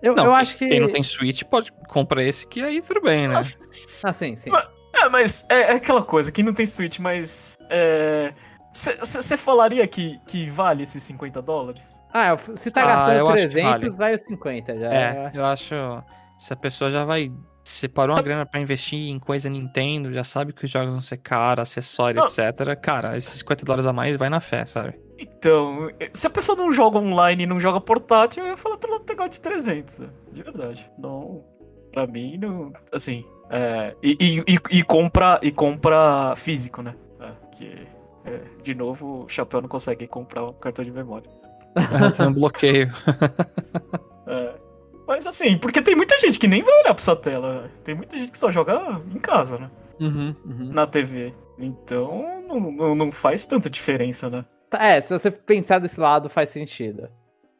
Eu, 0.02 0.14
não, 0.14 0.26
eu 0.26 0.34
acho 0.34 0.56
que. 0.56 0.66
Quem 0.66 0.80
não 0.80 0.88
tem 0.88 1.02
Switch 1.02 1.42
pode 1.44 1.70
comprar 1.88 2.22
esse 2.24 2.46
que 2.46 2.62
aí 2.62 2.80
tudo 2.82 3.02
bem, 3.02 3.28
né? 3.28 3.36
ah, 3.36 4.12
sim, 4.12 4.36
sim. 4.36 4.50
Mas, 4.50 4.70
é, 4.94 5.08
mas 5.08 5.46
é, 5.48 5.60
é, 5.60 5.72
aquela 5.72 6.02
coisa, 6.02 6.32
quem 6.32 6.44
não 6.44 6.54
tem 6.54 6.66
Switch, 6.66 6.98
mas. 6.98 7.58
Você 8.76 9.36
falaria 9.38 9.86
que, 9.88 10.20
que 10.26 10.50
vale 10.50 10.82
esses 10.82 11.02
50 11.02 11.40
dólares? 11.40 11.98
Ah, 12.12 12.36
se 12.54 12.70
tá 12.70 12.84
gastando 12.84 13.28
ah, 13.28 13.32
300, 13.32 13.62
vale. 13.62 13.90
vai 13.90 14.14
os 14.14 14.20
50 14.22 14.78
já. 14.78 14.92
É, 14.92 15.30
eu 15.32 15.44
acho. 15.46 15.74
Se 16.38 16.52
a 16.52 16.56
pessoa 16.56 16.90
já 16.90 17.04
vai 17.04 17.32
separou 17.64 18.14
uma 18.14 18.22
tá. 18.22 18.28
grana 18.28 18.46
para 18.46 18.60
investir 18.60 19.08
em 19.08 19.18
coisa 19.18 19.48
Nintendo, 19.48 20.12
já 20.12 20.22
sabe 20.22 20.52
que 20.52 20.64
os 20.64 20.70
jogos 20.70 20.92
vão 20.92 21.00
ser 21.00 21.16
caros, 21.16 21.62
acessório, 21.62 22.20
não. 22.20 22.26
etc. 22.26 22.78
Cara, 22.80 23.16
esses 23.16 23.40
50 23.40 23.64
dólares 23.64 23.86
a 23.86 23.92
mais 23.92 24.16
vai 24.16 24.28
na 24.28 24.40
fé, 24.40 24.64
sabe? 24.64 25.00
Então, 25.18 25.90
se 26.12 26.26
a 26.26 26.30
pessoa 26.30 26.56
não 26.56 26.70
joga 26.70 26.98
online 26.98 27.42
e 27.42 27.46
não 27.46 27.58
joga 27.58 27.80
portátil, 27.80 28.44
eu 28.44 28.50
ia 28.50 28.56
falar 28.56 28.76
pra 28.76 28.90
ela 28.90 29.00
pegar 29.00 29.24
o 29.24 29.28
de 29.28 29.40
300, 29.40 30.02
de 30.32 30.42
verdade. 30.42 30.90
Não, 30.98 31.42
pra 31.92 32.06
mim, 32.06 32.36
não, 32.36 32.72
assim, 32.92 33.24
é, 33.50 33.96
e, 34.02 34.16
e, 34.20 34.54
e, 34.54 34.78
e, 34.78 34.82
compra, 34.82 35.40
e 35.42 35.50
compra 35.50 36.34
físico, 36.36 36.82
né? 36.82 36.94
É, 37.20 37.32
que, 37.56 37.88
é, 38.26 38.40
de 38.62 38.74
novo, 38.74 39.24
o 39.24 39.28
Chapéu 39.28 39.62
não 39.62 39.68
consegue 39.68 40.06
comprar 40.06 40.44
um 40.44 40.52
cartão 40.52 40.84
de 40.84 40.90
memória. 40.90 41.30
Tem 42.16 42.26
um 42.26 42.32
bloqueio. 42.32 42.88
é. 44.26 44.54
Mas 45.06 45.26
assim, 45.26 45.56
porque 45.56 45.80
tem 45.80 45.94
muita 45.94 46.18
gente 46.18 46.36
que 46.36 46.48
nem 46.48 46.62
vai 46.62 46.74
olhar 46.80 46.92
pra 46.92 47.00
essa 47.00 47.14
tela. 47.14 47.70
Tem 47.84 47.94
muita 47.94 48.18
gente 48.18 48.32
que 48.32 48.38
só 48.38 48.50
joga 48.50 49.00
em 49.14 49.20
casa, 49.20 49.56
né? 49.56 49.70
Uhum, 50.00 50.34
uhum. 50.44 50.72
Na 50.72 50.84
TV. 50.84 51.32
Então, 51.58 52.42
não, 52.48 52.60
não, 52.72 52.94
não, 52.94 53.12
faz 53.12 53.46
tanta 53.46 53.70
diferença, 53.70 54.28
né? 54.28 54.44
Tá, 54.68 54.84
é, 54.84 55.00
se 55.00 55.16
você 55.16 55.30
pensar 55.30 55.78
desse 55.78 56.00
lado, 56.00 56.28
faz 56.28 56.48
sentido. 56.48 57.08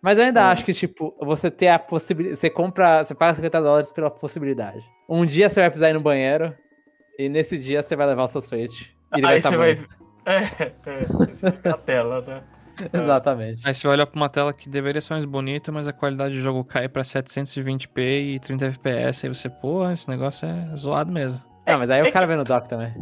Mas 0.03 0.19
eu 0.19 0.25
ainda 0.25 0.41
é. 0.41 0.45
acho 0.45 0.65
que, 0.65 0.75
tipo, 0.75 1.17
você 1.21 1.51
ter 1.51 1.69
a 1.69 1.79
possibilidade. 1.79 2.41
Você 2.41 2.51
compra. 2.51 3.05
Você 3.05 3.15
paga 3.15 3.35
50 3.35 3.61
dólares 3.63 3.93
pela 3.93 4.11
possibilidade. 4.11 4.85
Um 5.09 5.25
dia 5.25 5.49
você 5.49 5.61
vai 5.61 5.71
precisar 5.71 5.91
ir 5.91 5.95
no 5.95 6.01
banheiro. 6.01 6.53
E 7.19 7.29
nesse 7.29 7.57
dia 7.57 7.83
você 7.83 7.95
vai 7.95 8.07
levar 8.07 8.25
o 8.25 8.29
seu 8.29 8.41
Switch. 8.41 8.83
E 8.83 9.19
ele 9.19 9.27
Aí 9.27 9.33
vai 9.33 9.41
você 9.41 9.57
vai. 9.57 9.79
É, 10.29 10.73
é, 11.67 11.71
a 11.71 11.77
tela, 11.77 12.21
né? 12.27 12.43
Exatamente. 12.93 13.67
Aí 13.67 13.75
você 13.75 13.89
olha 13.89 14.07
pra 14.07 14.17
uma 14.17 14.29
tela 14.29 14.53
que 14.53 14.69
deveria 14.69 15.01
ser 15.01 15.15
mais 15.15 15.25
bonita, 15.25 15.73
mas 15.73 15.89
a 15.89 15.93
qualidade 15.93 16.35
do 16.35 16.41
jogo 16.41 16.65
cai 16.65 16.89
pra 16.89 17.03
720p 17.03 18.35
e 18.35 18.41
30 18.41 18.73
fps. 18.73 19.25
Aí 19.25 19.29
você, 19.29 19.49
pô, 19.49 19.89
esse 19.91 20.09
negócio 20.09 20.47
é 20.47 20.77
zoado 20.77 21.11
mesmo. 21.11 21.41
É, 21.65 21.77
mas 21.77 21.91
aí 21.91 22.01
é, 22.01 22.03
o 22.03 22.13
cara 22.13 22.27
que... 22.27 22.33
vê 22.33 22.37
no 22.37 22.45
dock 22.45 22.69
também. 22.69 22.93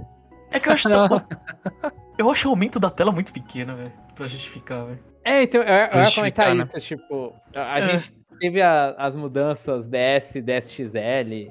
É 0.52 0.60
que 0.60 0.68
eu 0.68 0.72
acho. 0.72 0.88
Tão... 0.88 1.08
eu 2.18 2.30
acho 2.30 2.48
o 2.48 2.50
aumento 2.50 2.78
da 2.78 2.90
tela 2.90 3.10
muito 3.10 3.32
pequeno, 3.32 3.76
velho. 3.76 3.92
Pra 4.14 4.26
justificar, 4.26 4.84
velho. 4.86 5.00
É, 5.24 5.42
então, 5.42 5.62
eu, 5.62 5.68
eu 5.68 6.02
ia 6.02 6.12
comentar 6.12 6.54
né? 6.54 6.62
isso, 6.62 6.78
tipo, 6.80 7.34
a, 7.56 7.74
a 7.74 7.78
é. 7.78 7.98
gente 7.98 8.14
teve 8.38 8.60
a, 8.62 8.94
as 8.98 9.16
mudanças 9.16 9.88
DS, 9.88 10.34
DSXL. 10.34 11.50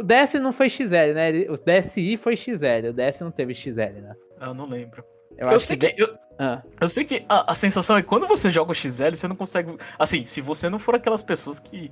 O 0.00 0.02
DS 0.02 0.34
não 0.40 0.50
foi 0.50 0.70
XL, 0.70 1.12
né? 1.14 1.30
O 1.50 1.56
DSi 1.56 2.16
foi 2.16 2.34
XL, 2.36 2.88
o 2.88 2.92
DS 2.92 3.20
não 3.20 3.30
teve 3.30 3.54
XL, 3.54 4.00
né? 4.00 4.16
Eu 4.40 4.54
não 4.54 4.66
lembro. 4.66 5.04
Eu, 5.36 5.52
eu 5.52 5.60
sei 5.60 5.76
que. 5.76 5.92
que 5.92 6.02
eu, 6.02 6.18
ah. 6.38 6.62
eu, 6.80 6.88
sei 6.88 7.04
que 7.04 7.24
a, 7.28 7.50
a, 7.50 7.54
sensação 7.54 7.96
é 7.96 8.02
que 8.02 8.08
quando 8.08 8.26
você 8.26 8.50
joga 8.50 8.72
o 8.72 8.74
XL, 8.74 9.14
você 9.14 9.28
não 9.28 9.36
consegue. 9.36 9.76
Assim, 9.98 10.24
se 10.24 10.40
você 10.40 10.68
não 10.68 10.78
for 10.78 10.94
aquelas 10.94 11.22
pessoas 11.22 11.58
que. 11.58 11.90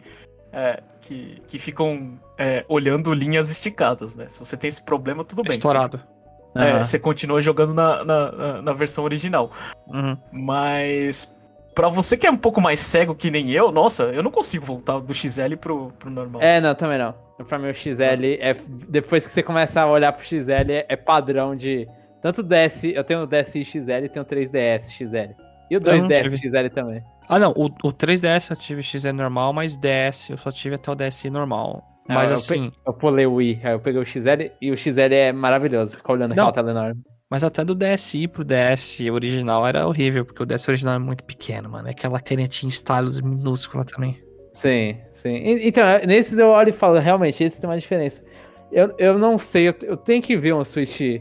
É, 0.53 0.83
que, 1.03 1.43
que 1.47 1.59
ficam 1.59 2.19
é, 2.39 2.65
olhando 2.69 3.13
linhas 3.13 3.51
esticadas, 3.51 4.17
né? 4.17 4.27
Se 4.27 4.39
você 4.39 4.57
tem 4.57 4.69
esse 4.69 4.83
problema, 4.83 5.23
tudo 5.25 5.43
bem. 5.43 5.53
Estourado. 5.53 5.99
Você, 5.99 6.59
uhum. 6.59 6.65
é, 6.65 6.83
você 6.83 6.99
continua 6.99 7.43
jogando 7.43 7.75
na, 7.75 8.03
na, 8.05 8.33
na, 8.33 8.63
na 8.63 8.73
versão 8.73 9.05
original. 9.05 9.51
Uhum. 9.87 10.17
Mas. 10.33 11.35
Pra 11.75 11.91
você 11.91 12.17
que 12.17 12.27
é 12.27 12.31
um 12.31 12.39
pouco 12.39 12.59
mais 12.59 12.81
cego 12.81 13.15
que 13.15 13.31
nem 13.31 13.51
eu, 13.51 13.71
nossa, 13.71 14.05
eu 14.05 14.23
não 14.23 14.31
consigo 14.31 14.65
voltar 14.65 14.99
do 14.99 15.15
XL 15.15 15.57
pro, 15.61 15.93
pro 15.99 16.09
normal. 16.09 16.41
É, 16.41 16.59
não, 16.59 16.75
também 16.75 16.97
não. 16.97 17.15
Pra 17.47 17.59
mim 17.59 17.69
o 17.69 17.75
XL 17.75 18.01
é. 18.41 18.57
Depois 18.89 19.27
que 19.27 19.31
você 19.31 19.43
começa 19.43 19.83
a 19.83 19.87
olhar 19.87 20.11
pro 20.11 20.25
XL, 20.25 20.73
é 20.89 20.97
padrão 20.97 21.55
de 21.55 21.87
tanto 22.21 22.43
DS, 22.43 22.85
eu 22.85 23.05
tenho 23.05 23.23
o 23.23 23.27
DSi 23.27 23.65
XL 23.65 24.05
e 24.05 24.09
tenho 24.09 24.25
o 24.25 24.29
3DS 24.29 24.91
XL. 24.91 25.35
E 25.71 25.77
o 25.77 25.81
2DS 25.81 26.39
XL 26.39 26.69
também. 26.73 27.03
Ah, 27.29 27.39
não, 27.39 27.53
o, 27.53 27.67
o 27.67 27.93
3DS 27.93 28.51
eu 28.51 28.57
tive 28.57 28.83
XL 28.83 29.13
normal, 29.13 29.53
mas 29.53 29.77
DS 29.77 30.31
eu 30.31 30.37
só 30.37 30.51
tive 30.51 30.77
até 30.77 30.91
o 30.91 30.95
DSi 30.95 31.29
normal. 31.29 31.83
Ah, 32.09 32.15
mas 32.15 32.31
eu 32.31 32.37
assim. 32.37 32.71
eu 32.87 32.93
pulei 32.93 33.27
o 33.27 33.35
Wii, 33.35 33.61
aí 33.65 33.73
eu 33.73 33.81
peguei 33.81 34.01
o 34.01 34.07
XL 34.07 34.51
e 34.61 34.71
o 34.71 34.77
XL 34.77 35.13
é 35.13 35.33
maravilhoso, 35.33 35.97
ficar 35.97 36.13
olhando 36.13 36.33
aquela 36.33 36.53
tela 36.53 36.71
enorme. 36.71 37.03
Mas 37.29 37.43
até 37.43 37.65
do 37.65 37.75
DSi 37.75 38.29
pro 38.29 38.45
DS 38.45 39.01
original 39.13 39.67
era 39.67 39.87
horrível, 39.87 40.25
porque 40.25 40.41
o 40.41 40.47
DS 40.47 40.69
original 40.69 40.95
é 40.95 40.99
muito 40.99 41.25
pequeno, 41.25 41.69
mano. 41.69 41.89
É 41.89 41.91
aquela 41.91 42.21
canetinha 42.21 42.71
stylus 42.71 43.21
minúscula 43.21 43.85
também. 43.85 44.23
Sim, 44.53 44.97
sim. 45.13 45.37
Então, 45.63 45.85
nesses 46.07 46.39
eu 46.39 46.49
olho 46.49 46.71
e 46.71 46.73
falo, 46.73 46.99
realmente, 47.01 47.43
esse 47.43 47.61
tem 47.61 47.69
uma 47.69 47.79
diferença. 47.79 48.23
Eu, 48.71 48.95
eu 48.97 49.19
não 49.19 49.37
sei, 49.39 49.69
eu, 49.69 49.75
eu 49.83 49.97
tenho 49.97 50.23
que 50.23 50.37
ver 50.37 50.55
um 50.55 50.65
Switch 50.65 51.21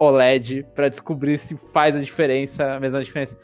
OLED 0.00 0.66
para 0.74 0.88
descobrir 0.88 1.38
se 1.38 1.54
faz 1.72 1.94
a 1.94 2.00
diferença, 2.00 2.74
a 2.74 2.80
mesma 2.80 3.04
diferença. 3.04 3.38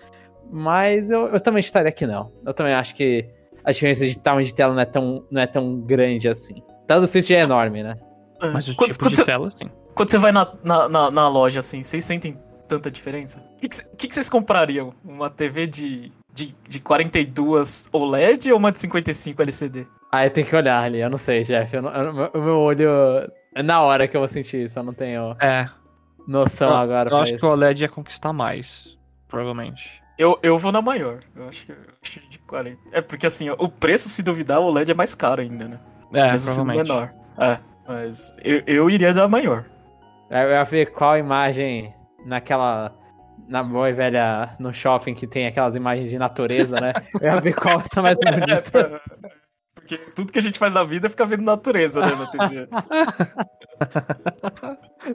Mas 0.50 1.10
eu, 1.10 1.28
eu 1.28 1.38
também 1.38 1.60
estaria 1.60 1.90
aqui 1.90 2.06
não. 2.06 2.32
Eu 2.44 2.54
também 2.54 2.72
acho 2.72 2.94
que 2.94 3.28
a 3.62 3.72
diferença 3.72 4.06
de 4.06 4.18
tamanho 4.18 4.46
de 4.46 4.54
tela 4.54 4.72
não 4.72 4.80
é 4.80 4.86
tão, 4.86 5.26
não 5.30 5.42
é 5.42 5.46
tão 5.46 5.80
grande 5.80 6.28
assim. 6.28 6.62
Tela 6.86 7.00
do 7.00 7.06
Switch 7.06 7.30
é 7.30 7.40
enorme, 7.40 7.82
né? 7.82 7.96
É. 8.40 8.50
Mas 8.50 8.68
o 8.68 8.74
quando, 8.74 8.92
tipo 8.92 9.04
quando 9.04 9.10
de 9.10 9.16
você, 9.16 9.24
tela, 9.24 9.50
sim. 9.50 9.70
Quando 9.94 10.10
você 10.10 10.18
vai 10.18 10.32
na, 10.32 10.50
na, 10.64 10.88
na, 10.88 11.10
na, 11.10 11.28
loja, 11.28 11.60
assim, 11.60 11.82
vocês 11.82 12.04
sentem 12.04 12.38
tanta 12.68 12.90
diferença? 12.90 13.40
O 13.40 13.56
que, 13.56 13.68
que, 13.68 14.08
que, 14.08 14.14
vocês 14.14 14.30
comprariam? 14.30 14.94
Uma 15.04 15.28
TV 15.28 15.66
de, 15.66 16.12
de, 16.32 16.54
de 16.68 16.80
42 16.80 17.88
OLED 17.92 18.52
ou 18.52 18.58
uma 18.58 18.70
de 18.70 18.78
55 18.78 19.42
LCD? 19.42 19.86
Ah, 20.12 20.24
eu 20.24 20.30
tenho 20.30 20.46
que 20.46 20.54
olhar 20.54 20.82
ali, 20.82 21.00
eu 21.00 21.10
não 21.10 21.18
sei, 21.18 21.42
Jeff. 21.42 21.74
Eu 21.74 21.82
não, 21.82 21.92
eu, 21.92 22.30
o 22.34 22.42
meu 22.42 22.58
olho. 22.58 22.88
É 23.54 23.62
na 23.62 23.80
hora 23.80 24.06
que 24.06 24.16
eu 24.16 24.20
vou 24.20 24.28
sentir 24.28 24.64
isso, 24.64 24.78
eu 24.78 24.84
não 24.84 24.92
tenho. 24.92 25.34
É, 25.40 25.68
noção 26.26 26.70
eu, 26.70 26.76
agora. 26.76 27.10
Eu 27.10 27.16
acho 27.16 27.32
isso. 27.32 27.40
que 27.40 27.46
o 27.46 27.50
OLED 27.50 27.82
ia 27.82 27.88
conquistar 27.88 28.32
mais, 28.32 28.98
provavelmente. 29.28 30.02
Eu, 30.18 30.38
eu 30.42 30.58
vou 30.58 30.72
na 30.72 30.80
maior. 30.80 31.20
Eu 31.34 31.48
acho 31.48 31.66
que, 31.66 31.72
eu 31.72 31.78
acho 32.02 32.20
de 32.28 32.38
40. 32.38 32.78
É 32.92 33.02
porque 33.02 33.26
assim, 33.26 33.50
o 33.50 33.68
preço, 33.68 34.08
se 34.08 34.22
duvidar, 34.22 34.60
o 34.60 34.64
OLED 34.64 34.92
é 34.92 34.94
mais 34.94 35.14
caro 35.14 35.42
ainda, 35.42 35.68
né? 35.68 35.80
É, 36.14 36.32
Mesmo 36.32 36.54
provavelmente. 36.54 36.88
menor. 36.88 37.12
É, 37.38 37.58
mas 37.86 38.36
eu, 38.42 38.62
eu 38.66 38.90
iria 38.90 39.12
da 39.12 39.28
maior. 39.28 39.64
Eu 40.30 40.50
ia 40.50 40.64
ver 40.64 40.86
qual 40.92 41.18
imagem 41.18 41.92
naquela. 42.24 42.92
Na 43.48 43.62
boa 43.62 43.88
e 43.88 43.92
velha 43.92 44.56
no 44.58 44.74
shopping 44.74 45.14
que 45.14 45.24
tem 45.24 45.46
aquelas 45.46 45.76
imagens 45.76 46.10
de 46.10 46.18
natureza, 46.18 46.80
né? 46.80 46.92
Eu 47.20 47.28
ia 47.28 47.40
ver 47.40 47.54
qual 47.54 47.80
tá 47.80 48.02
mais 48.02 48.18
bonita. 48.18 49.00
Porque 49.72 49.98
tudo 49.98 50.32
que 50.32 50.38
a 50.40 50.42
gente 50.42 50.58
faz 50.58 50.74
na 50.74 50.82
vida 50.82 51.06
é 51.06 51.10
ficar 51.10 51.26
vendo 51.26 51.44
natureza, 51.44 52.00
né, 52.00 52.12
na 52.16 52.26
TV. 52.26 52.66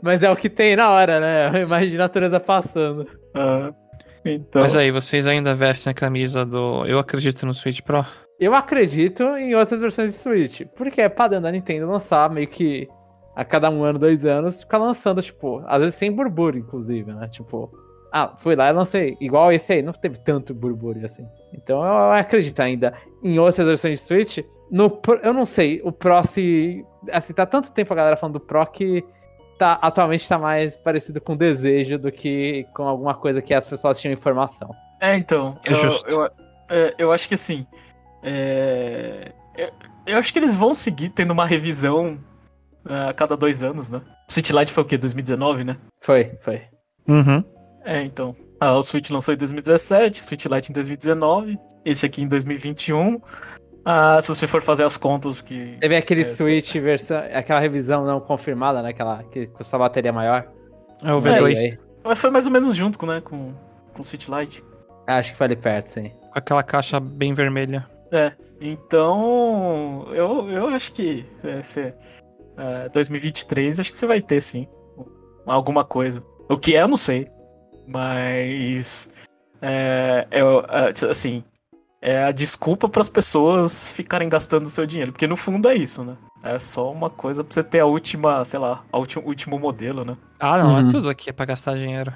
Mas 0.02 0.24
é 0.24 0.30
o 0.30 0.36
que 0.36 0.50
tem 0.50 0.76
na 0.76 0.90
hora, 0.90 1.20
né? 1.20 1.48
A 1.58 1.60
imagem 1.60 1.92
de 1.92 1.98
natureza 1.98 2.40
passando. 2.40 3.08
Ah, 3.34 3.74
então... 4.24 4.62
Mas 4.62 4.76
aí, 4.76 4.92
vocês 4.92 5.26
ainda 5.26 5.56
vestem 5.56 5.92
a 5.92 5.94
camisa 5.94 6.46
do 6.46 6.86
Eu 6.86 7.00
Acredito 7.00 7.46
no 7.46 7.54
Switch 7.54 7.82
Pro? 7.82 8.06
Eu 8.40 8.54
acredito 8.54 9.24
em 9.38 9.56
outras 9.56 9.80
versões 9.80 10.12
de 10.12 10.18
Switch. 10.18 10.62
Porque 10.76 11.02
é 11.02 11.10
padrão 11.10 11.42
da 11.42 11.52
Nintendo 11.52 11.90
lançar 11.90 12.30
meio 12.30 12.48
que 12.48 12.88
a 13.36 13.46
cada 13.46 13.70
um 13.70 13.84
ano, 13.84 13.98
dois 13.98 14.26
anos, 14.26 14.62
ficar 14.62 14.78
lançando, 14.78 15.22
tipo, 15.22 15.64
às 15.66 15.80
vezes 15.82 15.96
sem 15.96 16.12
burburo, 16.12 16.58
inclusive, 16.58 17.14
né? 17.14 17.28
Tipo, 17.30 17.72
ah, 18.12 18.34
fui 18.38 18.56
lá 18.56 18.70
e 18.70 18.74
lancei. 18.74 19.18
Igual 19.22 19.52
esse 19.52 19.72
aí, 19.72 19.82
não 19.82 19.94
teve 19.94 20.20
tanto 20.20 20.54
burbúrio 20.54 21.06
assim. 21.06 21.26
Então 21.54 21.84
eu 21.84 22.12
acredito 22.12 22.60
ainda 22.60 22.94
em 23.24 23.40
outras 23.40 23.66
versões 23.66 24.00
de 24.00 24.06
Switch. 24.06 24.40
No, 24.70 25.02
eu 25.24 25.34
não 25.34 25.46
sei, 25.46 25.82
o 25.84 25.92
Pro 25.92 26.22
se. 26.24 26.86
Assim, 27.12 27.34
tá 27.34 27.46
tanto 27.46 27.72
tempo 27.72 27.94
a 27.94 27.96
galera 27.96 28.18
falando 28.18 28.34
do 28.34 28.40
Pro 28.40 28.66
que 28.66 29.04
tá, 29.62 29.74
atualmente 29.80 30.28
tá 30.28 30.40
mais 30.40 30.76
parecido 30.76 31.22
com 31.22 31.38
desejo 31.38 32.00
do 32.00 32.12
que 32.12 32.66
com 32.74 32.88
alguma 32.88 33.14
coisa 33.14 33.44
que 33.44 33.54
as 33.54 33.68
pessoas 33.68 34.02
tinham 34.02 34.12
informação. 34.12 34.74
É, 35.00 35.16
então. 35.16 35.56
É 35.64 35.70
eu, 35.70 35.76
justo. 35.76 36.10
Eu, 36.10 36.32
eu, 36.68 36.94
eu 36.98 37.12
acho 37.12 37.28
que 37.28 37.36
assim. 37.36 37.68
É, 38.24 39.32
eu, 39.56 39.70
eu, 40.08 40.18
acho 40.18 40.34
que 40.34 40.40
eles 40.40 40.56
vão 40.56 40.74
seguir 40.74 41.10
tendo 41.10 41.30
uma 41.30 41.46
revisão 41.46 42.18
é, 42.90 43.10
a 43.10 43.14
cada 43.14 43.38
dois 43.38 43.64
anos, 43.64 43.92
né? 43.92 44.02
Switch 44.28 44.50
Lite 44.50 44.72
foi 44.72 44.84
o 44.84 44.86
quê? 44.88 44.98
2019, 44.98 45.64
né? 45.64 45.78
Foi, 46.02 46.36
foi. 46.42 46.64
Uhum. 47.08 47.44
É, 47.86 48.02
então. 48.02 48.36
Ah, 48.60 48.74
o 48.74 48.82
Switch 48.82 49.12
lançou 49.12 49.32
em 49.32 49.38
2017, 49.38 50.24
Switch 50.24 50.46
Lite 50.46 50.72
em 50.72 50.74
2019, 50.74 51.60
esse 51.86 52.04
aqui 52.04 52.24
em 52.24 52.28
2021. 52.28 53.22
Ah, 53.84 54.20
se 54.22 54.28
você 54.28 54.46
for 54.46 54.62
fazer 54.62 54.84
as 54.84 54.98
contas 54.98 55.42
que. 55.42 55.78
Teve 55.80 55.96
aquele 55.96 56.22
é, 56.22 56.26
Switch 56.26 56.76
versão. 56.76 57.18
aquela 57.34 57.60
revisão 57.60 58.06
não 58.06 58.20
confirmada, 58.20 58.82
né? 58.82 58.90
Aquela 58.90 59.24
que 59.24 59.48
custa 59.48 59.78
bateria 59.78 60.14
maior. 60.14 60.48
É 61.04 61.14
o 61.14 61.20
V2. 61.20 61.80
Mas 62.04 62.20
foi 62.20 62.30
mais 62.30 62.46
ou 62.46 62.52
menos 62.52 62.76
junto, 62.76 63.04
né? 63.06 63.22
Com, 63.22 63.54
com 63.94 64.02
o 64.02 64.04
Switch 64.04 64.28
Lite. 64.28 64.64
Acho 65.08 65.32
que 65.32 65.38
foi 65.38 65.46
ali 65.46 65.56
perto, 65.56 65.88
sim. 65.88 66.12
Com 66.32 66.40
aquela 66.40 66.64
caixa 66.64 67.00
bem 67.00 67.34
vermelha. 67.34 67.88
É. 68.12 68.34
Então. 68.60 70.08
Eu, 70.14 70.50
eu 70.50 70.68
acho 70.68 70.94
que. 70.94 71.26
Esse, 71.44 71.94
é, 72.58 72.90
2023, 72.94 73.80
acho 73.80 73.90
que 73.90 73.98
você 73.98 74.06
vai 74.06 74.22
ter, 74.22 74.42
sim. 74.42 74.68
Alguma 75.46 75.84
coisa. 75.84 76.24
O 76.48 76.58
que 76.58 76.76
é, 76.76 76.84
eu 76.84 76.88
não 76.88 76.98
sei. 76.98 77.28
Mas. 77.88 79.10
É, 79.60 80.28
eu, 80.32 80.60
é, 80.70 81.10
assim, 81.10 81.44
é 82.02 82.24
a 82.24 82.32
desculpa 82.32 82.90
para 82.90 83.02
as 83.02 83.10
pessoas 83.10 83.94
ficarem 83.94 84.28
gastando 84.28 84.68
seu 84.68 84.88
dinheiro. 84.88 85.12
Porque 85.12 85.28
no 85.28 85.38
fundo 85.38 85.70
é 85.70 85.76
isso, 85.76 86.04
né? 86.04 86.18
É 86.42 86.58
só 86.58 86.92
uma 86.92 87.10
coisa 87.10 87.44
pra 87.44 87.54
você 87.54 87.64
ter 87.64 87.80
a 87.80 87.86
última, 87.86 88.44
sei 88.44 88.60
lá, 88.60 88.84
o 88.92 88.98
último, 88.98 89.28
último 89.28 89.60
modelo, 89.60 90.04
né? 90.04 90.18
Ah, 90.40 90.58
não, 90.58 90.78
é 90.78 90.82
uhum. 90.82 90.90
é 90.90 90.92
tudo 90.92 91.10
aqui 91.10 91.30
é 91.30 91.34
pra 91.34 91.46
gastar 91.46 91.76
dinheiro. 91.76 92.12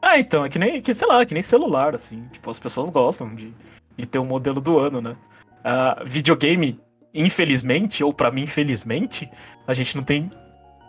Ah, 0.00 0.18
então, 0.20 0.44
é 0.44 0.48
que 0.48 0.58
nem, 0.58 0.80
que, 0.80 0.94
sei 0.94 1.08
lá, 1.08 1.26
que 1.26 1.34
nem 1.34 1.42
celular, 1.42 1.96
assim. 1.96 2.22
Tipo, 2.32 2.48
as 2.48 2.60
pessoas 2.60 2.88
gostam 2.88 3.34
de, 3.34 3.52
de 3.96 4.06
ter 4.06 4.20
um 4.20 4.24
modelo 4.24 4.60
do 4.60 4.78
ano, 4.78 5.00
né? 5.00 5.16
Uh, 5.58 6.06
videogame, 6.06 6.78
infelizmente, 7.12 8.04
ou 8.04 8.14
para 8.14 8.30
mim, 8.30 8.42
infelizmente, 8.42 9.28
a 9.66 9.74
gente 9.74 9.96
não 9.96 10.04
tem 10.04 10.30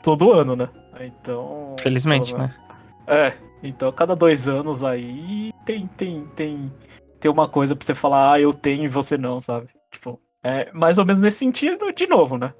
todo 0.03 0.31
ano, 0.31 0.55
né? 0.55 0.69
Então. 0.99 1.75
Felizmente, 1.79 2.29
então, 2.29 2.41
né? 2.45 2.55
É, 3.07 3.33
então 3.63 3.91
cada 3.91 4.15
dois 4.15 4.49
anos 4.49 4.83
aí 4.83 5.51
tem, 5.65 5.87
tem, 5.87 6.25
tem 6.35 6.71
ter 7.19 7.29
uma 7.29 7.47
coisa 7.47 7.75
pra 7.75 7.85
você 7.85 7.95
falar, 7.95 8.33
ah, 8.33 8.39
eu 8.39 8.53
tenho 8.53 8.83
e 8.83 8.87
você 8.87 9.17
não, 9.17 9.41
sabe? 9.41 9.67
Tipo, 9.91 10.19
é 10.43 10.69
mais 10.73 10.97
ou 10.97 11.05
menos 11.05 11.21
nesse 11.21 11.37
sentido, 11.37 11.91
de 11.91 12.07
novo, 12.07 12.37
né? 12.37 12.53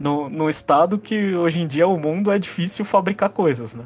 No, 0.00 0.28
no 0.28 0.48
estado 0.48 0.98
que 0.98 1.34
hoje 1.34 1.60
em 1.60 1.66
dia 1.66 1.86
o 1.86 1.98
mundo 1.98 2.30
é 2.30 2.38
difícil 2.38 2.84
fabricar 2.84 3.30
coisas, 3.30 3.74
né? 3.74 3.84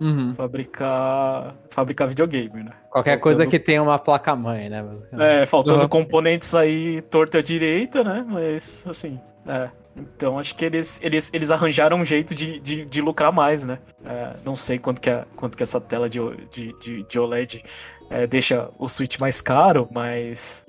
Uhum. 0.00 0.34
Fabricar. 0.34 1.54
Fabricar 1.70 2.08
videogame, 2.08 2.64
né? 2.64 2.72
Qualquer 2.90 3.12
faltando... 3.12 3.22
coisa 3.22 3.46
que 3.46 3.58
tenha 3.58 3.82
uma 3.82 3.98
placa-mãe, 3.98 4.68
né? 4.68 4.84
É, 5.18 5.46
faltando 5.46 5.82
uhum. 5.82 5.88
componentes 5.88 6.54
aí 6.54 7.00
torta 7.02 7.42
direita, 7.42 8.04
né? 8.04 8.24
Mas, 8.28 8.84
assim, 8.88 9.18
é. 9.46 9.70
Então 9.96 10.38
acho 10.38 10.56
que 10.56 10.64
eles, 10.64 11.00
eles, 11.02 11.30
eles 11.32 11.50
arranjaram 11.52 11.98
um 11.98 12.04
jeito 12.04 12.34
de, 12.34 12.58
de, 12.58 12.84
de 12.84 13.00
lucrar 13.00 13.32
mais, 13.32 13.64
né? 13.64 13.78
É, 14.04 14.34
não 14.44 14.56
sei 14.56 14.78
quanto 14.78 15.00
que, 15.00 15.08
é, 15.08 15.24
quanto 15.36 15.56
que 15.56 15.62
essa 15.62 15.80
tela 15.80 16.08
de, 16.08 16.18
de, 16.50 16.78
de, 16.80 17.02
de 17.04 17.18
OLED 17.18 17.62
é, 18.10 18.26
deixa 18.26 18.70
o 18.78 18.88
Switch 18.88 19.18
mais 19.18 19.40
caro, 19.40 19.88
mas 19.92 20.64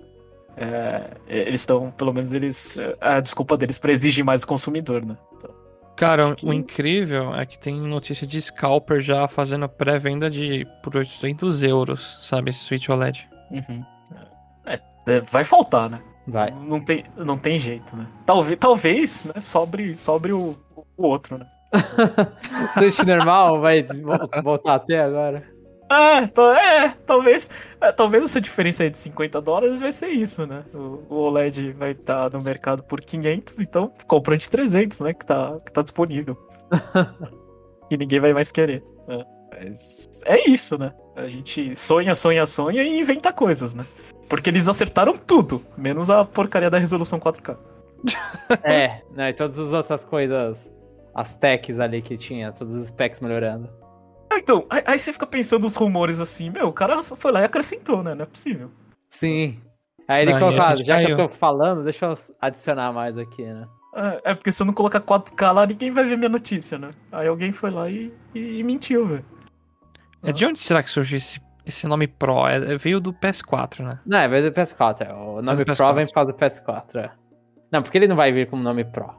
é, 0.57 1.11
eles 1.27 1.61
estão, 1.61 1.91
pelo 1.91 2.13
menos 2.13 2.33
eles. 2.33 2.77
A 3.01 3.19
desculpa 3.19 3.57
deles 3.57 3.77
para 3.77 3.91
exigir 3.91 4.23
mais 4.23 4.43
o 4.43 4.47
consumidor, 4.47 5.05
né? 5.05 5.17
Então, 5.35 5.53
Cara, 5.95 6.35
que... 6.35 6.45
o 6.45 6.53
incrível 6.53 7.33
é 7.35 7.45
que 7.45 7.57
tem 7.57 7.79
notícia 7.79 8.25
de 8.25 8.41
scalper 8.41 9.01
já 9.01 9.27
fazendo 9.27 9.67
pré-venda 9.67 10.29
de 10.29 10.65
por 10.83 10.95
800 10.95 11.63
euros, 11.63 12.17
sabe? 12.21 12.49
Esse 12.49 12.59
Switch 12.59 12.89
OLED. 12.89 13.29
Uhum. 13.51 13.83
É, 14.65 14.79
é, 15.07 15.21
vai 15.21 15.43
faltar, 15.43 15.89
né? 15.89 16.01
Vai. 16.27 16.51
Não 16.51 16.83
tem, 16.83 17.03
não 17.17 17.37
tem 17.37 17.59
jeito, 17.59 17.95
né? 17.95 18.07
Talvez, 18.25 18.57
talvez 18.57 19.23
né, 19.25 19.39
sobre, 19.39 19.95
sobre 19.95 20.33
o, 20.33 20.57
o 20.97 21.07
outro, 21.07 21.37
né? 21.37 21.47
Switch 22.73 22.99
normal 22.99 23.61
vai 23.61 23.85
voltar 24.43 24.75
até 24.75 25.01
agora. 25.01 25.54
É, 25.95 26.85
é 26.85 26.89
talvez, 27.05 27.49
é, 27.79 27.91
talvez 27.91 28.23
essa 28.23 28.41
diferença 28.41 28.83
aí 28.83 28.89
de 28.89 28.97
50 28.97 29.41
dólares 29.41 29.79
vai 29.79 29.91
ser 29.91 30.09
isso, 30.09 30.45
né? 30.45 30.63
O, 30.73 31.03
o 31.09 31.15
OLED 31.15 31.71
vai 31.73 31.91
estar 31.91 32.29
tá 32.29 32.37
no 32.37 32.43
mercado 32.43 32.83
por 32.83 33.01
500, 33.01 33.59
então 33.59 33.91
compra 34.07 34.37
de 34.37 34.49
300, 34.49 34.99
né? 35.01 35.13
Que 35.13 35.25
tá, 35.25 35.57
que 35.65 35.71
tá 35.71 35.81
disponível. 35.81 36.37
e 37.89 37.97
ninguém 37.97 38.19
vai 38.19 38.33
mais 38.33 38.51
querer. 38.51 38.83
Né? 39.07 39.23
Mas 39.51 40.09
é 40.25 40.49
isso, 40.49 40.77
né? 40.77 40.93
A 41.15 41.27
gente 41.27 41.75
sonha, 41.75 42.13
sonha, 42.13 42.45
sonha 42.45 42.83
e 42.83 42.99
inventa 42.99 43.31
coisas, 43.31 43.73
né? 43.73 43.85
Porque 44.27 44.49
eles 44.49 44.67
acertaram 44.67 45.15
tudo, 45.15 45.63
menos 45.77 46.09
a 46.09 46.25
porcaria 46.25 46.69
da 46.69 46.77
resolução 46.79 47.19
4K. 47.19 47.57
é, 48.63 49.01
né, 49.11 49.29
e 49.29 49.33
todas 49.33 49.57
as 49.57 49.71
outras 49.71 50.03
coisas, 50.03 50.71
as 51.13 51.37
techs 51.37 51.79
ali 51.79 52.01
que 52.01 52.17
tinha, 52.17 52.51
todos 52.51 52.73
os 52.73 52.87
specs 52.87 53.19
melhorando. 53.19 53.69
Ah, 54.35 54.39
então, 54.39 54.65
aí, 54.69 54.83
aí, 54.85 54.99
você 54.99 55.13
fica 55.13 55.25
pensando 55.25 55.65
os 55.65 55.75
rumores 55.75 56.19
assim, 56.19 56.49
meu, 56.49 56.67
o 56.67 56.73
cara 56.73 57.01
foi 57.01 57.31
lá 57.31 57.41
e 57.41 57.45
acrescentou, 57.45 58.03
né? 58.03 58.13
Não 58.13 58.23
é 58.23 58.25
possível. 58.25 58.69
Sim. 59.07 59.61
Aí 60.09 60.23
ele 60.23 60.37
colocou, 60.37 60.61
ah, 60.61 60.75
já 60.75 60.95
caiu. 60.95 61.15
que 61.15 61.21
eu 61.21 61.29
tô 61.29 61.33
falando, 61.33 61.83
deixa 61.83 62.05
eu 62.05 62.13
adicionar 62.41 62.91
mais 62.91 63.17
aqui, 63.17 63.45
né? 63.45 63.65
É, 63.95 64.31
é, 64.31 64.35
porque 64.35 64.51
se 64.51 64.61
eu 64.61 64.67
não 64.67 64.73
colocar 64.73 64.99
4K 64.99 65.51
lá, 65.53 65.65
ninguém 65.65 65.89
vai 65.89 66.03
ver 66.03 66.17
minha 66.17 66.29
notícia, 66.29 66.77
né? 66.77 66.91
Aí 67.13 67.29
alguém 67.29 67.53
foi 67.53 67.71
lá 67.71 67.89
e, 67.89 68.11
e, 68.33 68.59
e 68.59 68.63
mentiu, 68.63 69.07
velho. 69.07 69.25
É 70.21 70.33
de 70.33 70.45
onde 70.45 70.59
será 70.59 70.83
que 70.83 70.89
surgiu 70.89 71.17
esse 71.17 71.39
esse 71.65 71.87
nome 71.87 72.07
Pro 72.07 72.45
é, 72.45 72.57
é, 72.57 72.77
veio 72.77 72.99
do 72.99 73.11
PS4, 73.11 73.83
né? 73.83 73.99
Não, 74.05 74.19
é 74.19 74.27
veio 74.27 74.51
do 74.51 74.51
PS4. 74.51 75.07
É. 75.07 75.13
O 75.13 75.41
nome 75.41 75.65
Pro 75.65 75.93
vem 75.93 76.05
por 76.05 76.13
causa 76.13 76.31
do 76.31 76.37
PS4. 76.37 76.95
É. 76.97 77.11
Não, 77.71 77.81
porque 77.81 77.97
ele 77.97 78.07
não 78.07 78.15
vai 78.15 78.31
vir 78.31 78.47
como 78.47 78.61
nome 78.61 78.83
Pro. 78.83 79.09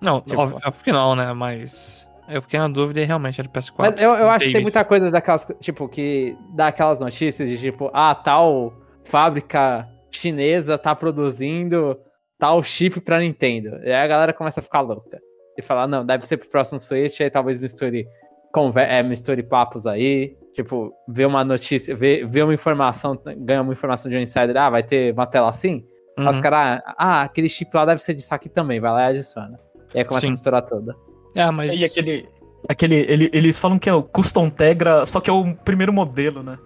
Não, 0.00 0.20
tipo, 0.20 0.40
óbvio, 0.40 0.60
óbvio 0.64 0.84
que 0.84 0.92
não, 0.92 1.16
né? 1.16 1.32
Mas 1.32 2.06
eu 2.28 2.42
fiquei 2.42 2.58
na 2.58 2.68
dúvida 2.68 3.00
e 3.00 3.04
realmente 3.04 3.40
era 3.40 3.48
do 3.48 3.52
PS4. 3.52 3.74
Mas 3.78 4.00
eu, 4.00 4.14
eu 4.14 4.30
acho 4.30 4.46
que 4.46 4.52
tem 4.52 4.62
muita 4.62 4.84
coisa 4.84 5.10
daquelas, 5.10 5.46
tipo, 5.60 5.88
que 5.88 6.36
dá 6.54 6.68
aquelas 6.68 7.00
notícias 7.00 7.48
de 7.48 7.58
tipo, 7.58 7.90
ah, 7.92 8.14
tal 8.14 8.72
fábrica 9.02 9.88
chinesa 10.10 10.76
tá 10.76 10.94
produzindo 10.94 11.98
tal 12.38 12.62
chip 12.62 13.00
pra 13.00 13.18
Nintendo. 13.18 13.78
E 13.82 13.86
aí 13.86 13.94
a 13.94 14.06
galera 14.06 14.32
começa 14.32 14.60
a 14.60 14.62
ficar 14.62 14.80
louca. 14.80 15.20
E 15.56 15.62
falar, 15.62 15.86
não, 15.86 16.04
deve 16.04 16.26
ser 16.26 16.36
pro 16.36 16.48
próximo 16.48 16.78
Switch, 16.78 17.20
aí 17.20 17.30
talvez 17.30 17.58
misture, 17.58 18.06
conver 18.52 18.88
é, 18.88 19.02
misture 19.02 19.42
papos 19.42 19.86
aí. 19.86 20.36
Tipo, 20.54 20.92
ver 21.08 21.26
uma 21.26 21.44
notícia, 21.44 21.94
ver, 21.94 22.26
ver 22.26 22.42
uma 22.42 22.54
informação, 22.54 23.18
ganha 23.38 23.62
uma 23.62 23.72
informação 23.72 24.10
de 24.10 24.16
um 24.16 24.20
insider, 24.20 24.56
ah, 24.56 24.70
vai 24.70 24.82
ter 24.82 25.12
uma 25.12 25.26
tela 25.26 25.50
assim? 25.50 25.84
Uhum. 26.18 26.28
Os 26.28 26.40
caras, 26.40 26.82
ah, 26.96 27.22
aquele 27.22 27.48
chip 27.48 27.74
lá 27.74 27.84
deve 27.84 28.02
ser 28.02 28.14
disso 28.14 28.34
aqui 28.34 28.48
também, 28.48 28.80
vai 28.80 28.90
lá 28.90 29.02
e 29.02 29.10
adiciona. 29.10 29.58
E 29.94 29.98
aí 29.98 30.04
começa 30.04 30.26
Sim. 30.26 30.28
a 30.28 30.32
misturar 30.32 30.62
toda. 30.62 30.96
É, 31.36 31.50
mas. 31.50 31.78
E 31.78 31.84
aquele. 31.84 32.28
aquele 32.68 32.96
ele, 32.96 33.30
eles 33.32 33.58
falam 33.58 33.78
que 33.78 33.88
é 33.88 33.94
o 33.94 34.02
Custom 34.02 34.50
Tegra, 34.50 35.06
só 35.06 35.20
que 35.20 35.30
é 35.30 35.32
o 35.32 35.54
primeiro 35.54 35.92
modelo, 35.92 36.42
né? 36.42 36.58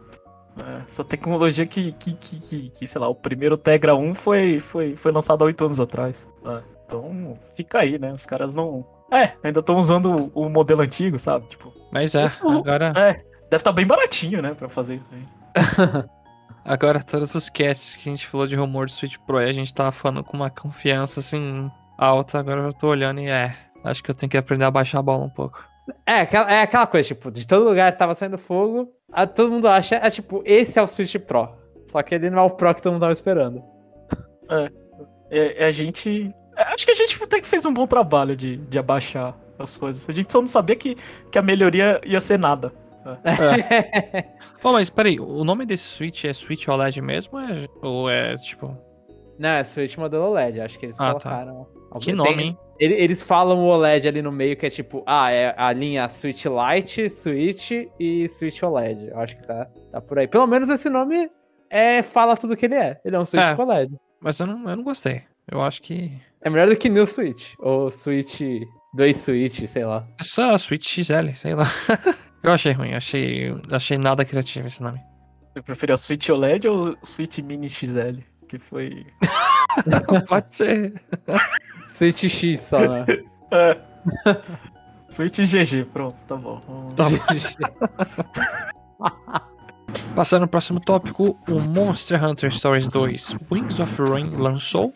É, 0.57 0.83
essa 0.87 1.05
tecnologia 1.05 1.67
que, 1.67 1.93
que, 1.93 2.15
que, 2.15 2.41
que, 2.41 2.71
que, 2.71 2.87
sei 2.87 3.01
lá, 3.01 3.09
o 3.09 3.15
primeiro 3.15 3.57
Tegra 3.57 3.95
1 3.95 4.15
foi, 4.15 4.61
foi, 4.61 4.97
foi 4.97 5.13
lançado 5.13 5.43
há 5.43 5.47
oito 5.47 5.65
anos 5.65 5.81
atrás. 5.81 6.29
É, 6.45 6.63
então, 6.87 7.35
fica 7.57 7.81
aí, 7.81 7.99
né? 7.99 8.13
Os 8.13 8.25
caras 8.25 8.55
não. 8.55 8.87
É, 9.11 9.33
ainda 9.43 9.61
estão 9.61 9.77
usando 9.77 10.31
o, 10.35 10.47
o 10.47 10.49
modelo 10.49 10.83
antigo, 10.83 11.19
sabe? 11.19 11.47
Tipo. 11.49 11.73
Mas 11.93 12.15
é, 12.15 12.25
agora. 12.43 12.93
É, 12.97 13.31
Deve 13.51 13.63
estar 13.63 13.71
tá 13.71 13.73
bem 13.73 13.85
baratinho, 13.85 14.41
né, 14.41 14.55
pra 14.55 14.69
fazer 14.69 14.95
isso 14.95 15.11
aí. 15.13 15.25
Agora, 16.65 17.03
todos 17.03 17.35
os 17.35 17.49
casts 17.49 17.97
que 17.97 18.09
a 18.09 18.13
gente 18.13 18.27
falou 18.27 18.47
de 18.47 18.55
rumor 18.55 18.87
do 18.87 18.93
Switch 18.93 19.17
Pro, 19.27 19.39
a 19.39 19.51
gente 19.51 19.75
tava 19.75 19.91
falando 19.91 20.23
com 20.23 20.37
uma 20.37 20.51
confiança, 20.51 21.19
assim, 21.19 21.69
alta. 21.99 22.39
Agora 22.39 22.61
eu 22.61 22.73
tô 22.73 22.89
olhando 22.89 23.19
e 23.21 23.29
é, 23.29 23.57
acho 23.85 24.03
que 24.03 24.11
eu 24.11 24.15
tenho 24.15 24.31
que 24.31 24.37
aprender 24.37 24.65
a 24.65 24.71
baixar 24.71 24.99
a 24.99 25.03
bola 25.03 25.25
um 25.25 25.31
pouco. 25.31 25.65
É, 26.07 26.21
é 26.21 26.63
aquela 26.63 26.87
coisa, 26.87 27.09
tipo, 27.09 27.31
de 27.31 27.47
todo 27.47 27.69
lugar 27.69 27.97
tava 27.97 28.15
saindo 28.15 28.39
fogo, 28.39 28.93
a, 29.13 29.27
todo 29.27 29.51
mundo 29.51 29.67
acha, 29.67 29.97
é 29.97 30.11
tipo, 30.11 30.43
esse 30.45 30.79
é 30.79 30.83
o 30.83 30.87
Switch 30.87 31.17
Pro. 31.17 31.49
Só 31.87 32.03
que 32.03 32.15
ele 32.15 32.31
não 32.31 32.39
é 32.39 32.43
o 32.43 32.51
Pro 32.51 32.75
que 32.75 32.83
todo 32.83 32.93
mundo 32.93 33.03
tava 33.03 33.13
esperando. 33.13 33.63
É, 34.49 34.71
é, 35.31 35.65
é 35.65 35.67
a 35.67 35.71
gente... 35.71 36.33
É, 36.57 36.63
acho 36.75 36.85
que 36.85 36.93
a 36.93 36.95
gente 36.95 37.23
até 37.23 37.41
que 37.41 37.47
fez 37.47 37.65
um 37.65 37.73
bom 37.73 37.87
trabalho 37.87 38.37
de, 38.37 38.57
de 38.57 38.79
abaixar 38.79 39.37
as 39.59 39.77
coisas. 39.77 40.09
A 40.09 40.13
gente 40.13 40.33
só 40.33 40.41
não 40.41 40.49
sabia 40.49 40.77
que, 40.77 40.97
que 41.31 41.39
a 41.39 41.43
melhoria 41.43 42.01
ia 42.05 42.21
ser 42.21 42.39
nada. 42.39 42.73
É. 43.25 44.23
Pô, 44.61 44.73
mas 44.73 44.91
peraí, 44.91 45.19
o 45.19 45.43
nome 45.43 45.65
desse 45.65 45.85
Switch 45.85 46.25
é 46.25 46.33
Switch 46.33 46.69
OLED 46.69 47.01
mesmo 47.01 47.39
ou 47.39 47.45
é, 47.45 47.67
ou 47.83 48.11
é 48.11 48.37
tipo. 48.37 48.77
Não, 49.39 49.49
é 49.49 49.65
Switch 49.65 49.97
modelo 49.97 50.25
OLED, 50.25 50.61
acho 50.61 50.79
que 50.79 50.87
eles 50.87 51.01
ah, 51.01 51.15
tá. 51.15 51.21
colocaram. 51.21 51.67
Tá. 51.93 51.99
Que 51.99 52.13
nome, 52.13 52.35
Tem, 52.35 52.47
hein? 52.49 52.59
Eles 52.81 53.21
falam 53.21 53.59
o 53.59 53.67
OLED 53.67 54.09
ali 54.09 54.23
no 54.23 54.33
meio, 54.33 54.57
que 54.57 54.65
é 54.65 54.71
tipo, 54.71 55.03
ah, 55.07 55.31
é 55.31 55.55
a 55.55 55.71
linha 55.71 56.09
Switch 56.09 56.47
Lite, 56.47 57.11
Switch 57.11 57.73
e 57.99 58.27
Switch 58.27 58.63
OLED. 58.63 59.09
Eu 59.09 59.21
acho 59.21 59.37
que 59.37 59.47
tá, 59.47 59.67
tá 59.93 60.01
por 60.01 60.19
aí. 60.19 60.27
Pelo 60.27 60.47
menos 60.47 60.71
esse 60.71 60.89
nome 60.89 61.31
é, 61.69 62.03
fala 62.03 62.39
tudo 62.39 62.57
que 62.57 62.65
ele 62.65 62.77
é. 62.77 62.99
Ele 63.05 63.17
é 63.17 63.19
um 63.19 63.27
Switch 63.27 63.43
é, 63.43 63.55
OLED. 63.55 63.95
Mas 64.19 64.41
eu 64.41 64.47
não, 64.47 64.71
eu 64.71 64.77
não 64.77 64.83
gostei. 64.83 65.23
Eu 65.51 65.61
acho 65.61 65.83
que. 65.83 66.11
É 66.41 66.49
melhor 66.49 66.69
do 66.69 66.77
que 66.77 66.89
New 66.89 67.07
Switch. 67.07 67.53
Ou 67.59 67.91
Switch. 67.91 68.41
Dois 68.95 69.19
Switch, 69.19 69.67
sei 69.67 69.85
lá. 69.85 70.07
É 70.19 70.25
só 70.25 70.57
Switch 70.57 71.03
XL, 71.05 71.35
sei 71.37 71.55
lá. 71.55 71.67
Eu 72.43 72.53
achei 72.53 72.73
ruim, 72.73 72.95
achei, 72.95 73.55
achei 73.71 73.99
nada 73.99 74.25
criativo 74.25 74.67
esse 74.67 74.83
nome. 74.83 74.99
Você 75.53 75.61
prefere 75.63 75.93
o 75.93 75.97
Switch 75.99 76.29
OLED 76.31 76.67
ou 76.67 76.97
o 77.03 77.07
Switch 77.07 77.39
Mini 77.41 77.69
XL? 77.69 78.21
Que 78.49 78.59
foi. 78.59 79.07
Pode 80.27 80.55
ser. 80.55 80.95
Switch 82.01 82.25
X 82.25 82.61
só, 82.61 82.79
né? 82.79 83.05
É. 83.53 83.77
Switch 85.11 85.41
GG, 85.41 85.87
pronto, 85.93 86.15
tá 86.25 86.37
bom. 86.37 86.61
Tá 86.95 87.11
bom. 87.11 87.19
Passando 90.15 90.43
ao 90.43 90.49
próximo 90.49 90.79
tópico, 90.81 91.37
o 91.49 91.59
Monster 91.59 92.25
Hunter 92.25 92.49
Stories 92.53 92.87
2 92.87 93.39
Wings 93.51 93.81
of 93.81 94.03
Ruin 94.03 94.31
lançou. 94.37 94.95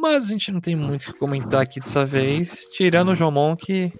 Mas 0.00 0.24
a 0.24 0.28
gente 0.32 0.50
não 0.50 0.60
tem 0.60 0.74
muito 0.74 1.02
o 1.02 1.12
que 1.12 1.18
comentar 1.18 1.62
aqui 1.62 1.78
dessa 1.78 2.04
vez, 2.04 2.64
tirando 2.72 3.12
o 3.12 3.14
Jomon 3.14 3.54
que 3.54 3.92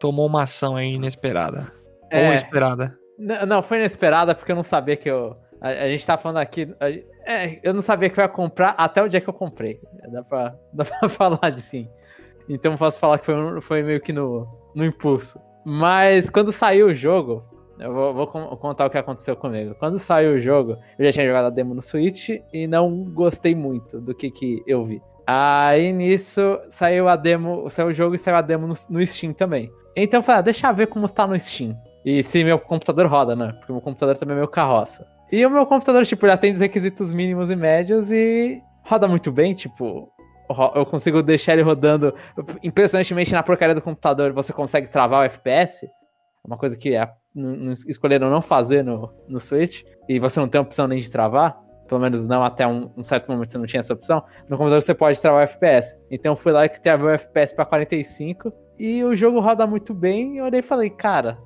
tomou 0.00 0.26
uma 0.26 0.42
ação 0.42 0.74
aí 0.74 0.94
inesperada. 0.94 1.72
É, 2.10 2.28
Ou 2.28 2.34
esperada. 2.34 2.98
Não, 3.46 3.62
foi 3.62 3.78
inesperada 3.78 4.34
porque 4.34 4.50
eu 4.50 4.56
não 4.56 4.64
sabia 4.64 4.96
que 4.96 5.08
eu. 5.08 5.36
A, 5.60 5.68
a 5.68 5.88
gente 5.88 6.04
tá 6.04 6.18
falando 6.18 6.38
aqui. 6.38 6.74
A, 6.80 6.86
é, 7.28 7.60
eu 7.62 7.74
não 7.74 7.82
sabia 7.82 8.08
que 8.08 8.18
eu 8.18 8.22
ia 8.22 8.28
comprar 8.28 8.70
até 8.70 9.02
o 9.02 9.08
dia 9.08 9.20
que 9.20 9.28
eu 9.28 9.34
comprei. 9.34 9.78
Dá 10.10 10.22
pra, 10.22 10.54
dá 10.72 10.84
pra 10.84 11.08
falar 11.10 11.50
de 11.50 11.60
sim. 11.60 11.86
Então 12.48 12.74
posso 12.76 12.98
falar 12.98 13.18
que 13.18 13.26
foi, 13.26 13.60
foi 13.60 13.82
meio 13.82 14.00
que 14.00 14.12
no, 14.12 14.48
no 14.74 14.84
impulso. 14.84 15.38
Mas 15.62 16.30
quando 16.30 16.50
saiu 16.50 16.86
o 16.86 16.94
jogo, 16.94 17.44
eu 17.78 17.92
vou, 17.92 18.14
vou, 18.14 18.26
contar 18.26 18.86
o 18.86 18.90
que 18.90 18.96
aconteceu 18.96 19.36
comigo. 19.36 19.74
Quando 19.74 19.98
saiu 19.98 20.36
o 20.36 20.40
jogo, 20.40 20.76
eu 20.98 21.04
já 21.04 21.12
tinha 21.12 21.26
jogado 21.26 21.44
a 21.44 21.50
demo 21.50 21.74
no 21.74 21.82
Switch 21.82 22.30
e 22.50 22.66
não 22.66 23.04
gostei 23.04 23.54
muito 23.54 24.00
do 24.00 24.14
que, 24.14 24.30
que 24.30 24.62
eu 24.66 24.82
vi. 24.84 25.02
Aí 25.26 25.92
nisso 25.92 26.58
saiu 26.70 27.06
a 27.06 27.14
demo, 27.14 27.68
saiu 27.68 27.88
o 27.88 27.92
jogo 27.92 28.14
e 28.14 28.18
saiu 28.18 28.36
a 28.36 28.40
demo 28.40 28.66
no, 28.66 28.74
no 28.88 29.06
Steam 29.06 29.34
também. 29.34 29.70
Então 29.94 30.20
eu 30.20 30.24
falei, 30.24 30.38
ah, 30.38 30.42
deixa 30.42 30.66
eu 30.66 30.74
ver 30.74 30.86
como 30.86 31.06
tá 31.06 31.26
no 31.26 31.38
Steam. 31.38 31.76
E 32.04 32.22
se 32.22 32.42
meu 32.42 32.58
computador 32.58 33.06
roda, 33.06 33.36
né? 33.36 33.52
Porque 33.58 33.70
meu 33.70 33.82
computador 33.82 34.16
também 34.16 34.34
é 34.34 34.38
meu 34.38 34.48
carroça. 34.48 35.06
E 35.30 35.44
o 35.44 35.50
meu 35.50 35.66
computador, 35.66 36.04
tipo, 36.06 36.26
já 36.26 36.36
tem 36.36 36.52
os 36.52 36.60
requisitos 36.60 37.12
mínimos 37.12 37.50
e 37.50 37.56
médios 37.56 38.10
e 38.10 38.62
roda 38.84 39.06
muito 39.06 39.30
bem, 39.30 39.54
tipo. 39.54 40.10
Eu 40.74 40.86
consigo 40.86 41.22
deixar 41.22 41.52
ele 41.52 41.62
rodando. 41.62 42.14
Impressionantemente, 42.62 43.32
na 43.32 43.42
porcaria 43.42 43.74
do 43.74 43.82
computador, 43.82 44.32
você 44.32 44.50
consegue 44.50 44.88
travar 44.88 45.20
o 45.20 45.24
FPS. 45.24 45.86
Uma 46.42 46.56
coisa 46.56 46.74
que 46.74 46.94
é, 46.94 47.06
escolheram 47.86 48.30
não 48.30 48.40
fazer 48.40 48.82
no, 48.82 49.12
no 49.28 49.38
Switch. 49.38 49.82
E 50.08 50.18
você 50.18 50.40
não 50.40 50.48
tem 50.48 50.58
opção 50.58 50.88
nem 50.88 50.98
de 50.98 51.10
travar. 51.10 51.60
Pelo 51.86 52.00
menos 52.00 52.26
não 52.26 52.42
até 52.42 52.66
um, 52.66 52.90
um 52.96 53.04
certo 53.04 53.30
momento 53.30 53.50
você 53.50 53.58
não 53.58 53.66
tinha 53.66 53.80
essa 53.80 53.92
opção. 53.92 54.22
No 54.48 54.56
computador 54.56 54.80
você 54.80 54.94
pode 54.94 55.20
travar 55.20 55.40
o 55.40 55.44
FPS. 55.44 55.98
Então 56.10 56.32
eu 56.32 56.36
fui 56.36 56.52
lá 56.52 56.64
e 56.64 56.68
travei 56.70 57.06
o 57.06 57.10
FPS 57.10 57.54
para 57.54 57.66
45 57.66 58.50
e 58.78 59.04
o 59.04 59.14
jogo 59.14 59.40
roda 59.40 59.66
muito 59.66 59.92
bem. 59.92 60.34
E 60.34 60.38
eu 60.38 60.46
olhei 60.46 60.60
e 60.60 60.62
falei, 60.62 60.88
cara, 60.88 61.38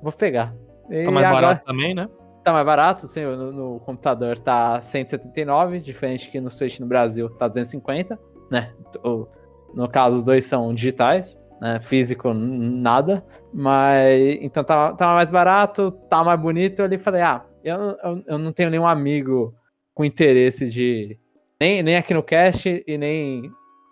vou 0.00 0.12
pegar. 0.12 0.54
E 0.88 1.02
tá 1.02 1.10
mais 1.10 1.26
agora... 1.26 1.46
barato 1.46 1.64
também, 1.64 1.94
né? 1.94 2.08
Tá 2.48 2.52
mais 2.54 2.64
barato, 2.64 3.06
sim, 3.06 3.20
no, 3.24 3.52
no, 3.52 3.80
computador 3.80 4.38
tá 4.38 4.80
179, 4.80 5.80
diferente 5.80 6.30
que 6.30 6.40
no 6.40 6.50
Switch 6.50 6.80
no 6.80 6.86
Brasil 6.86 7.28
tá 7.28 7.46
250, 7.46 8.18
né? 8.50 8.72
O, 9.04 9.26
No 9.74 9.86
caso, 9.86 10.16
os 10.16 10.24
dois 10.24 10.46
são 10.46 10.72
digitais, 10.72 11.38
né? 11.60 11.78
Físico, 11.78 12.32
nada. 12.32 13.22
Mas 13.52 14.38
então 14.40 14.64
tava, 14.64 14.96
tava 14.96 15.14
mais 15.16 15.30
barato, 15.30 15.90
tava 16.08 16.24
mais 16.24 16.40
bonito. 16.40 16.80
Eu 16.80 16.98
falei, 16.98 17.20
ah, 17.20 17.44
eu, 17.62 17.78
eu, 18.02 18.24
eu 18.26 18.38
não 18.38 18.50
tenho 18.50 18.70
nenhum 18.70 18.86
amigo 18.86 19.54
com 19.92 20.06
interesse 20.06 20.66
de. 20.70 21.18
Nem, 21.60 21.82
nem 21.82 21.96
aqui 21.98 22.14
no 22.14 22.22
cast 22.22 22.82
e 22.86 22.96
nem 22.96 23.42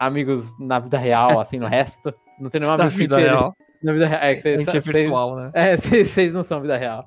amigos 0.01 0.59
na 0.59 0.79
vida 0.79 0.97
real, 0.97 1.40
assim, 1.40 1.59
no 1.59 1.66
resto. 1.66 2.11
Não 2.40 2.49
tenho 2.49 2.62
nenhum 2.62 2.73
amigo 2.73 2.88
na 2.88 2.97
vida 2.97 3.19
real. 3.19 3.55
Na 3.83 3.92
vida 3.92 4.07
real. 4.07 4.23
É, 4.23 4.35
que 4.35 4.57
vocês, 4.57 4.75
é 4.75 4.81
virtual, 4.81 5.37
né? 5.37 5.51
É, 5.53 5.77
vocês 5.77 6.33
não 6.33 6.42
são 6.42 6.62
vida 6.62 6.79
real. 6.79 7.07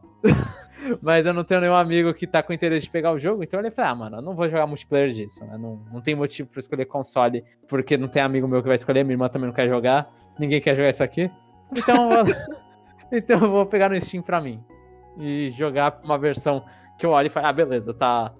Mas 1.01 1.25
eu 1.25 1.33
não 1.33 1.43
tenho 1.43 1.61
nenhum 1.61 1.73
amigo 1.73 2.13
que 2.13 2.25
tá 2.25 2.41
com 2.41 2.53
interesse 2.53 2.85
de 2.85 2.91
pegar 2.91 3.11
o 3.11 3.19
jogo, 3.19 3.43
então 3.43 3.59
eu 3.59 3.71
falei, 3.71 3.91
ah, 3.91 3.95
mano, 3.95 4.17
eu 4.17 4.21
não 4.21 4.35
vou 4.35 4.47
jogar 4.47 4.65
multiplayer 4.65 5.09
disso, 5.09 5.45
né? 5.45 5.57
Não, 5.57 5.81
não 5.91 6.01
tem 6.01 6.15
motivo 6.15 6.49
pra 6.49 6.59
escolher 6.59 6.85
console, 6.85 7.43
porque 7.67 7.97
não 7.97 8.07
tem 8.07 8.21
amigo 8.21 8.47
meu 8.47 8.61
que 8.61 8.67
vai 8.67 8.75
escolher, 8.75 9.03
minha 9.03 9.13
irmã 9.13 9.27
também 9.27 9.47
não 9.47 9.53
quer 9.53 9.67
jogar, 9.67 10.11
ninguém 10.39 10.61
quer 10.61 10.75
jogar 10.75 10.89
isso 10.89 11.03
aqui. 11.03 11.29
Então, 11.71 12.09
eu, 12.11 12.25
então 13.11 13.39
eu 13.41 13.51
vou 13.51 13.65
pegar 13.65 13.89
no 13.89 13.99
Steam 13.99 14.23
pra 14.23 14.41
mim. 14.41 14.63
E 15.17 15.51
jogar 15.51 15.99
uma 16.03 16.17
versão 16.17 16.63
que 16.97 17.05
eu 17.05 17.11
olho 17.11 17.27
e 17.27 17.29
falo, 17.29 17.47
ah, 17.47 17.53
beleza, 17.53 17.93
tá, 17.93 18.33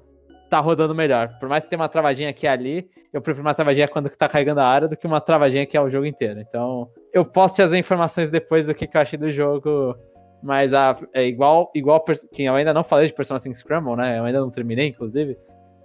tá 0.50 0.60
rodando 0.60 0.96
melhor. 0.96 1.38
Por 1.40 1.50
mais 1.50 1.64
que 1.64 1.70
tenha 1.70 1.82
uma 1.82 1.90
travadinha 1.90 2.30
aqui 2.30 2.46
e 2.46 2.50
ali, 2.50 2.90
eu 3.12 3.22
prefiro 3.22 3.46
uma 3.46 3.54
travadinha 3.54 3.88
quando 3.88 4.10
tá 4.10 4.28
carregando 4.28 4.62
a 4.62 4.66
área 4.66 4.88
do 4.88 4.96
que 4.96 5.08
uma 5.08 5.20
travadinha 5.20 5.66
que 5.66 5.76
é 5.76 5.82
o 5.82 5.90
jogo 5.90 6.06
inteiro. 6.06 6.40
Então, 6.40 6.90
eu 7.12 7.26
posso 7.26 7.56
te 7.56 7.62
fazer 7.62 7.78
informações 7.78 8.30
depois 8.30 8.68
do 8.68 8.74
que, 8.74 8.88
que 8.88 8.96
eu 8.96 9.02
achei 9.02 9.18
do 9.18 9.32
jogo 9.32 9.96
mas 10.42 10.74
a, 10.74 10.96
é 11.14 11.26
igual, 11.26 11.72
igual 11.76 12.04
que 12.04 12.44
eu 12.44 12.56
ainda 12.56 12.74
não 12.74 12.84
falei 12.84 13.08
de 13.08 13.14
Persona 13.14 13.40
5 13.40 13.56
Scramble, 13.56 13.96
né? 13.96 14.20
Eu 14.20 14.24
ainda 14.24 14.40
não 14.40 14.50
terminei, 14.50 14.88
inclusive. 14.88 15.38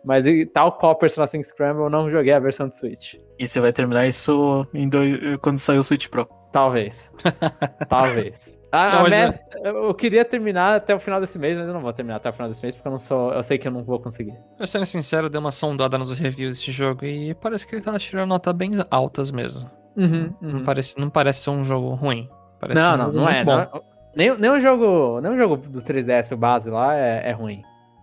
Mas 0.04 0.26
tal 0.52 0.72
qual 0.72 0.94
Persona 0.96 1.26
5 1.26 1.44
Scramble, 1.44 1.84
eu 1.84 1.90
não 1.90 2.10
joguei 2.10 2.32
a 2.32 2.38
versão 2.38 2.68
de 2.68 2.76
Switch. 2.76 3.14
E 3.38 3.48
você 3.48 3.58
vai 3.58 3.72
terminar 3.72 4.06
isso 4.06 4.66
dois, 4.90 5.18
quando 5.40 5.58
sair 5.58 5.78
o 5.78 5.82
Switch 5.82 6.08
Pro? 6.08 6.28
Talvez. 6.52 7.10
Talvez. 7.88 8.58
Ah, 8.70 9.02
não, 9.02 9.06
é... 9.06 9.40
Eu 9.64 9.94
queria 9.94 10.24
terminar 10.24 10.76
até 10.76 10.94
o 10.94 11.00
final 11.00 11.20
desse 11.20 11.38
mês, 11.38 11.56
mas 11.56 11.66
eu 11.66 11.72
não 11.72 11.80
vou 11.80 11.92
terminar 11.92 12.16
até 12.16 12.28
o 12.28 12.32
final 12.32 12.48
desse 12.48 12.62
mês, 12.62 12.76
porque 12.76 12.86
eu 12.86 12.92
não 12.92 12.98
sou. 12.98 13.32
Eu 13.32 13.42
sei 13.42 13.56
que 13.56 13.66
eu 13.66 13.72
não 13.72 13.82
vou 13.82 13.98
conseguir. 13.98 14.34
Pra 14.56 14.66
ser 14.66 14.84
sincero, 14.86 15.26
eu 15.26 15.30
dei 15.30 15.40
uma 15.40 15.52
sondada 15.52 15.96
nos 15.96 16.16
reviews 16.16 16.58
desse 16.58 16.70
jogo 16.70 17.04
e 17.04 17.34
parece 17.34 17.66
que 17.66 17.74
ele 17.74 17.82
tá 17.82 17.96
tirando 17.98 18.28
notas 18.28 18.52
bem 18.52 18.72
altas 18.90 19.30
mesmo. 19.30 19.70
Uhum, 19.96 20.34
uhum. 20.42 20.52
Não, 20.52 20.64
parece, 20.64 20.98
não 20.98 21.08
parece 21.08 21.44
ser 21.44 21.50
um 21.50 21.64
jogo 21.64 21.94
ruim. 21.94 22.28
Parece 22.60 22.80
não, 22.80 22.94
um 22.94 22.98
não, 22.98 23.12
não 23.12 23.28
é. 23.28 23.44
Bom. 23.44 23.56
Não, 23.56 23.93
nem, 24.16 24.36
nem 24.38 24.50
o 24.50 24.60
jogo. 24.60 25.20
Nem 25.20 25.32
o 25.32 25.36
jogo 25.36 25.56
do 25.56 25.82
3DS, 25.82 26.32
o 26.32 26.36
base 26.36 26.70
lá, 26.70 26.96
é, 26.96 27.30
é 27.30 27.32
ruim. 27.32 27.62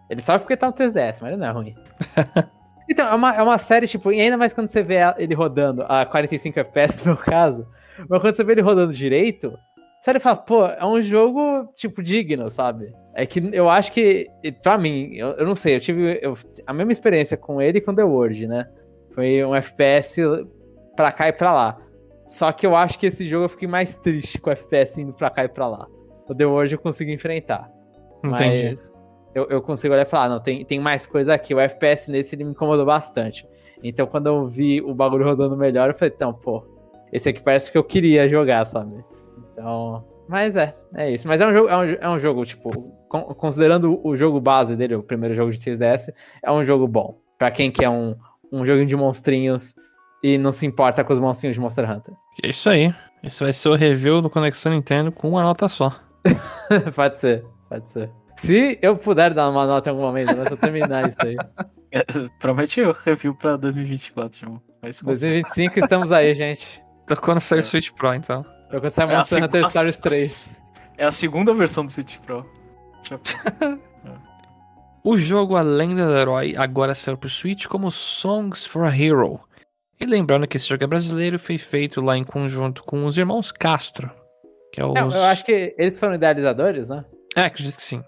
Ele 0.10 0.21
sofre 0.21 0.41
porque 0.41 0.58
tá 0.58 0.67
no 0.67 0.74
3DS, 0.74 1.19
mas 1.21 1.24
ele 1.24 1.38
não 1.38 1.47
é 1.47 1.52
ruim. 1.52 1.76
então, 2.89 3.08
é 3.08 3.15
uma, 3.15 3.36
é 3.36 3.41
uma 3.41 3.58
série, 3.58 3.88
tipo, 3.88 4.12
e 4.12 4.19
ainda 4.19 4.38
mais 4.38 4.54
quando 4.54 4.67
você 4.67 4.84
vê 4.84 4.97
ele 5.17 5.34
rodando 5.34 5.86
a 5.88 6.06
45 6.06 6.60
FPS 6.60 7.00
no 7.06 7.13
meu 7.13 7.24
caso, 7.24 7.65
mas 8.10 8.19
quando 8.19 8.36
você 8.36 8.43
vê 8.43 8.52
ele 8.54 8.62
rodando 8.62 8.93
direito, 8.93 9.58
você 10.02 10.19
fala, 10.19 10.36
pô, 10.36 10.65
é 10.65 10.86
um 10.86 11.02
jogo, 11.02 11.71
tipo, 11.76 12.04
digno, 12.04 12.50
sabe? 12.50 12.93
É 13.13 13.26
que 13.26 13.39
eu 13.54 13.69
acho 13.69 13.93
que, 13.93 14.28
pra 14.62 14.78
mim, 14.78 15.13
eu, 15.13 15.30
eu 15.30 15.45
não 15.45 15.56
sei, 15.56 15.76
eu 15.76 15.80
tive 15.80 16.19
eu, 16.21 16.36
a 16.67 16.74
mesma 16.74 16.91
experiência 16.91 17.38
com 17.38 17.62
ele 17.62 17.78
e 17.78 17.82
com 17.82 17.95
The 17.95 18.04
World, 18.04 18.47
né? 18.47 18.67
Foi 19.13 19.45
um 19.45 19.56
FPS 19.56 20.21
pra 20.95 21.12
cá 21.12 21.30
e 21.30 21.34
pra 21.34 21.54
lá. 21.54 21.78
Só 22.28 22.52
que 22.52 22.65
eu 22.65 22.76
acho 22.76 22.97
que 22.97 23.06
esse 23.06 23.28
jogo 23.28 23.45
eu 23.45 23.50
fiquei 23.50 23.67
mais 23.67 23.95
triste 23.97 24.39
com 24.39 24.50
o 24.50 24.54
FPS 24.54 25.00
indo 25.00 25.13
pra 25.13 25.30
cá 25.30 25.43
e 25.43 25.50
pra 25.50 25.67
lá 25.67 25.88
o 26.32 26.36
The 26.36 26.46
World 26.46 26.74
eu 26.74 26.80
consigo 26.80 27.12
enfrentar. 27.12 27.70
Entendi. 28.24 28.70
Mas 28.70 28.94
eu, 29.36 29.48
eu 29.50 29.62
consigo 29.62 29.94
olhar 29.94 30.04
e 30.04 30.10
falar, 30.10 30.26
ah, 30.26 30.30
não, 30.30 30.39
tem, 30.39 30.63
tem 30.63 30.80
mais 30.80 31.06
coisa 31.06 31.34
aqui. 31.34 31.54
O 31.54 31.60
FPS 31.60 32.10
nesse 32.10 32.36
ele 32.36 32.46
me 32.46 32.52
incomodou 32.52 32.86
bastante. 32.86 33.48
Então 33.84 34.08
quando 34.08 34.28
eu 34.28 34.46
vi 34.46 34.82
o 34.82 34.94
bagulho 34.94 35.26
rodando 35.26 35.58
melhor, 35.58 35.89
eu 35.89 35.94
falei, 35.94 36.13
então, 36.15 36.34
pô, 36.34 36.65
esse 37.12 37.28
aqui 37.28 37.41
parece 37.41 37.72
que 37.72 37.78
eu 37.78 37.84
queria 37.84 38.30
jogar, 38.30 38.65
sabe? 38.65 39.04
Então. 39.52 40.06
Mas 40.28 40.56
é, 40.56 40.74
é 40.96 41.12
isso. 41.12 41.28
Mas 41.28 41.41
é 41.41 41.48
um 41.48 41.54
jogo, 41.54 41.67
é 41.70 41.78
um, 41.78 41.84
é 41.84 42.10
um 42.10 42.20
jogo 42.20 42.46
tipo, 42.46 42.70
considerando 43.36 44.00
o 44.02 44.15
jogo 44.15 44.39
base 44.39 44.78
dele, 44.78 44.96
o 44.96 45.04
primeiro 45.04 45.36
jogo 45.36 45.52
de 45.52 45.58
3DS, 45.58 46.13
é 46.41 46.52
um 46.52 46.63
jogo 46.63 46.88
bom. 46.88 47.17
Pra 47.38 47.52
quem 47.52 47.70
quer 47.70 47.89
um, 47.89 48.15
um 48.52 48.63
joguinho 48.63 48.88
de 48.88 48.96
monstrinhos 48.96 49.76
e 50.24 50.38
não 50.38 50.54
se 50.54 50.65
importa 50.65 51.04
com 51.04 51.12
os 51.12 51.20
monstrinhos 51.20 51.56
de 51.56 51.60
Monster 51.60 51.89
Hunter. 51.89 52.13
É 52.41 52.48
isso 52.48 52.70
aí. 52.70 52.94
Esse 53.24 53.44
vai 53.44 53.52
ser 53.52 53.70
o 53.70 53.76
review 53.76 54.22
do 54.22 54.30
Conexão 54.30 54.72
Nintendo 54.72 55.12
com 55.12 55.30
uma 55.30 55.44
nota 55.44 55.67
só. 55.67 55.94
pode 56.96 57.20
ser, 57.20 57.46
pode 57.70 57.90
ser. 57.90 58.10
Se 58.36 58.80
eu 58.82 58.98
puder 58.98 59.34
dar 59.34 59.50
uma 59.50 59.68
nota 59.68 59.90
em 59.90 59.92
algum 59.92 60.04
momento, 60.04 60.32
eu 60.32 60.58
terminar 60.58 61.10
isso 61.10 61.22
aí. 61.22 61.36
É, 61.94 62.06
promete 62.40 62.80
o 62.80 62.94
review 62.94 63.36
pra 63.36 63.58
2024, 63.58 64.40
João. 64.40 64.62
2025 64.82 65.78
estamos 65.78 66.10
aí, 66.14 66.34
gente. 66.34 66.82
Tô 67.06 67.18
quando 67.18 67.42
sair 67.42 67.60
o 67.60 67.64
Switch 67.66 67.92
Pro, 67.92 68.14
então. 68.14 68.46
Tô 68.72 68.80
quando 68.80 68.90
sair 68.90 69.08
o 69.08 69.18
Monster 69.18 69.44
Hunter 69.44 69.70
Stories 69.70 69.96
3. 69.98 70.66
É 70.98 71.06
a 71.06 71.12
segunda 71.12 71.54
versão 71.54 71.84
do 71.84 71.92
Switch 71.92 72.18
Pro. 72.20 72.46
o 75.04 75.18
jogo 75.18 75.58
A 75.58 75.62
Lenda 75.62 76.06
do 76.06 76.16
Herói 76.16 76.56
agora 76.56 76.96
saiu 76.96 77.18
pro 77.18 77.28
Switch 77.28 77.66
como 77.66 77.92
Songs 77.92 78.66
for 78.66 78.86
a 78.86 78.96
Hero. 78.96 79.42
E 80.00 80.06
lembrando 80.06 80.48
que 80.48 80.58
esse 80.58 80.70
jogo 80.70 80.84
é 80.84 80.88
brasileiro, 80.88 81.38
foi 81.38 81.58
feito 81.58 82.00
lá 82.00 82.16
em 82.16 82.24
conjunto 82.24 82.84
com 82.84 83.06
os 83.06 83.18
irmãos 83.18 83.52
Castro, 83.52 84.12
que 84.72 84.82
é, 84.82 84.84
é 84.84 85.04
os... 85.04 85.16
eu 85.16 85.24
acho 85.24 85.46
que 85.46 85.76
eles 85.78 86.00
foram 86.00 86.16
idealizadores, 86.16 86.90
né? 86.90 87.06
É, 87.36 87.42
acredito 87.42 87.76
que 87.76 87.84
sim. 87.84 88.04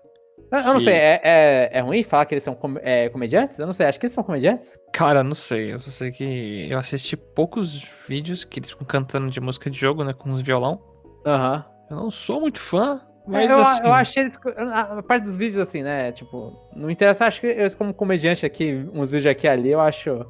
Eu, 0.51 0.59
eu 0.59 0.73
não 0.73 0.79
sei, 0.79 0.93
é, 0.93 1.21
é, 1.23 1.69
é, 1.73 1.79
ruim 1.79 2.03
falar 2.03 2.25
que 2.25 2.35
eles 2.35 2.43
são 2.43 2.53
com, 2.53 2.75
é, 2.81 3.09
comediantes? 3.09 3.57
Eu 3.57 3.65
não 3.65 3.73
sei, 3.73 3.87
acho 3.87 3.99
que 3.99 4.05
eles 4.05 4.13
são 4.13 4.23
comediantes. 4.23 4.77
Cara, 4.93 5.23
não 5.23 5.33
sei. 5.33 5.73
Eu 5.73 5.79
só 5.79 5.89
sei 5.89 6.11
que 6.11 6.67
eu 6.69 6.77
assisti 6.77 7.17
poucos 7.17 7.83
vídeos 8.07 8.43
que 8.43 8.59
eles 8.59 8.69
ficam 8.69 8.85
cantando 8.85 9.31
de 9.31 9.39
música 9.39 9.69
de 9.69 9.79
jogo, 9.79 10.03
né? 10.03 10.13
Com 10.13 10.29
os 10.29 10.41
violão. 10.41 10.79
Aham. 11.25 11.55
Uhum. 11.57 11.73
Eu 11.89 11.97
não 12.03 12.11
sou 12.11 12.39
muito 12.39 12.59
fã, 12.59 13.01
mas 13.27 13.49
eu, 13.49 13.61
assim... 13.61 13.83
eu 13.83 13.93
achei 13.93 14.23
eles. 14.23 14.37
A 14.73 15.01
parte 15.01 15.23
dos 15.23 15.37
vídeos, 15.37 15.61
assim, 15.61 15.81
né? 15.81 16.11
Tipo, 16.11 16.69
não 16.75 16.89
interessa, 16.89 17.25
acho 17.25 17.41
que 17.41 17.47
eles, 17.47 17.73
como 17.73 17.93
comediante 17.93 18.45
aqui, 18.45 18.87
uns 18.93 19.09
vídeos 19.11 19.31
aqui 19.31 19.47
e 19.47 19.49
ali, 19.49 19.71
eu 19.71 19.79
acho. 19.79 20.25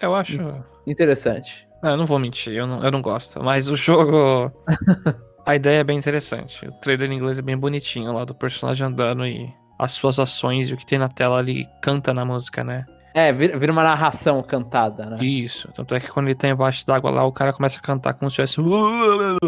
Eu 0.00 0.14
acho. 0.14 0.38
Interessante. 0.86 1.68
Não, 1.82 1.90
eu 1.90 1.96
não 1.96 2.06
vou 2.06 2.18
mentir, 2.18 2.54
eu 2.54 2.66
não, 2.66 2.82
eu 2.82 2.90
não 2.90 3.02
gosto. 3.02 3.42
Mas 3.42 3.68
o 3.68 3.76
jogo. 3.76 4.52
A 5.50 5.56
ideia 5.56 5.80
é 5.80 5.84
bem 5.84 5.98
interessante. 5.98 6.64
O 6.64 6.70
trailer 6.70 7.10
em 7.10 7.16
inglês 7.16 7.40
é 7.40 7.42
bem 7.42 7.58
bonitinho 7.58 8.12
lá 8.12 8.24
do 8.24 8.32
personagem 8.32 8.86
andando 8.86 9.26
e 9.26 9.52
as 9.76 9.90
suas 9.90 10.20
ações 10.20 10.70
e 10.70 10.74
o 10.74 10.76
que 10.76 10.86
tem 10.86 10.96
na 10.96 11.08
tela 11.08 11.38
ali 11.38 11.66
canta 11.82 12.14
na 12.14 12.24
música, 12.24 12.62
né? 12.62 12.86
É, 13.12 13.32
vira, 13.32 13.72
uma 13.72 13.82
narração 13.82 14.40
cantada, 14.44 15.06
né? 15.06 15.18
Isso. 15.20 15.68
Tanto 15.74 15.92
é 15.92 15.98
que 15.98 16.08
quando 16.08 16.28
ele 16.28 16.36
tá 16.36 16.48
embaixo 16.48 16.86
d'água 16.86 17.10
lá, 17.10 17.24
o 17.24 17.32
cara 17.32 17.52
começa 17.52 17.80
a 17.80 17.82
cantar 17.82 18.14
como 18.14 18.30
se 18.30 18.40
estivesse 18.40 18.70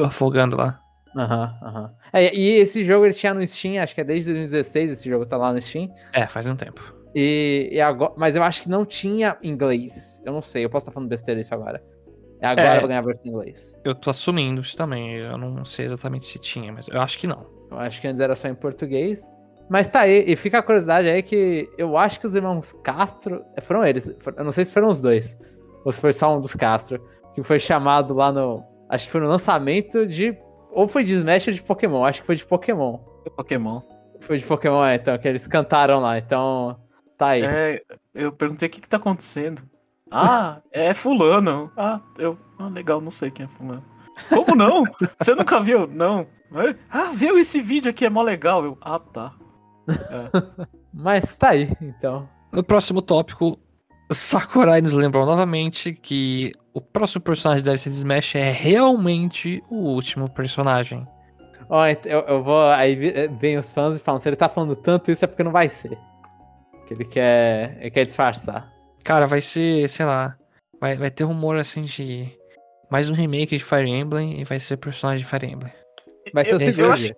afogando 0.05 0.57
lá. 0.57 0.81
Aham, 1.17 1.55
uhum, 1.63 1.69
aham. 1.69 1.83
Uhum. 1.83 1.91
É, 2.13 2.35
e 2.35 2.49
esse 2.57 2.83
jogo 2.83 3.05
ele 3.07 3.15
tinha 3.15 3.33
no 3.33 3.47
Steam, 3.47 3.81
acho 3.81 3.95
que 3.95 4.01
é 4.01 4.05
desde 4.05 4.33
2016 4.33 4.91
esse 4.91 5.09
jogo 5.09 5.25
tá 5.25 5.37
lá 5.37 5.53
no 5.53 5.61
Steam. 5.61 5.89
É, 6.13 6.27
faz 6.27 6.49
um 6.49 6.57
tempo. 6.57 6.83
E, 7.15 7.69
e 7.71 7.81
agora, 7.81 8.13
mas 8.17 8.35
eu 8.35 8.43
acho 8.43 8.63
que 8.63 8.69
não 8.69 8.85
tinha 8.85 9.37
inglês. 9.41 10.21
Eu 10.25 10.33
não 10.33 10.43
sei, 10.43 10.65
eu 10.65 10.71
posso 10.71 10.87
estar 10.87 10.93
falando 10.93 11.09
besteira 11.09 11.41
isso 11.41 11.55
agora. 11.55 11.81
Agora 12.43 12.69
é, 12.69 12.77
eu 12.77 12.81
vou 12.81 12.89
ganhar 12.89 13.01
a 13.01 13.03
versão 13.03 13.31
em 13.31 13.35
inglês. 13.35 13.75
Eu 13.85 13.95
tô 13.95 14.11
assumindo 14.11 14.61
isso 14.61 14.77
também. 14.77 15.17
Eu 15.17 15.39
não 15.39 15.65
sei 15.65 15.85
exatamente 15.87 16.27
se 16.27 16.39
tinha, 16.39 16.73
mas 16.73 16.89
eu 16.89 17.01
acho 17.01 17.19
que 17.19 17.27
não. 17.27 17.47
Eu 17.71 17.79
acho 17.79 18.01
que 18.01 18.09
antes 18.09 18.21
era 18.21 18.35
só 18.35 18.49
em 18.49 18.55
português. 18.55 19.31
Mas 19.71 19.89
tá 19.89 20.01
aí, 20.01 20.25
e 20.27 20.37
fica 20.37 20.59
a 20.59 20.63
curiosidade 20.63 21.09
aí 21.09 21.23
que 21.23 21.69
eu 21.79 21.97
acho 21.97 22.21
que 22.21 22.27
os 22.27 22.35
irmãos 22.35 22.73
Castro. 22.83 23.45
Foram 23.63 23.87
eles. 23.87 24.09
Eu 24.37 24.45
não 24.45 24.53
sei 24.53 24.65
se 24.65 24.73
foram 24.73 24.89
os 24.89 25.01
dois. 25.01 25.39
Ou 25.85 25.93
se 25.93 26.01
foi 26.01 26.13
só 26.13 26.37
um 26.37 26.41
dos 26.41 26.55
Castro. 26.55 27.03
Que 27.35 27.43
foi 27.43 27.59
chamado 27.59 28.13
lá 28.13 28.33
no. 28.33 28.63
Acho 28.89 29.07
que 29.07 29.13
foi 29.13 29.21
no 29.21 29.29
lançamento 29.29 30.07
de. 30.07 30.37
Ou 30.73 30.89
foi 30.89 31.05
de 31.05 31.15
Smash 31.15 31.47
ou 31.47 31.55
de 31.55 31.63
Pokémon. 31.63 32.05
Acho 32.05 32.21
que 32.21 32.27
foi 32.27 32.37
de 32.37 32.45
Pokémon. 32.45 32.99
Foi 33.23 33.33
Pokémon. 33.33 33.81
Foi 34.21 34.39
de 34.39 34.45
Pokémon, 34.45 34.85
é, 34.85 34.97
então, 34.97 35.17
que 35.17 35.29
eles 35.29 35.47
cantaram 35.47 36.01
lá. 36.01 36.19
Então. 36.19 36.77
Tá 37.17 37.29
aí. 37.29 37.43
É, 37.45 37.83
eu 38.15 38.33
perguntei 38.33 38.69
o 38.69 38.71
que, 38.71 38.81
que 38.81 38.89
tá 38.89 38.97
acontecendo. 38.97 39.63
Ah, 40.13 40.61
é 40.71 40.93
fulano. 40.93 41.71
Ah, 41.77 42.01
eu. 42.19 42.37
Ah, 42.59 42.69
legal, 42.69 43.01
não 43.01 43.11
sei 43.11 43.31
quem 43.31 43.47
é 43.47 43.49
fulano. 43.49 43.83
Como 44.29 44.55
não? 44.55 44.85
Você 45.19 45.35
nunca 45.35 45.61
viu? 45.61 45.87
Não. 45.87 46.27
Ah, 46.91 47.11
viu 47.15 47.39
esse 47.39 47.61
vídeo 47.61 47.91
aqui, 47.91 48.05
é 48.05 48.11
mó 48.11 48.23
legal. 48.23 48.65
Eu, 48.65 48.79
ah, 48.81 48.99
tá. 48.99 49.33
É. 49.89 50.67
Mas 50.93 51.35
tá 51.37 51.51
aí, 51.51 51.73
então. 51.81 52.29
No 52.53 52.63
próximo 52.63 53.01
tópico, 53.01 53.59
Sakurai 54.11 54.83
nos 54.83 54.93
lembrou 54.93 55.25
novamente 55.25 55.93
que 55.95 56.53
o 56.75 56.81
próximo 56.81 57.23
personagem 57.23 57.65
da 57.65 57.71
DLC 57.71 57.89
de 57.89 57.97
Smash 57.97 58.35
é 58.35 58.51
realmente 58.51 59.63
o 59.71 59.77
último 59.77 60.31
personagem. 60.31 61.07
Ó, 61.69 61.83
oh, 61.83 61.87
eu, 61.87 62.21
eu, 62.21 62.43
vou. 62.43 62.69
Aí 62.69 62.95
vem 63.41 63.57
os 63.57 63.73
fãs 63.73 63.97
e 63.97 63.99
falam: 63.99 64.19
se 64.19 64.29
ele 64.29 64.37
tá 64.37 64.49
falando 64.49 64.77
tanto 64.77 65.11
isso 65.11 65.25
é 65.25 65.29
porque 65.29 65.43
não 65.43 65.53
vai 65.53 65.69
ser. 65.69 65.99
Que 66.87 66.95
ele 66.95 67.05
quer. 67.05 67.79
Ele 67.81 67.91
quer 67.91 68.05
disfarçar. 68.05 68.72
Cara, 69.05 69.27
vai 69.27 69.41
ser, 69.41 69.89
sei 69.89 70.07
lá. 70.07 70.37
Vai, 70.81 70.97
vai 70.97 71.11
ter 71.11 71.25
rumor 71.25 71.57
assim 71.57 71.83
de. 71.83 72.29
Mais 72.91 73.09
um 73.09 73.15
remake 73.15 73.57
de 73.57 73.65
Fire 73.65 73.89
Emblem 73.89 74.41
e 74.41 74.45
vai 74.45 74.61
ser 74.61 74.77
personagem 74.77 75.25
de 75.25 75.31
Fire 75.31 75.47
Emblem. 75.47 75.73
Vai 76.33 76.45
ser 76.45 76.55
o 76.55 76.59
segundo. 76.59 76.93
Acho... 76.93 77.13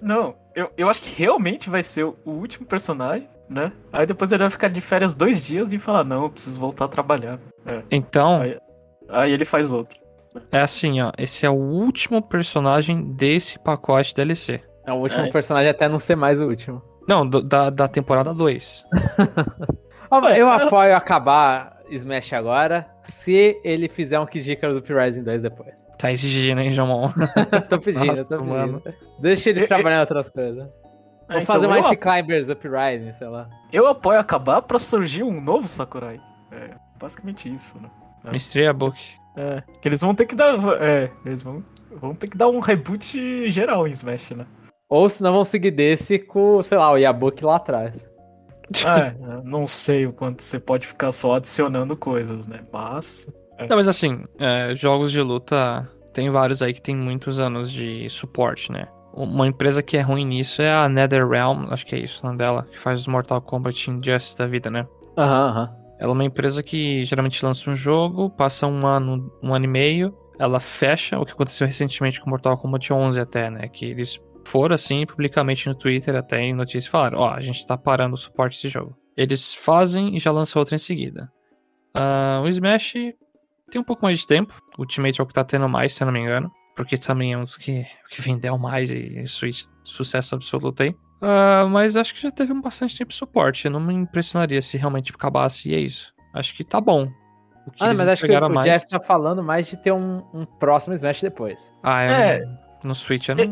Não, 0.00 0.36
eu, 0.54 0.70
eu 0.76 0.88
acho 0.88 1.02
que 1.02 1.10
realmente 1.10 1.68
vai 1.68 1.82
ser 1.82 2.04
o 2.04 2.16
último 2.24 2.64
personagem, 2.64 3.28
né? 3.48 3.72
Aí 3.92 4.06
depois 4.06 4.30
ele 4.30 4.44
vai 4.44 4.50
ficar 4.50 4.68
de 4.68 4.80
férias 4.80 5.14
dois 5.14 5.44
dias 5.44 5.72
e 5.72 5.78
falar, 5.78 6.04
não, 6.04 6.24
eu 6.24 6.30
preciso 6.30 6.58
voltar 6.60 6.84
a 6.84 6.88
trabalhar. 6.88 7.40
É. 7.66 7.82
Então. 7.90 8.42
Aí, 8.42 8.58
aí, 9.08 9.32
ele 9.32 9.44
faz 9.44 9.72
outro. 9.72 9.98
É 10.52 10.60
assim, 10.60 11.00
ó. 11.00 11.10
Esse 11.18 11.44
é 11.44 11.50
o 11.50 11.54
último 11.54 12.22
personagem 12.22 13.12
desse 13.14 13.58
pacote 13.58 14.14
DLC. 14.14 14.60
É 14.86 14.92
o 14.92 14.96
último 14.96 15.24
é. 15.24 15.30
personagem 15.30 15.68
até 15.68 15.88
não 15.88 15.98
ser 15.98 16.14
mais 16.14 16.40
o 16.40 16.46
último. 16.46 16.80
Não, 17.08 17.26
do, 17.26 17.42
da, 17.42 17.70
da 17.70 17.88
temporada 17.88 18.32
2. 18.32 18.84
eu 20.36 20.48
apoio 20.48 20.96
acabar 20.96 21.78
Smash 21.90 22.32
agora, 22.32 22.86
se 23.02 23.58
ele 23.64 23.88
fizer 23.88 24.18
um 24.20 24.26
Kid 24.26 24.52
Icarus 24.52 24.76
Uprising 24.76 25.22
2 25.22 25.42
depois. 25.42 25.86
Tá 25.98 26.12
exigindo, 26.12 26.60
hein, 26.60 26.70
Jamon? 26.70 27.10
tô 27.68 27.78
pedindo, 27.78 28.06
Nossa, 28.06 28.24
tô 28.24 28.38
pedindo. 28.38 28.50
Mano. 28.50 28.82
Deixa 29.18 29.50
ele 29.50 29.66
trabalhar 29.66 29.96
em 29.96 30.00
outras 30.00 30.30
coisas. 30.30 30.68
Vou 31.28 31.38
é, 31.38 31.42
então 31.42 31.54
fazer 31.54 31.66
mais 31.66 31.84
esse 31.84 31.96
Climbers 31.96 32.48
Uprising, 32.48 33.12
sei 33.12 33.28
lá. 33.28 33.48
Eu 33.72 33.86
apoio 33.86 34.18
acabar 34.18 34.62
pra 34.62 34.78
surgir 34.78 35.22
um 35.22 35.40
novo 35.40 35.68
Sakurai. 35.68 36.20
É, 36.50 36.70
basicamente 36.98 37.52
isso, 37.52 37.78
né? 37.78 37.90
É. 38.24 38.30
Mystery 38.30 38.72
Book. 38.72 38.98
É, 39.36 39.62
que 39.80 39.88
eles 39.88 40.00
vão 40.00 40.14
ter 40.14 40.26
que 40.26 40.34
dar. 40.34 40.54
É, 40.80 41.10
eles 41.24 41.42
vão, 41.42 41.62
vão 41.92 42.14
ter 42.14 42.28
que 42.28 42.36
dar 42.36 42.48
um 42.48 42.58
reboot 42.60 43.48
geral 43.50 43.86
em 43.86 43.90
Smash, 43.90 44.30
né? 44.30 44.46
Ou 44.88 45.08
senão 45.08 45.32
vão 45.32 45.44
seguir 45.44 45.70
desse 45.70 46.18
com, 46.18 46.62
sei 46.62 46.78
lá, 46.78 46.90
o 46.90 46.96
Yabuki 46.96 47.44
lá 47.44 47.56
atrás. 47.56 48.08
É, 48.84 49.14
não 49.44 49.66
sei 49.66 50.06
o 50.06 50.12
quanto 50.12 50.42
você 50.42 50.60
pode 50.60 50.86
ficar 50.86 51.10
só 51.10 51.34
adicionando 51.34 51.96
coisas, 51.96 52.46
né? 52.46 52.60
Mas. 52.72 53.26
É. 53.58 53.66
Não, 53.66 53.76
mas 53.76 53.88
assim, 53.88 54.24
é, 54.38 54.74
jogos 54.74 55.10
de 55.10 55.20
luta 55.20 55.88
tem 56.12 56.30
vários 56.30 56.62
aí 56.62 56.72
que 56.74 56.82
tem 56.82 56.96
muitos 56.96 57.40
anos 57.40 57.72
de 57.72 58.08
suporte, 58.08 58.70
né? 58.70 58.86
Uma 59.12 59.46
empresa 59.46 59.82
que 59.82 59.96
é 59.96 60.00
ruim 60.00 60.24
nisso 60.24 60.62
é 60.62 60.72
a 60.72 60.88
NetherRealm, 60.88 61.66
acho 61.70 61.84
que 61.86 61.94
é 61.94 61.98
isso 61.98 62.20
o 62.22 62.26
nome 62.26 62.38
dela, 62.38 62.66
que 62.70 62.78
faz 62.78 63.00
os 63.00 63.06
Mortal 63.06 63.40
Kombat 63.40 63.90
Injustice 63.90 64.36
da 64.36 64.46
vida, 64.46 64.70
né? 64.70 64.86
Aham, 65.16 65.48
aham. 65.48 65.74
Ela 65.98 66.12
é 66.12 66.14
uma 66.14 66.24
empresa 66.24 66.62
que 66.62 67.04
geralmente 67.04 67.44
lança 67.44 67.68
um 67.68 67.74
jogo, 67.74 68.30
passa 68.30 68.66
um 68.66 68.86
ano, 68.86 69.32
um 69.42 69.52
ano 69.52 69.64
e 69.64 69.68
meio, 69.68 70.14
ela 70.38 70.60
fecha, 70.60 71.18
o 71.18 71.24
que 71.24 71.32
aconteceu 71.32 71.66
recentemente 71.66 72.20
com 72.20 72.30
Mortal 72.30 72.56
Kombat 72.56 72.92
11 72.92 73.18
até, 73.18 73.50
né? 73.50 73.66
Que 73.66 73.86
eles 73.86 74.20
foram 74.48 74.74
assim 74.74 75.04
publicamente 75.04 75.68
no 75.68 75.74
Twitter, 75.74 76.16
até 76.16 76.40
em 76.40 76.54
notícia, 76.54 76.90
falaram: 76.90 77.18
Ó, 77.18 77.28
oh, 77.28 77.34
a 77.34 77.40
gente 77.40 77.66
tá 77.66 77.76
parando 77.76 78.14
o 78.14 78.18
suporte 78.18 78.56
desse 78.56 78.68
jogo. 78.68 78.96
Eles 79.16 79.54
fazem 79.54 80.16
e 80.16 80.18
já 80.18 80.30
lançam 80.30 80.58
outro 80.60 80.74
em 80.74 80.78
seguida. 80.78 81.30
Uh, 81.94 82.42
o 82.42 82.48
Smash 82.48 82.94
tem 83.70 83.80
um 83.80 83.84
pouco 83.84 84.04
mais 84.04 84.18
de 84.18 84.26
tempo. 84.26 84.54
O 84.78 84.82
Ultimate 84.82 85.20
é 85.20 85.24
o 85.24 85.26
que 85.26 85.34
tá 85.34 85.44
tendo 85.44 85.68
mais, 85.68 85.92
se 85.92 86.02
eu 86.02 86.06
não 86.06 86.12
me 86.12 86.20
engano. 86.20 86.50
Porque 86.74 86.96
também 86.96 87.32
é 87.32 87.38
um 87.38 87.42
dos 87.42 87.56
que, 87.56 87.84
que 88.08 88.22
vendeu 88.22 88.56
mais 88.56 88.92
e, 88.92 89.26
Switch 89.26 89.64
sucesso 89.82 90.36
absoluto 90.36 90.82
aí. 90.84 90.90
Uh, 90.90 91.68
mas 91.68 91.96
acho 91.96 92.14
que 92.14 92.22
já 92.22 92.30
teve 92.30 92.54
bastante 92.54 92.96
tempo 92.96 93.10
de 93.10 93.16
suporte. 93.16 93.64
Eu 93.64 93.72
não 93.72 93.80
me 93.80 93.92
impressionaria 93.92 94.62
se 94.62 94.78
realmente 94.78 95.12
acabasse 95.12 95.68
e 95.68 95.74
é 95.74 95.80
isso. 95.80 96.14
Acho 96.32 96.54
que 96.54 96.62
tá 96.62 96.80
bom. 96.80 97.10
ah, 97.80 97.92
mas 97.92 98.08
acho 98.08 98.26
que 98.26 98.32
o 98.32 98.48
mais... 98.48 98.64
Jeff 98.64 98.86
tá 98.86 99.00
falando 99.00 99.42
mais 99.42 99.66
de 99.66 99.76
ter 99.76 99.92
um, 99.92 100.22
um 100.32 100.44
próximo 100.44 100.94
Smash 100.94 101.20
depois. 101.20 101.74
Ah, 101.82 102.02
é. 102.02 102.36
é. 102.36 102.67
No 102.88 102.94
Switch 102.94 103.28
eu 103.28 103.36
não. 103.36 103.44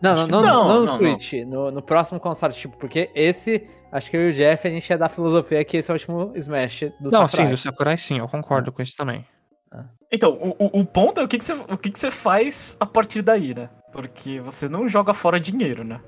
Não, 0.00 0.14
não, 0.14 0.26
não, 0.26 0.42
não, 0.42 0.68
não, 0.68 0.80
no 0.86 0.88
Switch, 0.94 1.32
No, 1.46 1.70
no 1.70 1.82
próximo 1.82 2.18
console, 2.18 2.54
tipo, 2.54 2.74
porque 2.78 3.10
esse, 3.14 3.68
acho 3.92 4.10
que 4.10 4.16
eu 4.16 4.28
e 4.28 4.30
o 4.30 4.32
Jeff, 4.32 4.66
a 4.66 4.70
gente 4.70 4.90
é 4.90 4.96
da 4.96 5.10
filosofia 5.10 5.62
que 5.62 5.76
esse 5.76 5.90
é 5.90 5.92
o 5.92 5.96
último 5.96 6.32
Smash 6.36 6.80
do 6.98 7.10
Não, 7.10 7.28
Sakurai. 7.28 7.46
sim, 7.46 7.50
do 7.50 7.56
Sakurai 7.58 7.96
sim, 7.98 8.18
eu 8.18 8.28
concordo 8.28 8.72
com 8.72 8.80
isso 8.80 8.96
também. 8.96 9.26
Ah. 9.70 9.84
Então, 10.10 10.38
o, 10.58 10.80
o 10.80 10.86
ponto 10.86 11.20
é 11.20 11.24
o 11.24 11.28
que, 11.28 11.36
que, 11.36 11.44
você, 11.44 11.52
o 11.52 11.76
que, 11.76 11.90
que 11.90 11.98
você 11.98 12.10
faz 12.10 12.78
a 12.80 12.86
partir 12.86 13.20
daí, 13.20 13.54
né? 13.54 13.68
Porque 13.92 14.40
você 14.40 14.70
não 14.70 14.88
joga 14.88 15.12
fora 15.12 15.38
dinheiro, 15.38 15.84
né? 15.84 16.00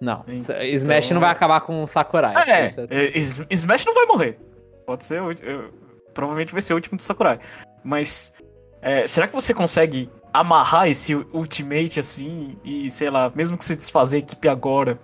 Não, 0.00 0.24
então... 0.26 0.62
Smash 0.62 1.10
não 1.10 1.20
vai 1.20 1.30
acabar 1.30 1.60
com 1.60 1.82
o 1.82 1.86
Sakurai. 1.86 2.34
É, 2.48 2.68
é, 2.88 3.18
Smash 3.50 3.84
não 3.84 3.94
vai 3.94 4.06
morrer. 4.06 4.38
Pode 4.86 5.04
ser, 5.04 5.18
eu, 5.18 5.74
provavelmente 6.14 6.54
vai 6.54 6.62
ser 6.62 6.72
o 6.72 6.76
último 6.76 6.96
do 6.96 7.02
Sakurai. 7.02 7.38
Mas, 7.82 8.32
é, 8.80 9.06
será 9.06 9.28
que 9.28 9.34
você 9.34 9.52
consegue 9.52 10.10
amarrar 10.34 10.88
esse 10.88 11.14
Ultimate 11.14 12.00
assim 12.00 12.58
e, 12.64 12.90
sei 12.90 13.08
lá, 13.08 13.30
mesmo 13.32 13.56
que 13.56 13.64
você 13.64 13.76
desfazer 13.76 14.16
a 14.16 14.18
equipe 14.18 14.48
agora, 14.48 14.98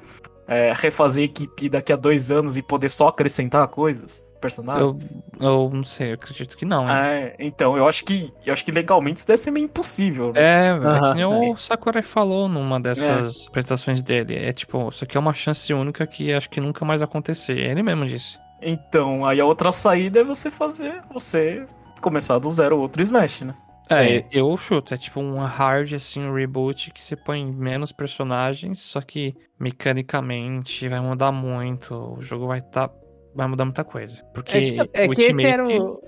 é, 0.49 0.73
refazer 0.75 1.23
a 1.23 1.25
equipe 1.27 1.69
daqui 1.69 1.93
a 1.93 1.97
dois 1.97 2.33
anos 2.33 2.57
e 2.57 2.63
poder 2.63 2.91
só 2.91 3.07
acrescentar 3.09 3.69
coisas? 3.69 4.25
Personagens? 4.41 5.17
Eu, 5.39 5.49
eu 5.49 5.71
não 5.71 5.85
sei, 5.85 6.11
eu 6.11 6.15
acredito 6.15 6.57
que 6.57 6.65
não. 6.65 6.89
É, 6.89 7.37
então, 7.39 7.77
eu 7.77 7.87
acho 7.87 8.05
que 8.05 8.33
eu 8.45 8.53
acho 8.53 8.65
que 8.65 8.73
legalmente 8.73 9.19
isso 9.19 9.29
deve 9.29 9.41
ser 9.41 9.51
meio 9.51 9.67
impossível. 9.67 10.33
Né? 10.33 10.69
É, 10.69 10.73
uhum, 10.73 10.95
é 10.95 10.99
que 11.01 11.15
nem 11.15 11.53
o 11.53 11.57
Sakurai 11.57 12.03
falou 12.03 12.49
numa 12.49 12.81
dessas 12.81 13.45
é. 13.45 13.49
apresentações 13.49 14.03
dele. 14.03 14.35
É 14.35 14.51
tipo, 14.51 14.89
isso 14.89 15.05
aqui 15.05 15.17
é 15.17 15.21
uma 15.21 15.35
chance 15.35 15.73
única 15.75 16.07
que 16.07 16.33
acho 16.33 16.49
que 16.49 16.59
nunca 16.59 16.87
mais 16.87 17.03
acontecer. 17.03 17.59
Ele 17.59 17.83
mesmo 17.83 18.07
disse. 18.07 18.39
Então, 18.63 19.27
aí 19.27 19.39
a 19.41 19.45
outra 19.45 19.71
saída 19.71 20.21
é 20.21 20.25
você 20.25 20.51
fazer, 20.51 21.03
você 21.13 21.67
começar 22.01 22.39
do 22.39 22.51
zero 22.51 22.79
outro 22.79 23.03
Smash, 23.03 23.43
né? 23.43 23.55
É, 23.91 24.21
Sim. 24.21 24.25
eu 24.31 24.57
chuto. 24.57 24.95
É 24.95 24.97
tipo 24.97 25.21
um 25.21 25.39
hard, 25.41 25.93
assim, 25.95 26.25
um 26.25 26.33
reboot 26.33 26.93
que 26.93 27.03
você 27.03 27.17
põe 27.17 27.45
menos 27.45 27.91
personagens, 27.91 28.81
só 28.81 29.01
que 29.01 29.35
mecanicamente 29.59 30.89
vai 30.89 31.01
mudar 31.01 31.33
muito. 31.33 31.95
O 32.17 32.23
jogo 32.23 32.47
vai 32.47 32.61
estar. 32.61 32.89
Tá, 32.89 32.95
vai 33.35 33.49
mudar 33.49 33.65
muita 33.65 33.83
coisa. 33.83 34.23
Porque 34.33 34.57
é, 34.57 35.03
é 35.03 35.09
que 35.09 35.09
Ultimate... 35.09 35.39
esse 35.39 35.47
era 35.47 35.67
o. 35.67 36.03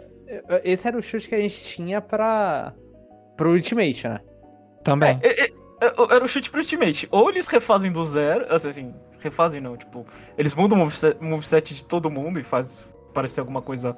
Esse 0.64 0.88
era 0.88 0.97
o 0.97 1.03
chute 1.03 1.29
que 1.29 1.35
a 1.35 1.40
gente 1.40 1.61
tinha 1.62 2.01
pra. 2.01 2.73
pro 3.37 3.51
Ultimate, 3.51 4.07
né? 4.07 4.21
Também. 4.85 5.18
É, 5.21 5.42
é, 5.42 5.47
é 5.47 6.14
era 6.14 6.25
o 6.25 6.29
chute 6.29 6.51
pro 6.51 6.61
Ultimate. 6.61 7.09
Ou 7.11 7.31
eles 7.31 7.49
refazem 7.49 7.90
do 7.90 8.05
zero. 8.05 8.47
Assim, 8.49 8.95
refazem 9.18 9.61
não, 9.61 9.77
tipo. 9.77 10.07
Eles 10.38 10.55
mudam 10.55 10.79
o 10.79 10.81
moveset, 10.83 11.21
moveset 11.21 11.75
de 11.75 11.85
todo 11.85 12.09
mundo 12.09 12.38
e 12.38 12.45
faz 12.45 12.88
parecer 13.12 13.40
alguma 13.40 13.61
coisa 13.61 13.97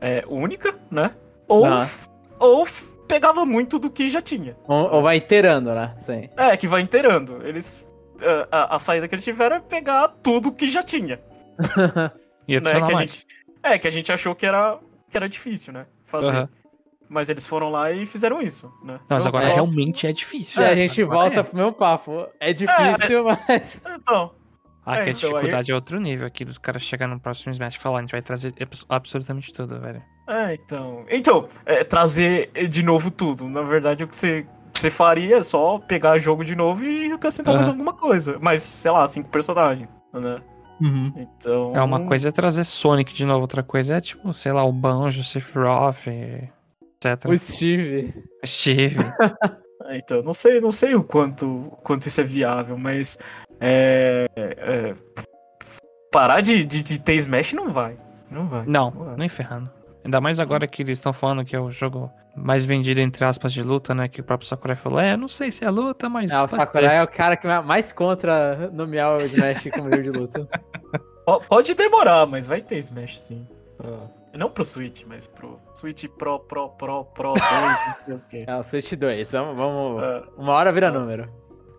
é, 0.00 0.24
única, 0.26 0.74
né? 0.90 1.14
Ou. 1.46 1.66
Ah. 1.66 1.86
Ou 2.38 2.66
pegava 3.06 3.44
muito 3.44 3.78
do 3.78 3.90
que 3.90 4.08
já 4.08 4.20
tinha. 4.20 4.56
Ou, 4.66 4.94
ou 4.94 5.02
vai 5.02 5.16
inteirando, 5.16 5.74
né? 5.74 5.94
Sim. 5.98 6.28
É, 6.36 6.56
que 6.56 6.68
vai 6.68 6.80
inteirando. 6.80 7.46
Eles. 7.46 7.88
A, 8.50 8.76
a, 8.76 8.78
saída 8.78 9.06
que 9.06 9.14
eles 9.14 9.24
tiveram 9.24 9.56
é 9.56 9.60
pegar 9.60 10.08
tudo 10.08 10.52
que 10.52 10.68
já 10.70 10.82
tinha. 10.82 11.20
e 12.48 12.58
né, 12.58 12.80
que 12.80 12.92
a 12.92 12.94
gente, 12.94 13.26
É, 13.62 13.78
que 13.78 13.86
a 13.86 13.90
gente 13.90 14.10
achou 14.10 14.34
que 14.34 14.46
era, 14.46 14.78
que 15.10 15.16
era 15.16 15.28
difícil, 15.28 15.72
né? 15.72 15.86
Fazer. 16.06 16.34
Uhum. 16.34 16.48
Mas 17.08 17.28
eles 17.28 17.46
foram 17.46 17.70
lá 17.70 17.92
e 17.92 18.04
fizeram 18.04 18.40
isso, 18.40 18.66
né? 18.82 18.94
Não, 18.94 19.00
mas 19.10 19.26
agora 19.26 19.48
realmente 19.48 20.06
é 20.06 20.12
difícil. 20.12 20.60
É, 20.62 20.70
a 20.70 20.74
gente 20.74 21.04
volta 21.04 21.40
é. 21.40 21.42
pro 21.42 21.56
meu 21.56 21.72
papo. 21.72 22.26
É 22.40 22.52
difícil, 22.52 23.28
é, 23.28 23.36
mas. 23.48 23.82
Então. 24.00 24.34
Ah, 24.84 24.98
é, 24.98 25.02
que 25.02 25.08
a 25.10 25.12
então, 25.12 25.30
dificuldade 25.30 25.70
aí... 25.70 25.72
é 25.72 25.74
outro 25.74 26.00
nível 26.00 26.26
aqui 26.26 26.44
dos 26.44 26.58
caras 26.58 26.82
chegar 26.82 27.08
no 27.08 27.18
próximo 27.18 27.52
Smash 27.52 27.74
e 27.74 27.78
falar, 27.78 27.98
a 27.98 28.00
gente 28.02 28.12
vai 28.12 28.22
trazer 28.22 28.54
absolutamente 28.88 29.52
tudo, 29.52 29.80
velho. 29.80 30.02
É, 30.26 30.54
então. 30.54 31.04
Então, 31.08 31.48
é, 31.64 31.84
trazer 31.84 32.50
de 32.68 32.82
novo 32.82 33.10
tudo. 33.10 33.48
Na 33.48 33.62
verdade, 33.62 34.04
o 34.04 34.08
que 34.08 34.16
você, 34.16 34.46
você 34.74 34.90
faria 34.90 35.36
é 35.36 35.42
só 35.42 35.78
pegar 35.78 36.18
jogo 36.18 36.44
de 36.44 36.56
novo 36.56 36.84
e 36.84 37.12
acrescentar 37.12 37.52
uhum. 37.52 37.58
mais 37.58 37.68
alguma 37.68 37.92
coisa. 37.92 38.38
Mas, 38.40 38.62
sei 38.62 38.90
lá, 38.90 39.06
cinco 39.06 39.28
personagens, 39.28 39.88
né? 40.12 40.40
Uhum. 40.80 41.12
Então. 41.16 41.72
É, 41.74 41.82
uma 41.82 42.00
coisa 42.00 42.28
é 42.28 42.32
trazer 42.32 42.64
Sonic 42.64 43.14
de 43.14 43.24
novo, 43.24 43.40
outra 43.40 43.62
coisa 43.62 43.94
é 43.94 44.00
tipo, 44.00 44.32
sei 44.32 44.52
lá, 44.52 44.64
o 44.64 44.72
Banjo, 44.72 45.24
Sephiroth, 45.24 46.06
etc. 46.06 47.28
O 47.28 47.38
Steve. 47.38 48.24
Steve. 48.44 48.96
é, 49.86 49.96
então, 49.96 50.20
não 50.22 50.34
sei, 50.34 50.60
não 50.60 50.72
sei 50.72 50.94
o 50.94 51.02
quanto, 51.02 51.72
quanto 51.82 52.06
isso 52.06 52.20
é 52.20 52.24
viável, 52.24 52.76
mas. 52.76 53.18
É, 53.58 54.26
é, 54.36 54.94
parar 56.12 56.42
de, 56.42 56.62
de, 56.64 56.82
de 56.82 56.98
ter 56.98 57.14
Smash 57.14 57.54
não 57.54 57.70
vai. 57.70 57.96
Não 58.30 58.46
vai. 58.48 58.64
Não, 58.66 58.90
não 58.90 59.04
vai. 59.04 59.16
nem 59.16 59.28
ferrando. 59.28 59.70
Ainda 60.06 60.20
mais 60.20 60.38
agora 60.38 60.68
que 60.68 60.82
eles 60.82 60.98
estão 60.98 61.12
falando 61.12 61.44
que 61.44 61.56
é 61.56 61.60
o 61.60 61.68
jogo 61.68 62.08
mais 62.36 62.64
vendido, 62.64 63.00
entre 63.00 63.24
aspas, 63.24 63.52
de 63.52 63.60
luta, 63.60 63.92
né? 63.92 64.06
Que 64.06 64.20
o 64.20 64.24
próprio 64.24 64.48
Sakurai 64.48 64.76
falou, 64.76 65.00
é, 65.00 65.16
não 65.16 65.26
sei 65.26 65.50
se 65.50 65.64
é 65.64 65.70
luta, 65.70 66.08
mas. 66.08 66.30
Não, 66.30 66.44
o 66.44 66.48
Sakurai 66.48 66.90
ser. 66.90 66.94
é 66.94 67.02
o 67.02 67.08
cara 67.08 67.36
que 67.36 67.44
mais 67.62 67.92
contra 67.92 68.70
nomear 68.72 69.16
o 69.16 69.24
Smash 69.26 69.68
como 69.74 69.90
jogo 69.90 70.02
de 70.04 70.10
luta. 70.10 70.48
Pode 71.48 71.74
demorar, 71.74 72.24
mas 72.24 72.46
vai 72.46 72.60
ter 72.60 72.78
Smash 72.78 73.18
sim. 73.18 73.44
Não 74.32 74.48
pro 74.48 74.64
Switch, 74.64 75.02
mas 75.08 75.26
pro 75.26 75.58
Switch 75.74 76.04
Pro, 76.16 76.38
Pro, 76.38 76.68
Pro, 76.68 77.04
Pro 77.06 77.34
2, 77.34 77.42
não 77.42 77.94
sei 78.04 78.14
o 78.14 78.20
quê. 78.30 78.44
É, 78.48 78.54
o 78.54 78.62
Switch 78.62 78.92
2. 78.92 79.32
Vamos. 79.32 79.56
vamos... 79.56 80.02
Uh, 80.02 80.40
uma 80.40 80.52
hora 80.52 80.72
vira 80.72 80.90
uh, 80.90 80.94
número. 80.94 81.28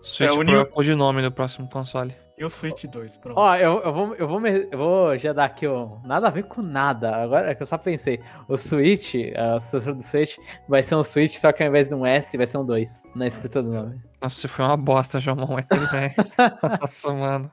Switch 0.02 0.30
é, 0.30 0.44
Pro 0.44 0.54
é 0.54 0.62
o 0.64 0.66
codinome 0.66 1.22
do 1.22 1.32
próximo 1.32 1.70
console. 1.70 2.14
E 2.38 2.46
o 2.46 2.50
Switch 2.50 2.86
2, 2.86 3.18
pronto. 3.18 3.40
Ó, 3.40 3.56
eu, 3.56 3.82
eu, 3.82 3.92
vou, 3.92 4.16
eu, 4.16 4.28
vou 4.28 4.40
me, 4.40 4.68
eu 4.72 4.78
vou 4.78 5.18
já 5.18 5.34
dar 5.34 5.46
aqui 5.46 5.68
um. 5.68 6.00
Nada 6.06 6.28
a 6.28 6.30
ver 6.30 6.44
com 6.44 6.62
nada. 6.62 7.16
Agora 7.16 7.50
é 7.50 7.56
que 7.56 7.64
eu 7.64 7.68
só 7.68 7.80
pensei. 7.80 8.22
O 8.48 8.56
Switch, 8.56 9.16
o 9.16 9.60
sucessor 9.60 9.96
do 9.96 10.04
Switch, 10.04 10.38
vai 10.70 10.84
ser 10.84 10.94
um 10.96 11.04
Switch, 11.04 11.36
só 11.36 11.52
que 11.52 11.64
ao 11.64 11.70
invés 11.70 11.90
de 11.90 11.96
um 11.96 12.06
S, 12.06 12.38
vai 12.38 12.46
ser 12.46 12.60
um 12.60 12.66
2 12.66 13.04
na 13.16 13.26
escrita 13.26 13.64
do 13.64 13.72
nome. 13.72 14.00
Nossa, 14.22 14.48
foi 14.48 14.66
uma 14.66 14.78
bosta, 14.78 15.18
João, 15.20 15.36
mas 15.36 15.66
tudo 15.66 15.90
bem. 15.90 16.14
Nossa, 16.80 17.12
mano. 17.12 17.52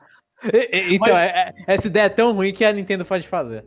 E, 0.53 0.77
e, 0.77 0.95
então, 0.97 1.15
mas... 1.15 1.25
é, 1.25 1.29
é, 1.29 1.55
essa 1.67 1.87
ideia 1.87 2.05
é 2.05 2.11
tão 2.11 2.35
ruim 2.35 2.53
que 2.53 2.65
a 2.65 2.73
Nintendo 2.73 3.07
pode 3.07 3.27
fazer. 3.27 3.65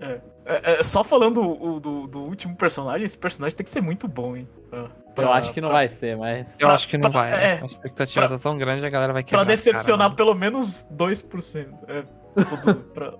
É. 0.00 0.20
é, 0.46 0.72
é 0.78 0.82
só 0.82 1.04
falando 1.04 1.42
do, 1.42 1.80
do, 1.80 2.06
do, 2.06 2.18
último 2.20 2.56
personagem, 2.56 3.04
esse 3.04 3.18
personagem 3.18 3.56
tem 3.56 3.64
que 3.64 3.70
ser 3.70 3.82
muito 3.82 4.08
bom, 4.08 4.34
hein? 4.34 4.48
Ah. 4.72 4.88
Pra, 5.16 5.24
eu 5.24 5.32
acho 5.32 5.52
que 5.54 5.60
não 5.62 5.70
pra... 5.70 5.78
vai 5.78 5.88
ser, 5.88 6.16
mas. 6.16 6.60
Eu 6.60 6.66
pra, 6.66 6.74
acho 6.74 6.86
que 6.86 6.98
não 6.98 7.10
vai. 7.10 7.32
É, 7.32 7.60
a 7.62 7.64
expectativa 7.64 8.28
tá 8.28 8.38
tão 8.38 8.58
grande, 8.58 8.84
a 8.84 8.90
galera 8.90 9.14
vai 9.14 9.24
querer. 9.24 9.38
Pra 9.38 9.44
decepcionar 9.44 10.08
cara, 10.08 10.16
pelo 10.16 10.34
menos 10.34 10.86
2%. 10.94 11.66
É, 11.88 12.04
pra... 12.92 13.14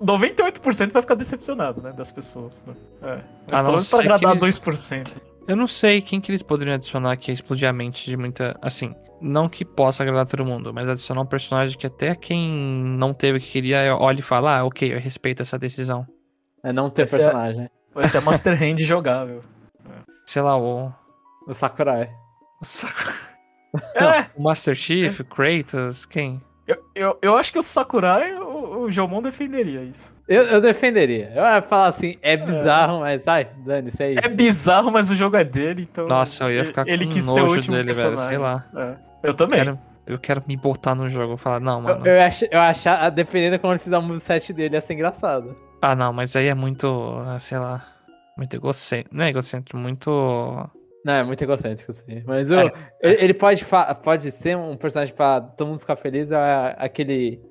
98% 0.00 0.92
vai 0.92 1.02
ficar 1.02 1.14
decepcionado, 1.16 1.82
né? 1.82 1.92
Das 1.92 2.12
pessoas. 2.12 2.64
Né? 2.64 2.74
É. 3.02 3.20
Mas 3.50 3.60
pelo 3.60 3.72
menos 3.72 3.90
pra 3.90 3.98
agradar 4.00 4.36
eles... 4.36 4.58
2%. 4.60 5.08
Eu 5.46 5.56
não 5.56 5.66
sei 5.66 6.00
quem 6.00 6.20
que 6.20 6.30
eles 6.30 6.42
poderiam 6.42 6.74
adicionar 6.74 7.16
que 7.16 7.30
ia 7.30 7.34
explodir 7.34 7.68
a 7.68 7.72
mente 7.72 8.08
de 8.08 8.16
muita. 8.16 8.56
Assim, 8.62 8.94
não 9.20 9.48
que 9.48 9.64
possa 9.64 10.04
agradar 10.04 10.26
todo 10.26 10.44
mundo, 10.44 10.72
mas 10.72 10.88
adicionar 10.88 11.20
um 11.20 11.26
personagem 11.26 11.76
que 11.76 11.86
até 11.86 12.14
quem 12.14 12.48
não 12.48 13.12
teve 13.12 13.38
o 13.38 13.40
que 13.40 13.50
queria 13.50 13.96
olha 13.96 14.20
e 14.20 14.22
fala, 14.22 14.58
ah, 14.58 14.64
ok, 14.64 14.94
eu 14.94 15.00
respeito 15.00 15.42
essa 15.42 15.58
decisão. 15.58 16.06
É 16.62 16.72
não 16.72 16.88
ter 16.88 17.08
vai 17.08 17.18
personagem. 17.18 17.62
Ser, 17.62 17.70
vai 17.92 18.08
ser 18.08 18.20
Master 18.20 18.62
Hand 18.62 18.78
jogável. 18.78 19.42
Sei 20.24 20.40
lá, 20.40 20.56
o. 20.56 20.92
O 21.46 21.54
Sakurai. 21.54 22.10
O 22.60 22.64
Sakurai. 22.64 23.14
É. 23.94 24.26
O 24.36 24.42
Master 24.42 24.74
Chief, 24.74 25.20
o 25.20 25.24
Kratos, 25.24 26.06
quem? 26.06 26.40
Eu, 26.66 26.82
eu, 26.94 27.18
eu 27.20 27.36
acho 27.36 27.52
que 27.52 27.58
o 27.58 27.62
Sakurai, 27.62 28.34
o, 28.34 28.84
o 28.84 28.90
Jomon 28.90 29.20
defenderia 29.20 29.82
isso. 29.82 30.16
Eu, 30.26 30.44
eu 30.44 30.60
defenderia. 30.60 31.30
Eu 31.34 31.42
ia 31.42 31.60
falar 31.60 31.88
assim, 31.88 32.16
é, 32.22 32.32
é. 32.32 32.36
bizarro, 32.38 32.96
é. 32.98 33.00
mas 33.00 33.28
ai, 33.28 33.48
dane 33.58 33.88
isso 33.88 34.02
é 34.02 34.12
isso. 34.12 34.20
É 34.24 34.28
bizarro, 34.28 34.90
mas 34.90 35.10
o 35.10 35.14
jogo 35.14 35.36
é 35.36 35.44
dele, 35.44 35.82
então. 35.82 36.06
Nossa, 36.06 36.44
eu 36.44 36.52
ia 36.52 36.64
ficar 36.64 36.88
ele, 36.88 36.98
com 36.98 37.02
ele 37.04 37.12
quis 37.12 37.26
nojo 37.26 37.34
ser 37.34 37.42
o 37.42 37.54
último 37.54 37.76
dele, 37.76 37.86
personagem. 37.86 38.16
velho. 38.16 38.28
Sei 38.28 38.38
lá. 38.38 38.64
É. 38.74 39.28
Eu 39.28 39.34
também. 39.34 39.58
Eu 39.58 39.64
quero, 39.64 39.78
eu 40.06 40.18
quero 40.18 40.42
me 40.46 40.56
botar 40.56 40.94
no 40.94 41.08
jogo. 41.08 41.36
Falar, 41.36 41.60
não, 41.60 41.82
mano. 41.82 42.06
Eu, 42.06 42.14
eu, 42.14 42.22
ach, 42.22 42.42
eu 42.50 42.60
achar, 42.60 43.10
dependendo 43.10 43.58
quando 43.58 43.72
ele 43.72 43.80
fizer 43.80 43.98
o 43.98 44.02
moveset 44.02 44.52
dele, 44.54 44.76
ia 44.76 44.80
ser 44.80 44.94
engraçado. 44.94 45.54
Ah, 45.82 45.94
não, 45.94 46.14
mas 46.14 46.34
aí 46.34 46.46
é 46.46 46.54
muito, 46.54 46.86
ah, 47.26 47.38
sei 47.38 47.58
lá, 47.58 47.84
muito 48.38 48.56
egocêntrico. 48.56 49.14
Não 49.14 49.24
é 49.24 49.28
egocêntrico, 49.28 49.76
muito 49.78 50.70
não, 51.04 51.12
é 51.12 51.22
muito 51.22 51.42
egocêntrico, 51.42 51.92
sim. 51.92 52.22
Mas 52.24 52.50
o, 52.50 52.54
é. 52.54 52.72
ele, 53.02 53.24
ele 53.24 53.34
pode, 53.34 53.64
pode 54.02 54.30
ser 54.32 54.56
um 54.56 54.74
personagem 54.74 55.14
pra 55.14 55.40
todo 55.40 55.68
mundo 55.68 55.80
ficar 55.80 55.96
feliz, 55.96 56.32
é 56.32 56.74
aquele 56.78 57.42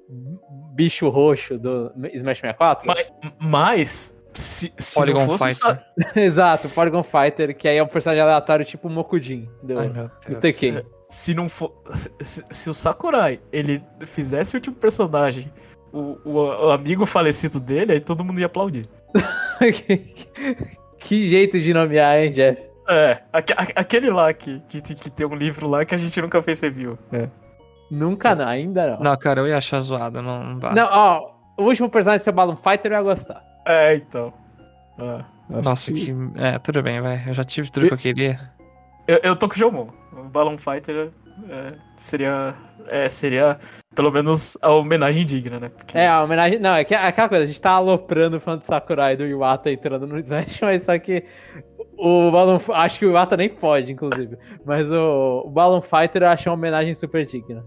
bicho 0.73 1.07
roxo 1.09 1.59
do 1.59 1.91
Smash 2.13 2.39
64. 2.39 2.87
Mas, 2.87 3.05
mas 3.39 4.15
se, 4.33 4.73
se 4.75 4.95
Polygon 4.95 5.37
Fighter. 5.37 5.53
Sa... 5.53 5.85
Exato, 6.19 6.69
Polygon 6.73 7.03
Fighter, 7.03 7.55
que 7.55 7.67
aí 7.67 7.77
é 7.77 7.83
um 7.83 7.87
personagem 7.87 8.23
aleatório 8.23 8.65
tipo 8.65 8.87
o 8.87 8.91
Mokujin 8.91 9.47
do, 9.61 9.77
Ai, 9.77 9.89
meu 9.89 9.93
Deus. 9.93 10.11
do 10.27 10.35
Tekken. 10.37 10.83
Se 11.07 11.35
não 11.35 11.47
for. 11.47 11.71
Se, 11.93 12.43
se, 12.49 12.69
o 12.71 12.73
Sakurai 12.73 13.39
ele 13.51 13.83
fizesse 14.03 14.55
o 14.55 14.57
último 14.57 14.75
personagem, 14.75 15.53
o, 15.91 16.17
o, 16.25 16.65
o, 16.65 16.71
amigo 16.71 17.05
falecido 17.05 17.59
dele, 17.59 17.93
aí 17.93 17.99
todo 17.99 18.23
mundo 18.23 18.39
ia 18.39 18.47
aplaudir. 18.47 18.87
que, 19.59 19.97
que 20.97 21.29
jeito 21.29 21.59
de 21.59 21.71
nomear, 21.71 22.17
hein, 22.17 22.31
Jeff? 22.31 22.72
É, 22.89 23.21
aquele 23.31 24.09
lá 24.09 24.33
que, 24.33 24.61
que, 24.67 24.81
que 24.81 25.09
tem 25.09 25.25
um 25.25 25.35
livro 25.35 25.69
lá 25.69 25.85
que 25.85 25.95
a 25.95 25.97
gente 25.97 26.21
nunca 26.21 26.41
fez 26.41 26.59
review. 26.61 26.97
É. 27.11 27.29
Nunca 27.89 28.35
não, 28.35 28.47
ainda 28.47 28.91
não. 28.91 28.99
Não, 28.99 29.17
cara, 29.17 29.41
eu 29.41 29.47
ia 29.47 29.57
achar 29.57 29.79
zoado, 29.79 30.21
não, 30.21 30.43
não 30.43 30.59
dá. 30.59 30.73
Não, 30.73 30.87
ó, 30.91 31.31
o 31.57 31.63
último 31.63 31.89
personagem 31.89 32.23
ser 32.23 32.31
o 32.31 32.33
Balloon 32.33 32.55
Fighter 32.55 32.91
eu 32.91 32.97
ia 32.97 33.01
gostar. 33.01 33.43
É, 33.65 33.95
então. 33.95 34.33
É, 34.97 35.61
Nossa, 35.61 35.91
que... 35.93 36.05
que... 36.05 36.15
É, 36.37 36.59
tudo 36.59 36.81
bem, 36.81 37.01
vai. 37.01 37.21
Eu 37.27 37.33
já 37.33 37.43
tive 37.43 37.71
tudo 37.71 37.87
que 37.87 37.93
eu 37.93 37.97
queria. 37.97 38.51
Eu, 39.07 39.19
eu 39.23 39.35
tô 39.35 39.47
com 39.47 39.55
o 39.55 39.57
Jomon. 39.57 39.87
O 40.11 40.23
Balloon 40.23 40.57
Fighter 40.57 41.11
é, 41.49 41.67
seria. 41.95 42.55
É, 42.87 43.07
seria 43.07 43.57
pelo 43.95 44.11
menos 44.11 44.57
a 44.61 44.71
homenagem 44.71 45.23
digna, 45.25 45.59
né? 45.59 45.69
Porque... 45.69 45.97
É, 45.97 46.07
a 46.07 46.23
homenagem. 46.23 46.59
Não, 46.59 46.75
é, 46.75 46.83
que, 46.83 46.93
é 46.93 46.97
aquela 46.97 47.29
coisa, 47.29 47.43
a 47.43 47.47
gente 47.47 47.61
tá 47.61 47.71
aloprando 47.71 48.37
o 48.37 48.39
fã 48.39 48.57
do 48.57 48.63
Sakurai 48.63 49.15
do 49.15 49.25
Iwata 49.25 49.71
entrando 49.71 50.05
no 50.05 50.17
Smash, 50.19 50.59
mas 50.61 50.83
só 50.83 50.97
que 50.99 51.23
o 52.03 52.31
Balloon, 52.31 52.59
acho 52.73 52.99
que 52.99 53.05
o 53.05 53.09
Iwata 53.09 53.37
nem 53.37 53.47
pode, 53.47 53.93
inclusive. 53.93 54.37
Mas 54.65 54.91
o, 54.91 55.43
o 55.45 55.49
Balloon 55.49 55.81
Fighter 55.81 56.23
eu 56.23 56.27
achei 56.27 56.49
uma 56.49 56.57
homenagem 56.57 56.93
super 56.93 57.25
digna. 57.25 57.65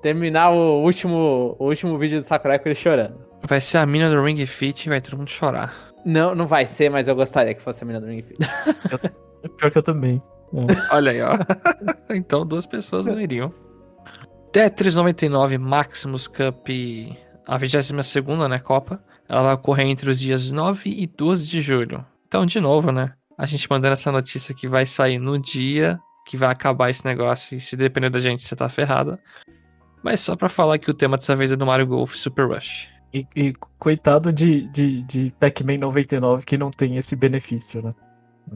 Terminar 0.00 0.50
o 0.50 0.80
último, 0.80 1.56
o 1.58 1.66
último 1.66 1.98
vídeo 1.98 2.20
do 2.20 2.24
Sakurai 2.24 2.60
com 2.60 2.68
ele 2.68 2.76
chorando. 2.76 3.18
Vai 3.42 3.60
ser 3.60 3.78
a 3.78 3.86
mina 3.86 4.08
do 4.08 4.22
Ring 4.22 4.46
Fit 4.46 4.86
e 4.86 4.88
vai 4.88 5.00
todo 5.00 5.18
mundo 5.18 5.30
chorar. 5.30 5.74
Não, 6.04 6.36
não 6.36 6.46
vai 6.46 6.66
ser, 6.66 6.88
mas 6.88 7.08
eu 7.08 7.16
gostaria 7.16 7.52
que 7.52 7.60
fosse 7.60 7.82
a 7.82 7.86
mina 7.86 8.00
do 8.00 8.06
Ring 8.06 8.22
Fit. 8.22 8.38
Pior 9.58 9.72
que 9.72 9.78
eu 9.78 9.82
também. 9.82 10.20
É. 10.54 10.94
Olha 10.94 11.10
aí, 11.10 11.20
ó. 11.20 11.32
então 12.14 12.46
duas 12.46 12.64
pessoas 12.64 13.06
não 13.06 13.20
iriam. 13.20 13.52
Tetris 14.52 14.94
99 14.94 15.58
Maximus 15.58 16.28
Cup, 16.28 16.68
a 17.44 17.58
22 17.58 17.90
né, 18.48 18.58
Copa. 18.60 19.02
Ela 19.28 19.42
vai 19.42 19.54
ocorrer 19.54 19.86
entre 19.86 20.08
os 20.08 20.20
dias 20.20 20.48
9 20.50 20.90
e 20.90 21.06
12 21.08 21.46
de 21.48 21.60
julho. 21.60 22.06
Então, 22.26 22.46
de 22.46 22.60
novo, 22.60 22.92
né? 22.92 23.12
A 23.38 23.46
gente 23.46 23.70
mandando 23.70 23.92
essa 23.92 24.10
notícia 24.10 24.52
que 24.52 24.66
vai 24.66 24.84
sair 24.84 25.18
no 25.18 25.38
dia 25.38 25.98
que 26.26 26.36
vai 26.36 26.50
acabar 26.50 26.90
esse 26.90 27.06
negócio 27.06 27.56
e 27.56 27.60
se 27.60 27.74
depender 27.74 28.10
da 28.10 28.18
gente, 28.18 28.42
você 28.42 28.54
tá 28.54 28.68
ferrado. 28.68 29.18
Mas 30.02 30.20
só 30.20 30.36
pra 30.36 30.48
falar 30.50 30.78
que 30.78 30.90
o 30.90 30.94
tema 30.94 31.16
dessa 31.16 31.34
vez 31.34 31.50
é 31.50 31.56
do 31.56 31.64
Mario 31.64 31.86
Golf 31.86 32.14
Super 32.14 32.48
Rush. 32.48 32.90
E, 33.14 33.26
e 33.34 33.54
coitado 33.78 34.30
de, 34.30 34.68
de, 34.68 35.02
de 35.04 35.34
Pac-Man 35.40 35.78
99 35.80 36.44
que 36.44 36.58
não 36.58 36.70
tem 36.70 36.98
esse 36.98 37.16
benefício, 37.16 37.80
né? 37.80 37.94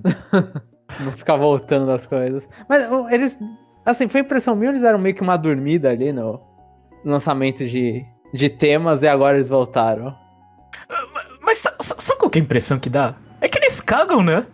não 1.01 1.13
ficar 1.13 1.37
voltando 1.37 1.87
das 1.87 2.07
coisas. 2.07 2.47
Mas 2.69 2.83
eles. 3.11 3.39
Assim, 3.87 4.07
foi 4.07 4.21
impressão 4.21 4.55
minha, 4.55 4.71
eles 4.71 4.83
eram 4.83 4.99
meio 4.99 5.15
que 5.15 5.23
uma 5.23 5.39
dormida 5.39 5.89
ali 5.89 6.13
no 6.13 6.41
lançamento 7.05 7.65
de, 7.65 8.05
de 8.35 8.51
temas 8.51 9.03
e 9.03 9.09
agora 9.09 9.37
eles 9.37 9.49
voltaram. 9.49 10.15
Mas, 10.89 11.39
mas 11.41 11.59
sabe 11.81 12.19
qual 12.19 12.31
que 12.31 12.39
é 12.39 12.43
a 12.43 12.45
impressão 12.45 12.79
que 12.79 12.91
dá? 12.91 13.15
É 13.41 13.49
que 13.49 13.59
eles 13.59 13.81
cagam, 13.81 14.23
né? 14.23 14.47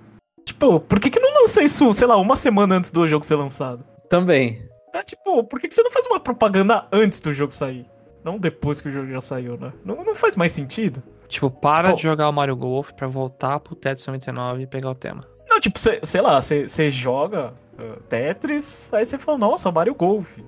Tipo, 0.58 0.80
por 0.80 0.98
que, 0.98 1.08
que 1.08 1.20
não 1.20 1.32
lança 1.40 1.62
isso, 1.62 1.92
sei 1.94 2.08
lá, 2.08 2.16
uma 2.16 2.34
semana 2.34 2.74
antes 2.74 2.90
do 2.90 3.06
jogo 3.06 3.24
ser 3.24 3.36
lançado? 3.36 3.84
Também. 4.10 4.68
É 4.92 5.04
tipo, 5.04 5.44
por 5.44 5.60
que, 5.60 5.68
que 5.68 5.74
você 5.74 5.84
não 5.84 5.92
faz 5.92 6.04
uma 6.06 6.18
propaganda 6.18 6.84
antes 6.90 7.20
do 7.20 7.30
jogo 7.30 7.52
sair? 7.52 7.86
Não 8.24 8.36
depois 8.36 8.80
que 8.80 8.88
o 8.88 8.90
jogo 8.90 9.06
já 9.06 9.20
saiu, 9.20 9.56
né? 9.56 9.72
Não, 9.84 10.04
não 10.04 10.16
faz 10.16 10.34
mais 10.34 10.50
sentido. 10.50 11.00
Tipo, 11.28 11.48
para 11.48 11.90
tipo, 11.90 11.98
de 11.98 12.02
jogar 12.02 12.28
o 12.28 12.32
Mario 12.32 12.56
Golf 12.56 12.90
pra 12.90 13.06
voltar 13.06 13.60
pro 13.60 13.76
Tetris 13.76 14.04
99 14.04 14.62
e 14.62 14.66
pegar 14.66 14.90
o 14.90 14.96
tema. 14.96 15.20
Não, 15.48 15.60
tipo, 15.60 15.78
cê, 15.78 16.00
sei 16.02 16.20
lá, 16.20 16.40
você 16.40 16.90
joga 16.90 17.54
uh, 17.78 18.00
Tetris, 18.08 18.92
aí 18.92 19.06
você 19.06 19.16
fala, 19.16 19.38
nossa, 19.38 19.70
Mario 19.70 19.94
Golf. 19.94 20.38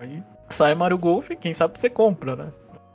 Aí 0.00 0.20
sai 0.48 0.74
Mario 0.74 0.98
Golf, 0.98 1.30
quem 1.38 1.52
sabe 1.52 1.78
você 1.78 1.88
compra, 1.88 2.34
né? 2.34 2.48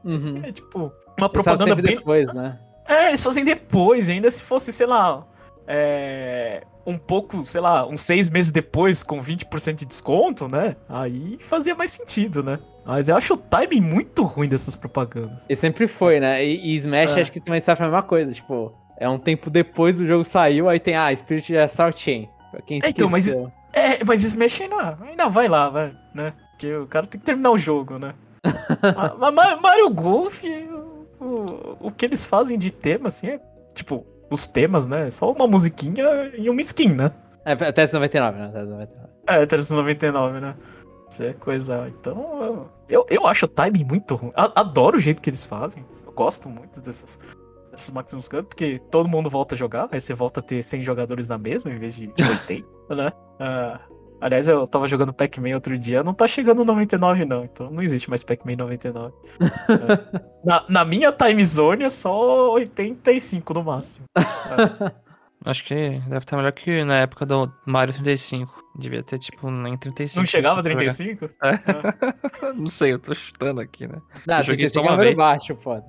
Uhum. 0.03 0.41
É 0.43 0.51
tipo, 0.51 0.91
uma 1.17 1.29
propaganda 1.29 1.73
bem. 1.73 1.95
depois, 1.95 2.33
né? 2.33 2.59
É, 2.85 3.07
eles 3.07 3.23
fazem 3.23 3.45
depois, 3.45 4.09
ainda 4.09 4.29
se 4.29 4.43
fosse, 4.43 4.73
sei 4.73 4.85
lá, 4.85 5.25
é, 5.67 6.63
um 6.85 6.97
pouco, 6.97 7.45
sei 7.45 7.61
lá, 7.61 7.85
uns 7.87 8.01
seis 8.01 8.29
meses 8.29 8.51
depois 8.51 9.03
com 9.03 9.21
20% 9.21 9.75
de 9.75 9.85
desconto, 9.85 10.47
né? 10.47 10.75
Aí 10.87 11.37
fazia 11.41 11.73
mais 11.73 11.91
sentido, 11.91 12.43
né? 12.43 12.59
Mas 12.85 13.09
eu 13.09 13.15
acho 13.15 13.33
o 13.33 13.37
timing 13.37 13.81
muito 13.81 14.23
ruim 14.23 14.47
dessas 14.47 14.75
propagandas. 14.75 15.45
E 15.49 15.55
sempre 15.55 15.87
foi, 15.87 16.19
né? 16.19 16.45
E, 16.45 16.73
e 16.73 16.75
Smash 16.77 17.17
é. 17.17 17.21
acho 17.21 17.31
que 17.31 17.39
também 17.39 17.59
sofre 17.59 17.83
a 17.83 17.87
mesma 17.87 18.03
coisa, 18.03 18.31
tipo, 18.31 18.71
é 18.97 19.09
um 19.09 19.17
tempo 19.17 19.49
depois 19.49 19.97
do 19.97 20.05
jogo 20.05 20.23
saiu, 20.23 20.69
aí 20.69 20.79
tem, 20.79 20.95
ah, 20.95 21.13
Spirit 21.15 21.57
Assault 21.57 21.99
Chain. 21.99 22.29
Pra 22.51 22.61
quem 22.61 22.79
é, 22.83 22.89
então, 22.89 23.09
mas, 23.09 23.27
é, 23.73 24.03
mas 24.05 24.23
Smash 24.23 24.61
ainda, 24.61 24.97
ainda 25.01 25.29
vai 25.29 25.47
lá, 25.47 25.69
vai, 25.69 25.95
né? 26.13 26.33
Porque 26.51 26.73
o 26.73 26.87
cara 26.87 27.07
tem 27.07 27.19
que 27.19 27.25
terminar 27.25 27.51
o 27.51 27.57
jogo, 27.57 27.97
né? 27.97 28.13
mas 29.19 29.61
Mario 29.61 29.89
Golf, 29.89 30.43
o, 31.19 31.87
o 31.87 31.91
que 31.91 32.05
eles 32.05 32.25
fazem 32.25 32.57
de 32.57 32.71
tema, 32.71 33.07
assim, 33.07 33.27
é, 33.27 33.39
tipo, 33.73 34.05
os 34.35 34.47
temas, 34.47 34.87
né? 34.87 35.09
Só 35.09 35.31
uma 35.31 35.47
musiquinha 35.47 36.31
e 36.37 36.49
uma 36.49 36.61
skin, 36.61 36.89
né? 36.89 37.11
É, 37.45 37.53
até 37.53 37.87
99, 37.91 38.37
né? 38.37 38.45
Até 38.47 38.63
99. 38.63 39.07
É, 39.27 39.35
até 39.43 39.57
99, 39.57 40.39
né? 40.39 40.55
Isso 41.09 41.23
é 41.23 41.33
coisa. 41.33 41.87
Então, 41.99 42.69
eu, 42.89 43.05
eu 43.09 43.27
acho 43.27 43.45
o 43.45 43.49
timing 43.49 43.83
muito 43.83 44.15
ruim. 44.15 44.31
Adoro 44.35 44.97
o 44.97 44.99
jeito 44.99 45.21
que 45.21 45.29
eles 45.29 45.43
fazem. 45.43 45.85
Eu 46.05 46.11
gosto 46.11 46.49
muito 46.49 46.81
dessas, 46.81 47.19
dessas 47.71 47.93
Maximus 47.93 48.27
Cup, 48.27 48.45
porque 48.47 48.79
todo 48.91 49.07
mundo 49.09 49.29
volta 49.29 49.55
a 49.55 49.57
jogar, 49.57 49.87
aí 49.91 50.01
você 50.01 50.13
volta 50.13 50.39
a 50.39 50.43
ter 50.43 50.63
100 50.63 50.83
jogadores 50.83 51.27
na 51.27 51.37
mesa 51.37 51.69
em 51.69 51.77
vez 51.77 51.95
de 51.95 52.11
80, 52.17 52.67
né? 52.95 53.11
Uh, 53.39 53.94
Aliás, 54.25 54.47
eu 54.47 54.65
tava 54.65 54.87
jogando 54.87 55.13
Pac-Man 55.13 55.53
outro 55.53 55.77
dia, 55.77 56.01
não 56.01 56.11
tá 56.11 56.27
chegando 56.27 56.65
99 56.65 57.25
não, 57.25 57.43
então 57.43 57.69
não 57.69 57.83
existe 57.83 58.09
mais 58.09 58.23
Pac-Man 58.23 58.55
99. 58.55 59.13
é. 59.39 60.25
na, 60.43 60.65
na 60.67 60.83
minha 60.83 61.11
time 61.11 61.45
zone 61.45 61.83
é 61.83 61.91
só 61.91 62.51
85 62.53 63.53
no 63.53 63.63
máximo. 63.63 64.05
É. 64.17 64.91
Acho 65.45 65.63
que 65.63 65.75
deve 65.75 66.17
estar 66.17 66.37
melhor 66.37 66.51
que 66.53 66.83
na 66.83 67.01
época 67.01 67.23
do 67.23 67.53
Mario 67.67 67.93
35. 67.93 68.65
Devia 68.75 69.03
ter, 69.03 69.19
tipo, 69.19 69.51
nem 69.51 69.77
35. 69.77 70.19
Não 70.19 70.25
chegava 70.25 70.59
a 70.59 70.63
35? 70.63 71.25
É. 71.43 71.49
É. 71.49 72.49
não 72.57 72.65
sei, 72.65 72.93
eu 72.93 72.99
tô 72.99 73.13
chutando 73.13 73.61
aqui, 73.61 73.87
né? 73.87 74.01
Não, 74.25 74.37
eu 74.37 74.43
joguei 74.43 74.67
só 74.69 74.81
uma 74.81 74.97
vez. 74.97 75.15
baixo, 75.15 75.55
pô. 75.55 75.79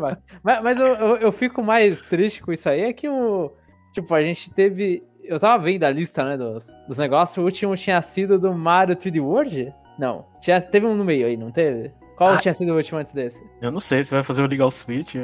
baixo. 0.00 0.20
mas 0.42 0.60
mas 0.60 0.76
eu, 0.76 0.88
eu, 0.88 1.16
eu, 1.18 1.30
fico 1.30 1.62
mais 1.62 2.02
triste 2.02 2.42
com 2.42 2.52
isso 2.52 2.68
aí, 2.68 2.80
é 2.80 2.92
que 2.92 3.08
o... 3.08 3.52
Tipo, 3.92 4.12
a 4.12 4.22
gente 4.22 4.50
teve 4.50 5.04
eu 5.24 5.38
tava 5.38 5.62
vendo 5.62 5.84
a 5.84 5.90
lista, 5.90 6.24
né, 6.24 6.36
dos, 6.36 6.74
dos 6.88 6.98
negócios. 6.98 7.36
O 7.36 7.42
último 7.42 7.76
tinha 7.76 8.00
sido 8.02 8.38
do 8.38 8.52
Mario 8.52 8.96
3D 8.96 9.22
World? 9.22 9.74
Não. 9.98 10.26
Tinha, 10.40 10.60
teve 10.60 10.86
um 10.86 10.94
no 10.94 11.04
meio 11.04 11.26
aí, 11.26 11.36
não 11.36 11.50
teve? 11.50 11.92
Qual 12.16 12.34
ah, 12.34 12.38
tinha 12.38 12.52
sido 12.52 12.72
o 12.72 12.76
último 12.76 12.98
antes 12.98 13.14
desse? 13.14 13.42
Eu 13.62 13.70
não 13.70 13.80
sei, 13.80 14.04
você 14.04 14.14
vai 14.14 14.22
fazer 14.22 14.42
o 14.42 14.46
Legal 14.46 14.70
Switch. 14.70 15.14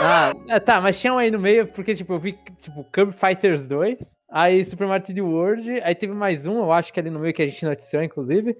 Ah, 0.00 0.32
é, 0.48 0.58
tá, 0.58 0.80
mas 0.80 1.00
tinha 1.00 1.14
um 1.14 1.18
aí 1.18 1.30
no 1.30 1.38
meio, 1.38 1.66
porque, 1.68 1.94
tipo, 1.94 2.12
eu 2.12 2.18
vi, 2.18 2.36
tipo, 2.58 2.84
Kirby 2.92 3.12
Fighters 3.12 3.68
2, 3.68 4.16
aí 4.30 4.64
Super 4.64 4.88
Mario 4.88 5.06
3D 5.06 5.24
World, 5.24 5.80
aí 5.82 5.94
teve 5.94 6.12
mais 6.12 6.46
um, 6.46 6.58
eu 6.58 6.72
acho 6.72 6.92
que 6.92 6.98
ali 6.98 7.08
no 7.08 7.20
meio 7.20 7.32
que 7.32 7.42
a 7.42 7.46
gente 7.46 7.64
noticiou, 7.64 8.02
inclusive, 8.02 8.56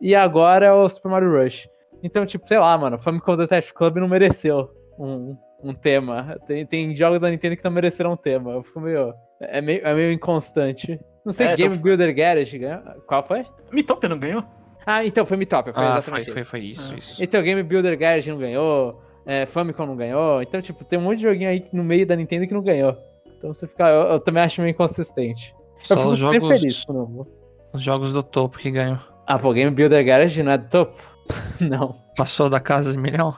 e 0.00 0.14
agora 0.14 0.66
é 0.66 0.72
o 0.72 0.88
Super 0.88 1.10
Mario 1.10 1.32
Rush. 1.32 1.68
Então, 2.02 2.26
tipo, 2.26 2.46
sei 2.46 2.58
lá, 2.58 2.76
mano, 2.76 2.98
Famicom 2.98 3.36
Detective 3.36 3.74
Club 3.74 3.96
não 3.96 4.08
mereceu 4.08 4.70
um, 4.98 5.36
um 5.62 5.72
tema. 5.72 6.38
Tem, 6.46 6.66
tem 6.66 6.94
jogos 6.94 7.20
da 7.20 7.30
Nintendo 7.30 7.56
que 7.56 7.64
não 7.64 7.70
mereceram 7.70 8.12
um 8.12 8.16
tema. 8.16 8.52
Eu 8.52 8.62
fico 8.62 8.80
meio. 8.80 9.14
É 9.48 9.60
meio, 9.60 9.86
é 9.86 9.94
meio 9.94 10.12
inconstante. 10.12 11.00
Não 11.24 11.32
sei, 11.32 11.48
é, 11.48 11.56
Game 11.56 11.76
tô... 11.76 11.82
Builder 11.82 12.14
Garage 12.14 12.58
ganhou. 12.58 12.80
Qual 13.06 13.22
foi? 13.22 13.44
Mitopia 13.70 14.08
não 14.08 14.18
ganhou? 14.18 14.44
Ah, 14.84 15.04
então, 15.04 15.24
foi 15.24 15.36
Mitopia, 15.36 15.72
foi 15.72 15.84
ah, 15.84 15.92
exatamente 15.92 16.24
foi, 16.24 16.34
foi, 16.34 16.44
foi 16.44 16.60
isso, 16.60 16.92
ah. 16.92 16.98
isso. 16.98 17.22
Então, 17.22 17.42
Game 17.42 17.62
Builder 17.62 17.96
Garage 17.96 18.30
não 18.30 18.38
ganhou, 18.38 19.00
é, 19.24 19.46
Famicom 19.46 19.86
não 19.86 19.96
ganhou, 19.96 20.42
então, 20.42 20.60
tipo, 20.60 20.84
tem 20.84 20.98
um 20.98 21.02
monte 21.02 21.18
de 21.18 21.22
joguinho 21.22 21.48
aí 21.48 21.66
no 21.72 21.84
meio 21.84 22.04
da 22.06 22.16
Nintendo 22.16 22.46
que 22.46 22.54
não 22.54 22.62
ganhou. 22.62 22.96
Então 23.42 23.52
você 23.52 23.66
fica, 23.66 23.88
eu, 23.88 24.02
eu 24.02 24.20
também 24.20 24.42
acho 24.42 24.60
meio 24.60 24.70
inconsistente. 24.70 25.54
Só 25.82 25.94
eu 25.94 25.98
fico 25.98 26.14
jogos, 26.14 26.34
sempre 26.34 26.58
feliz 26.58 26.84
quando 26.84 27.26
Os 27.72 27.82
jogos 27.82 28.12
do 28.12 28.22
topo 28.22 28.58
que 28.58 28.70
ganham. 28.70 29.00
Ah, 29.26 29.38
pô, 29.38 29.52
Game 29.52 29.70
Builder 29.70 30.04
Garage 30.04 30.42
não 30.42 30.52
é 30.52 30.58
do 30.58 30.68
topo? 30.68 31.00
não. 31.60 31.96
Passou 32.16 32.48
da 32.48 32.60
casa 32.60 32.92
de 32.92 32.98
milhão? 32.98 33.36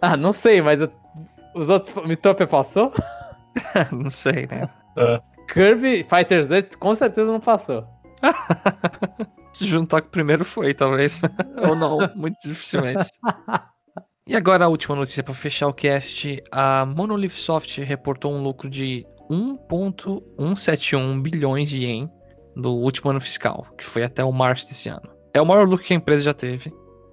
Ah, 0.00 0.16
não 0.16 0.32
sei, 0.32 0.60
mas 0.60 0.80
eu, 0.80 0.90
os 1.54 1.68
outros, 1.68 1.94
Mitopia 2.06 2.46
passou? 2.46 2.92
não 3.92 4.10
sei, 4.10 4.46
né? 4.46 4.68
Uh. 4.96 5.33
Kirby 5.54 6.02
Fighters 6.02 6.48
2 6.48 6.70
com 6.80 6.92
certeza 6.96 7.30
não 7.30 7.38
passou. 7.38 7.86
Se 9.52 9.64
juntar 9.68 10.02
com 10.02 10.08
o 10.08 10.10
primeiro 10.10 10.44
foi, 10.44 10.74
talvez. 10.74 11.22
Ou 11.68 11.76
não, 11.76 11.98
muito 12.16 12.36
dificilmente. 12.42 13.08
E 14.26 14.34
agora 14.34 14.64
a 14.64 14.68
última 14.68 14.96
notícia 14.96 15.22
para 15.22 15.32
fechar 15.32 15.68
o 15.68 15.72
cast. 15.72 16.42
A 16.50 16.84
Monolith 16.84 17.30
Soft 17.30 17.78
reportou 17.78 18.32
um 18.32 18.42
lucro 18.42 18.68
de 18.68 19.06
1.171 19.30 21.22
bilhões 21.22 21.68
de 21.68 21.84
yen 21.84 22.10
do 22.56 22.72
último 22.74 23.12
ano 23.12 23.20
fiscal, 23.20 23.64
que 23.78 23.84
foi 23.84 24.02
até 24.02 24.24
o 24.24 24.32
março 24.32 24.68
desse 24.68 24.88
ano. 24.88 25.08
É 25.32 25.40
o 25.40 25.46
maior 25.46 25.68
lucro 25.68 25.86
que 25.86 25.92
a 25.92 25.96
empresa 25.96 26.24
já 26.24 26.34
teve, 26.34 26.72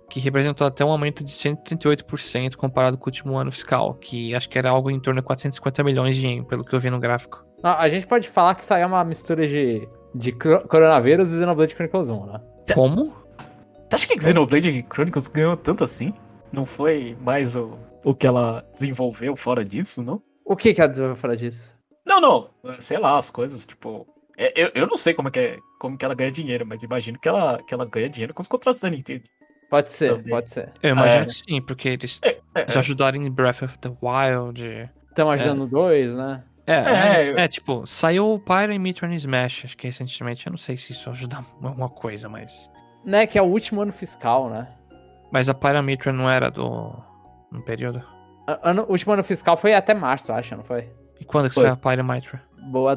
que 0.10 0.20
representou 0.20 0.66
até 0.66 0.84
um 0.84 0.90
aumento 0.90 1.24
de 1.24 1.32
138% 1.32 2.56
comparado 2.56 2.98
com 2.98 3.06
o 3.06 3.10
último 3.10 3.38
ano 3.38 3.52
fiscal, 3.52 3.94
que 3.94 4.34
acho 4.34 4.50
que 4.50 4.58
era 4.58 4.72
algo 4.72 4.90
em 4.90 5.00
torno 5.00 5.22
de 5.22 5.28
450 5.28 5.84
milhões 5.84 6.16
de 6.16 6.26
yen, 6.26 6.44
pelo 6.44 6.64
que 6.64 6.74
eu 6.74 6.80
vi 6.80 6.90
no 6.90 7.00
gráfico. 7.00 7.51
A 7.64 7.88
gente 7.90 8.08
pode 8.08 8.28
falar 8.30 8.56
que 8.56 8.64
isso 8.64 8.74
aí 8.74 8.82
é 8.82 8.86
uma 8.86 9.04
mistura 9.04 9.48
de 9.48 9.88
de 10.14 10.32
coronavírus 10.32 11.32
e 11.32 11.40
Xenoblade 11.40 11.74
Chronicles 11.74 12.10
1, 12.10 12.26
né? 12.26 12.42
Como? 12.74 13.16
Você 13.90 13.96
acha 13.96 14.08
que 14.08 14.22
Xenoblade 14.22 14.86
Chronicles 14.94 15.28
ganhou 15.28 15.56
tanto 15.56 15.84
assim? 15.84 16.14
Não 16.52 16.66
foi 16.66 17.18
mais 17.22 17.56
o, 17.56 17.78
o 18.04 18.14
que 18.14 18.28
ela 18.28 18.66
desenvolveu 18.72 19.36
fora 19.36 19.64
disso, 19.64 20.04
não? 20.04 20.22
O 20.46 20.56
que, 20.56 20.74
que 20.74 20.82
ela 20.82 20.90
desenvolveu 20.90 21.16
fora 21.16 21.36
disso? 21.36 21.74
Não, 22.06 22.20
não. 22.20 22.50
Sei 22.80 22.98
lá, 22.98 23.18
as 23.18 23.32
coisas, 23.32 23.66
tipo. 23.66 24.06
É, 24.38 24.54
eu, 24.62 24.72
eu 24.74 24.88
não 24.88 24.98
sei 24.98 25.14
como, 25.14 25.28
é 25.28 25.32
que 25.32 25.40
é, 25.40 25.58
como 25.80 25.98
que 25.98 26.04
ela 26.04 26.16
ganha 26.16 26.32
dinheiro, 26.32 26.66
mas 26.66 26.84
imagino 26.84 27.20
que 27.20 27.28
ela, 27.28 27.62
que 27.64 27.74
ela 27.74 27.86
ganha 27.86 28.10
dinheiro 28.10 28.34
com 28.34 28.42
os 28.42 28.48
contratos 28.48 28.82
da 28.82 28.90
Nintendo. 28.90 29.24
Pode 29.70 29.90
ser, 29.90 30.10
Também. 30.10 30.30
pode 30.30 30.50
ser. 30.50 30.74
Eu 30.82 30.92
imagino 30.92 31.24
é. 31.24 31.26
que 31.26 31.34
sim, 31.34 31.62
porque 31.62 31.90
eles 31.90 32.20
é, 32.24 32.40
é 32.56 32.72
já 32.72 32.80
ajudaram 32.80 33.22
em 33.22 33.32
Breath 33.32 33.62
of 33.62 33.78
the 33.80 33.90
Wild. 34.02 34.90
Estão 35.10 35.30
ajudando 35.30 35.68
dois, 35.68 36.16
né? 36.16 36.44
É, 36.72 37.24
é, 37.24 37.34
é, 37.34 37.44
é, 37.44 37.48
tipo, 37.48 37.86
saiu 37.86 38.34
o 38.34 38.40
Pyro 38.40 38.72
e 38.72 38.80
Mitron 38.80 39.12
Smash, 39.12 39.66
acho 39.66 39.78
que 39.78 39.88
recentemente. 39.88 40.48
Eu 40.48 40.52
não 40.52 40.58
sei 40.58 40.78
se 40.78 40.92
isso 40.92 41.10
ajuda 41.10 41.40
alguma 41.62 41.90
coisa, 41.90 42.30
mas. 42.30 42.70
Né, 43.06 43.26
que 43.26 43.38
é 43.38 43.42
o 43.42 43.46
último 43.46 43.82
ano 43.82 43.92
fiscal, 43.92 44.50
né? 44.50 44.68
Mas 45.32 45.50
a 45.50 45.54
Pyra 45.54 45.82
não 46.12 46.30
era 46.30 46.50
do. 46.50 46.94
no 47.52 47.62
período? 47.64 48.04
Ano, 48.64 48.84
o 48.88 48.92
último 48.92 49.14
ano 49.14 49.24
fiscal 49.24 49.56
foi 49.56 49.74
até 49.74 49.94
março, 49.94 50.32
acho, 50.32 50.56
não 50.56 50.64
foi? 50.64 50.90
E 51.20 51.26
quando 51.26 51.50
que 51.50 51.56
foi. 51.56 51.64
saiu 51.64 51.74
a 51.74 51.78
Pyra 51.78 52.04
Boa 52.70 52.96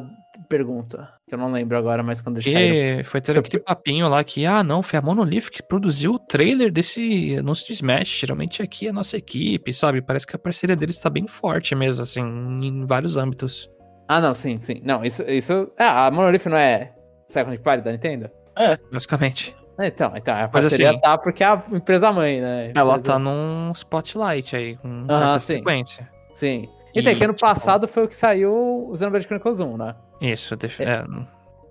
pergunta. 0.48 1.08
Que 1.26 1.34
eu 1.34 1.38
não 1.38 1.50
lembro 1.50 1.76
agora, 1.76 2.02
mas 2.02 2.20
quando 2.20 2.42
saíram... 2.42 3.04
Foi 3.04 3.20
ter 3.20 3.38
aquele 3.38 3.62
papinho 3.62 4.08
lá 4.08 4.22
que, 4.22 4.44
ah, 4.46 4.62
não, 4.62 4.82
foi 4.82 4.98
a 4.98 5.02
Monolith 5.02 5.50
que 5.50 5.62
produziu 5.62 6.12
o 6.12 6.18
trailer 6.18 6.72
desse 6.72 7.36
anúncio 7.38 7.66
de 7.66 7.72
Smash. 7.74 8.20
Geralmente 8.20 8.62
aqui 8.62 8.86
é 8.86 8.90
a 8.90 8.92
nossa 8.92 9.16
equipe, 9.16 9.72
sabe? 9.72 10.02
Parece 10.02 10.26
que 10.26 10.36
a 10.36 10.38
parceria 10.38 10.76
deles 10.76 10.98
tá 10.98 11.08
bem 11.08 11.26
forte 11.26 11.74
mesmo, 11.74 12.02
assim, 12.02 12.20
em 12.20 12.86
vários 12.86 13.16
âmbitos. 13.16 13.70
Ah, 14.08 14.20
não, 14.20 14.34
sim, 14.34 14.58
sim. 14.60 14.80
Não, 14.84 15.04
isso. 15.04 15.22
isso... 15.22 15.72
Ah, 15.78 16.06
a 16.06 16.10
Monolith 16.10 16.48
não 16.48 16.56
é 16.56 16.92
Second 17.28 17.58
Party 17.60 17.84
da 17.84 17.92
Nintendo? 17.92 18.30
É. 18.56 18.78
Basicamente. 18.92 19.56
Então, 19.78 20.12
então 20.14 20.34
a 20.36 20.46
parceria 20.46 20.90
assim, 20.90 21.00
tá 21.00 21.18
porque 21.18 21.42
é 21.42 21.46
a 21.46 21.62
empresa 21.72 22.12
mãe, 22.12 22.40
né? 22.40 22.68
Empresa... 22.68 22.78
Ela 22.78 22.98
tá 23.00 23.18
num 23.18 23.72
spotlight 23.72 24.54
aí, 24.54 24.76
com 24.76 25.06
certa 25.06 25.38
sim. 25.40 25.54
frequência. 25.54 26.08
Sim. 26.30 26.68
Então, 26.94 27.12
e, 27.12 27.16
que 27.16 27.24
ano 27.24 27.34
tipo... 27.34 27.46
passado 27.46 27.88
foi 27.88 28.04
o 28.04 28.08
que 28.08 28.14
saiu 28.14 28.88
o 28.88 28.96
Xenoblade 28.96 29.26
Chronicles 29.26 29.58
1, 29.58 29.76
né? 29.76 29.96
Isso, 30.20 30.56
def... 30.56 30.80
é. 30.80 31.04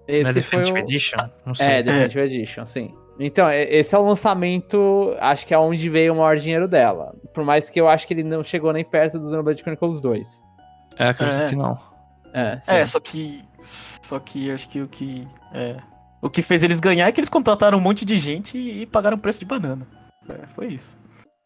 é 0.08 0.18
esse 0.20 0.30
é 0.30 0.34
Definitive 0.34 0.74
o... 0.74 0.78
Edition? 0.78 1.30
Não 1.46 1.54
sei. 1.54 1.68
É, 1.68 1.84
Definitive 1.84 2.20
é. 2.20 2.26
Edition, 2.26 2.66
sim. 2.66 2.94
Então, 3.20 3.50
esse 3.52 3.94
é 3.94 3.98
o 3.98 4.06
lançamento, 4.06 5.16
acho 5.20 5.46
que 5.46 5.54
é 5.54 5.58
onde 5.58 5.88
veio 5.88 6.14
o 6.14 6.18
maior 6.18 6.36
dinheiro 6.38 6.68
dela. 6.68 7.14
Por 7.34 7.44
mais 7.44 7.70
que 7.70 7.80
eu 7.80 7.88
acho 7.88 8.08
que 8.08 8.14
ele 8.14 8.24
não 8.24 8.44
chegou 8.44 8.74
nem 8.74 8.84
perto 8.84 9.20
do 9.20 9.30
Xenoblade 9.30 9.62
Chronicles 9.62 10.02
2. 10.02 10.44
É, 10.98 11.10
acredito 11.10 11.44
é. 11.44 11.50
que 11.50 11.56
não. 11.56 11.80
É, 12.34 12.60
é, 12.68 12.86
só 12.86 13.00
que. 13.00 13.44
Só 13.60 14.20
que 14.20 14.50
acho 14.50 14.68
que 14.68 14.82
o 14.82 14.88
que. 14.88 15.28
É, 15.54 15.78
o 16.22 16.30
que 16.30 16.42
fez 16.42 16.64
eles 16.64 16.80
ganhar 16.80 17.08
é 17.08 17.12
que 17.12 17.20
eles 17.20 17.30
contrataram 17.30 17.78
um 17.78 17.82
monte 17.82 18.04
de 18.04 18.16
gente 18.18 18.58
e, 18.58 18.82
e 18.82 18.86
pagaram 18.88 19.18
preço 19.18 19.40
de 19.40 19.46
banana. 19.46 19.86
É, 20.28 20.48
foi 20.48 20.68
isso. 20.68 20.98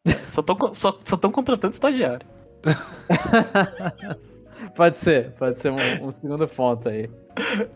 só 0.27 0.39
estão 0.39 0.73
só, 0.73 0.97
só 1.03 1.17
contratando 1.17 1.73
estagiário. 1.73 2.25
pode 4.75 4.95
ser, 4.95 5.31
pode 5.31 5.57
ser 5.57 5.71
um, 5.71 6.07
um 6.07 6.11
segundo 6.11 6.47
ponto 6.47 6.89
aí. 6.89 7.09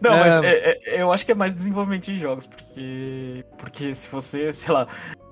Não, 0.02 0.14
é... 0.14 0.20
mas 0.20 0.38
é, 0.44 0.80
é, 0.86 1.02
eu 1.02 1.12
acho 1.12 1.26
que 1.26 1.32
é 1.32 1.36
mais 1.36 1.54
desenvolvimento 1.54 2.06
de 2.06 2.18
jogos, 2.18 2.48
porque. 2.48 3.46
Porque 3.58 3.94
se 3.94 4.10
você, 4.10 4.52
sei 4.52 4.74
lá, 4.74 4.88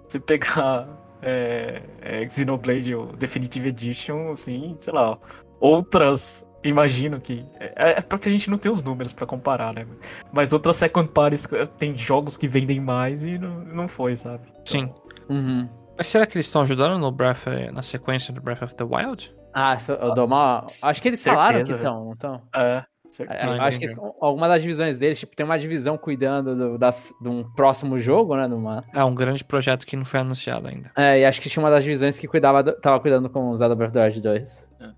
você 0.08 0.20
pegar 0.20 0.88
é, 1.22 1.82
é, 2.02 2.30
Xenoblade 2.30 2.94
ou 2.94 3.08
Definitive 3.14 3.70
Edition, 3.70 4.30
assim, 4.30 4.76
sei 4.80 4.94
lá, 4.94 5.18
outras. 5.60 6.46
Imagino 6.64 7.22
que. 7.22 7.46
É, 7.60 7.92
é 7.92 8.02
porque 8.02 8.28
a 8.28 8.32
gente 8.32 8.50
não 8.50 8.58
tem 8.58 8.72
os 8.72 8.84
números 8.84 9.14
para 9.14 9.26
comparar, 9.26 9.74
né? 9.74 9.86
Mas 10.32 10.52
outras 10.52 10.76
second 10.76 11.10
parties 11.10 11.48
tem 11.78 11.98
jogos 11.98 12.36
que 12.36 12.48
vendem 12.48 12.80
mais 12.80 13.24
e 13.24 13.38
não, 13.38 13.60
não 13.62 13.88
foi, 13.88 14.16
sabe? 14.16 14.44
Então... 14.50 14.64
Sim. 14.66 14.94
Uhum. 15.30 15.70
Mas 15.98 16.08
será 16.08 16.26
que 16.26 16.38
eles 16.38 16.46
estão 16.48 16.62
ajudando 16.62 16.98
no 16.98 17.12
Breath, 17.12 17.46
na 17.74 17.82
sequência 17.82 18.34
do 18.34 18.42
Breath 18.42 18.62
of 18.62 18.76
the 18.76 18.84
Wild? 18.84 19.34
Ah, 19.54 19.78
eu 20.02 20.14
dou 20.14 20.26
uma. 20.26 20.66
Acho 20.84 21.02
que 21.02 21.08
eles 21.08 21.20
certeza, 21.20 21.48
falaram 21.48 21.66
que 21.66 21.74
estão. 21.74 22.14
Então. 22.16 22.42
É. 22.56 22.84
Certeza. 23.10 23.64
Acho 23.64 23.80
que 23.80 23.88
alguma 24.22 24.48
das 24.48 24.62
divisões 24.62 24.98
deles, 24.98 25.20
tipo, 25.20 25.36
tem 25.36 25.44
uma 25.44 25.58
divisão 25.58 25.98
cuidando 25.98 26.56
do, 26.56 26.78
das, 26.78 27.12
de 27.20 27.28
um 27.28 27.44
próximo 27.44 27.98
jogo, 27.98 28.36
né? 28.36 28.48
Numa... 28.48 28.84
É, 28.94 29.04
um 29.04 29.16
grande 29.16 29.44
projeto 29.44 29.86
que 29.86 29.96
não 29.96 30.06
foi 30.06 30.20
anunciado 30.20 30.68
ainda. 30.68 30.92
É, 30.96 31.20
e 31.20 31.26
acho 31.26 31.42
que 31.42 31.50
tinha 31.50 31.64
uma 31.64 31.72
das 31.72 31.84
divisões 31.84 32.18
que 32.20 32.28
cuidava, 32.28 32.64
tava 32.64 33.00
cuidando 33.00 33.28
com 33.28 33.50
o 33.50 33.58
Zelda 33.58 33.76
Breath 33.76 33.90
of 33.90 34.00
the 34.00 34.06
Wild 34.06 34.22
2. 34.22 34.70
É. 34.80 34.90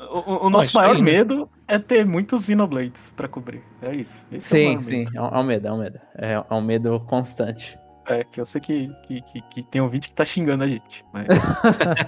O, 0.00 0.46
o, 0.46 0.50
nosso 0.50 0.74
maior 0.74 0.98
medo 0.98 1.46
é 1.68 1.78
ter 1.78 2.06
muitos 2.06 2.46
Xenoblades 2.46 3.12
pra 3.14 3.28
cobrir. 3.28 3.62
É 3.82 3.94
isso. 3.94 4.24
Esse 4.32 4.48
sim, 4.48 4.76
é 4.76 4.80
sim, 4.80 5.06
é 5.14 5.20
um, 5.20 5.26
é 5.26 5.38
um, 5.38 5.42
medo, 5.42 5.68
é 5.68 5.72
um 5.72 5.78
medo. 5.78 6.00
É, 6.16 6.32
é 6.32 6.54
um 6.54 6.62
medo 6.62 7.00
constante. 7.00 7.78
É, 8.10 8.24
que 8.24 8.40
eu 8.40 8.44
sei 8.44 8.60
que, 8.60 8.90
que, 9.06 9.22
que, 9.22 9.42
que 9.42 9.62
tem 9.62 9.80
um 9.80 9.88
vídeo 9.88 10.08
que 10.08 10.14
tá 10.14 10.24
xingando 10.24 10.64
a 10.64 10.68
gente. 10.68 11.04
Mas... 11.12 11.28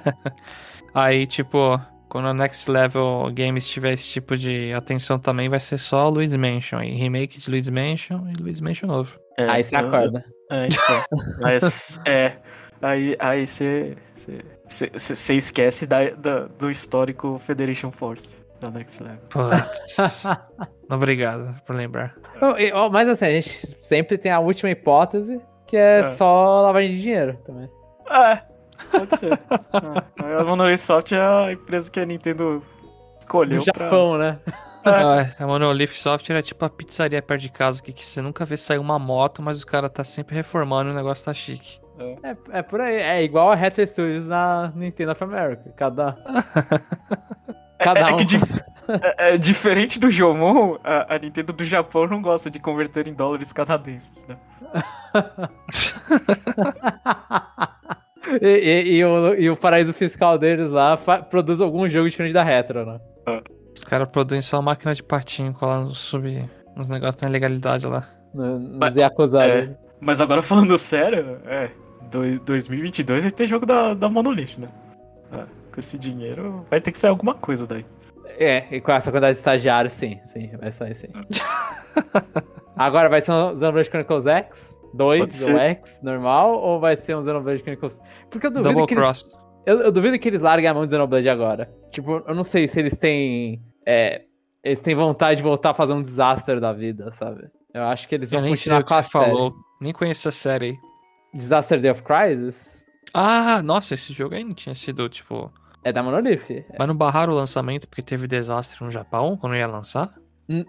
Aí, 0.93 1.29
tipo, 1.29 1.81
quando 2.09 2.27
a 2.27 2.35
Next 2.35 2.69
Level 2.69 3.31
Games 3.33 3.69
tiver 3.69 3.93
esse 3.93 4.09
tipo 4.09 4.37
de 4.37 4.73
atenção 4.73 5.17
também, 5.17 5.49
vai 5.49 5.61
ser 5.61 5.79
só 5.79 6.09
Luigi's 6.09 6.37
Mansion. 6.37 6.83
E 6.83 6.91
remake 6.97 7.39
de 7.39 7.49
Luigi's 7.49 7.71
Mansion 7.71 8.27
e 8.29 8.43
Luigi's 8.43 8.61
Mansion 8.61 8.89
novo. 8.89 9.17
É, 9.39 9.49
aí 9.49 9.63
você 9.63 9.77
acorda. 9.77 10.25
É, 10.51 10.67
então. 10.67 11.05
mas, 11.41 12.01
é. 12.05 12.37
Aí 12.83 13.17
aí 13.21 13.47
você 13.47 13.97
esquece 15.37 15.87
da, 15.87 16.11
da, 16.11 16.47
do 16.47 16.69
histórico 16.69 17.39
Federation 17.39 17.93
Force 17.93 18.35
da 18.61 18.71
Next 18.71 19.01
Level. 19.01 19.19
Obrigado 20.91 21.55
por 21.65 21.77
lembrar. 21.77 22.17
Mas 22.91 23.09
assim, 23.09 23.25
a 23.25 23.31
gente 23.31 23.79
sempre 23.83 24.19
tem 24.19 24.33
a 24.33 24.41
última 24.41 24.71
hipótese, 24.71 25.41
que 25.73 25.77
é, 25.79 26.01
é. 26.01 26.05
só 26.05 26.61
lavagem 26.61 26.91
de 26.91 27.01
dinheiro 27.01 27.39
também. 27.47 27.67
É, 28.11 28.43
Pode 28.91 29.19
ser. 29.19 29.33
é. 30.23 30.39
A 30.39 30.45
Monolith 30.45 30.77
Soft 30.77 31.13
é 31.13 31.19
a 31.19 31.51
empresa 31.51 31.91
que 31.91 31.99
a 31.99 32.05
Nintendo 32.05 32.61
escolheu. 33.19 33.61
Do 33.61 33.65
Japão, 33.65 34.17
pra... 34.17 34.19
né? 34.19 34.41
É. 34.85 35.43
a 35.43 35.47
Monolith 35.47 35.95
Software 35.95 36.37
é 36.37 36.43
tipo 36.43 36.63
a 36.63 36.69
pizzaria 36.69 37.23
perto 37.23 37.41
de 37.41 37.49
casa 37.49 37.83
que, 37.83 37.91
que 37.91 38.07
você 38.07 38.21
nunca 38.21 38.45
vê 38.45 38.55
sair 38.59 38.77
uma 38.77 38.99
moto, 38.99 39.41
mas 39.41 39.63
o 39.63 39.67
cara 39.67 39.89
tá 39.89 40.05
sempre 40.05 40.35
reformando 40.35 40.91
e 40.91 40.93
o 40.93 40.95
negócio 40.95 41.25
tá 41.25 41.33
chique. 41.33 41.81
É, 41.99 42.31
é, 42.31 42.37
é 42.59 42.63
por 42.63 42.83
aí. 42.83 42.97
É 42.97 43.23
igual 43.23 43.51
a 43.51 43.55
Retro 43.55 43.87
Studios 43.87 44.29
na 44.29 44.71
Nintendo 44.77 45.13
of 45.13 45.25
America. 45.25 45.73
Cada. 45.75 46.19
Cada 47.83 48.01
é, 48.01 48.11
é 48.11 48.15
um. 48.15 48.19
É, 48.19 48.25
dif... 48.25 48.61
é, 49.19 49.39
diferente 49.39 49.99
do 49.99 50.11
Jomon, 50.11 50.79
a, 50.83 51.15
a, 51.15 51.19
Nintendo 51.19 51.53
do 51.53 51.65
Japão 51.65 52.07
não 52.07 52.23
gosta 52.23 52.51
de 52.51 52.59
converter 52.59 53.09
em 53.09 53.15
dólares 53.15 53.53
canadenses, 53.53 54.27
né? 54.27 54.37
E, 58.41 58.47
e, 58.47 58.97
e, 58.97 59.05
o, 59.05 59.35
e, 59.35 59.51
o, 59.51 59.57
paraíso 59.57 59.93
fiscal 59.93 60.39
deles 60.39 60.71
lá 60.71 60.97
produz 61.29 61.61
algum 61.61 61.89
jogo 61.89 62.09
diferente 62.09 62.33
da 62.33 62.43
Retro, 62.43 62.87
né? 62.87 63.01
Os 63.77 63.85
caras 63.85 64.09
produzem 64.09 64.41
só 64.41 64.63
máquina 64.63 64.95
de 64.95 65.03
patinho 65.03 65.53
colando 65.53 65.91
sub 65.91 66.49
uns 66.77 66.89
negócios 66.89 67.21
da 67.21 67.29
ilegalidade 67.29 67.87
lá. 67.87 68.09
Mas 68.79 68.97
é 68.97 69.05
acusado. 69.05 69.53
É, 69.53 69.77
mas 70.01 70.21
agora 70.21 70.41
falando 70.41 70.79
sério, 70.79 71.41
é. 71.47 71.71
2022 72.45 73.23
vai 73.23 73.31
ter 73.31 73.47
jogo 73.47 73.67
da, 73.67 73.95
da 73.95 74.09
Monolith, 74.09 74.59
né? 74.59 74.69
Com 75.73 75.81
esse 75.81 75.99
dinheiro 75.99 76.67
vai 76.71 76.81
ter 76.81 76.93
que 76.93 76.99
sair 76.99 77.11
alguma 77.11 77.35
coisa 77.35 77.67
daí. 77.67 77.85
É, 78.39 78.67
e 78.71 78.81
com 78.81 78.93
essa 78.93 79.11
quantidade 79.11 79.35
de 79.35 79.39
estagiários, 79.39 79.93
sim, 79.93 80.21
sim, 80.25 80.51
vai 80.59 80.71
sair 80.71 80.95
sim. 80.95 81.09
Agora 82.77 83.09
vai 83.09 83.21
ser 83.21 83.33
um 83.33 83.55
Xenoblade 83.55 83.89
Chronicles 83.89 84.27
X? 84.27 84.79
2 84.95 85.49
ou 85.49 85.59
X 85.59 86.01
normal? 86.03 86.55
Ou 86.55 86.81
vai 86.81 86.97
ser 86.97 87.17
um 87.17 87.23
Xenoblade 87.23 87.63
Chronicles... 87.63 88.01
Porque 88.31 88.47
eu 88.47 88.51
duvido 88.51 88.71
Double 88.71 88.87
que 88.87 88.95
Cross. 88.95 89.23
eles... 89.23 89.43
Eu, 89.65 89.81
eu, 89.81 89.93
duvido 89.93 90.19
que 90.19 90.29
eles 90.29 90.41
larguem 90.41 90.69
a 90.69 90.75
mão 90.75 90.85
do 90.85 90.91
Xenoblade 90.91 91.29
agora. 91.29 91.73
Tipo, 91.91 92.23
eu 92.27 92.35
não 92.35 92.45
sei 92.45 92.67
se 92.67 92.79
eles 92.79 92.97
têm... 92.97 93.63
É, 93.87 94.23
eles 94.63 94.81
têm 94.81 94.95
vontade 94.95 95.37
de 95.37 95.43
voltar 95.43 95.71
a 95.71 95.75
fazer 95.75 95.93
um 95.93 96.03
desastre 96.03 96.61
da 96.61 96.73
vida, 96.73 97.11
sabe? 97.13 97.49
Eu 97.73 97.83
acho 97.85 98.09
que 98.09 98.15
eles 98.15 98.31
vão 98.31 98.43
continuar 98.43 98.85
com 98.85 98.95
a 98.95 99.03
série. 99.03 99.25
falou. 99.25 99.55
Nem 99.81 99.93
conheço 99.93 100.29
a 100.29 100.33
série 100.33 100.67
aí. 100.67 100.77
Disaster 101.35 101.81
Day 101.81 101.91
of 101.91 102.03
Crisis? 102.03 102.85
Ah, 103.15 103.63
nossa, 103.63 103.95
esse 103.95 104.13
jogo 104.13 104.35
aí 104.35 104.45
não 104.45 104.55
tinha 104.55 104.75
sido, 104.75 105.09
tipo... 105.09 105.53
É 105.85 105.93
da 105.93 106.03
Monolith. 106.03 106.65
Mas 106.79 106.89
não 106.89 106.95
barraram 106.95 107.33
o 107.33 107.37
lançamento 107.37 107.89
porque 107.89 108.03
teve 108.03 108.27
desastre 108.27 108.85
no 108.85 108.91
Japão 108.91 109.37
quando 109.37 109.57
ia 109.57 109.67
lançar? 109.67 110.15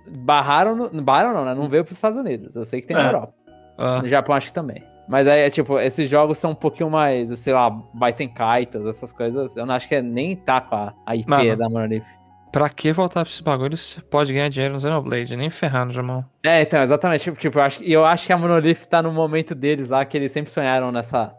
barraram, 0.08 0.76
no, 0.76 1.02
barraram 1.02 1.34
não, 1.34 1.46
né? 1.46 1.54
Não 1.54 1.68
veio 1.68 1.84
pros 1.84 1.98
Estados 1.98 2.18
Unidos. 2.18 2.56
Eu 2.56 2.66
sei 2.66 2.82
que 2.82 2.88
tem 2.88 2.96
na 2.96 3.04
é. 3.04 3.08
Europa. 3.08 3.34
Ah. 3.78 4.02
No 4.02 4.10
Japão 4.10 4.36
acho 4.36 4.48
que 4.48 4.54
também. 4.54 4.84
Mas 5.08 5.28
aí, 5.28 5.42
é 5.42 5.50
tipo, 5.50 5.80
esses 5.80 6.10
jogos 6.10 6.38
são 6.38 6.52
um 6.52 6.56
pouquinho 6.56 6.90
mais, 6.90 7.38
sei 7.40 7.54
lá, 7.54 7.70
Baiten 7.70 8.30
Kaitos, 8.30 8.86
essas 8.88 9.12
coisas. 9.12 9.56
Eu 9.58 9.66
não 9.66 9.74
acho 9.76 9.88
que 9.88 9.96
é 9.96 10.02
nem 10.02 10.36
tá 10.36 10.62
com 10.62 10.76
a, 10.76 10.94
a 11.06 11.16
IP 11.16 11.30
Mano, 11.30 11.58
da 11.58 11.70
Monolith. 11.70 12.06
Pra 12.52 12.70
que 12.70 12.94
voltar 12.94 13.22
pra 13.22 13.30
esses 13.30 13.42
bagulhos? 13.42 13.82
Você 13.82 14.02
pode 14.02 14.32
ganhar 14.32 14.48
dinheiro 14.48 14.76
no 14.76 14.80
Xenoblade, 14.80 15.36
nem 15.36 15.50
ferrar 15.50 15.86
no 15.86 15.92
Jamão. 15.92 16.24
É, 16.46 16.62
então, 16.62 16.82
exatamente. 16.82 17.24
Tipo, 17.24 17.38
tipo 17.38 17.60
eu, 17.60 17.64
acho, 17.64 17.84
eu 17.84 18.06
acho 18.06 18.28
que 18.28 18.32
a 18.32 18.38
Monolith 18.38 18.86
tá 18.88 19.02
no 19.02 19.12
momento 19.12 19.54
deles 19.54 19.90
lá, 19.90 20.06
que 20.06 20.16
eles 20.16 20.32
sempre 20.32 20.54
sonharam 20.54 20.92
nessa. 20.92 21.36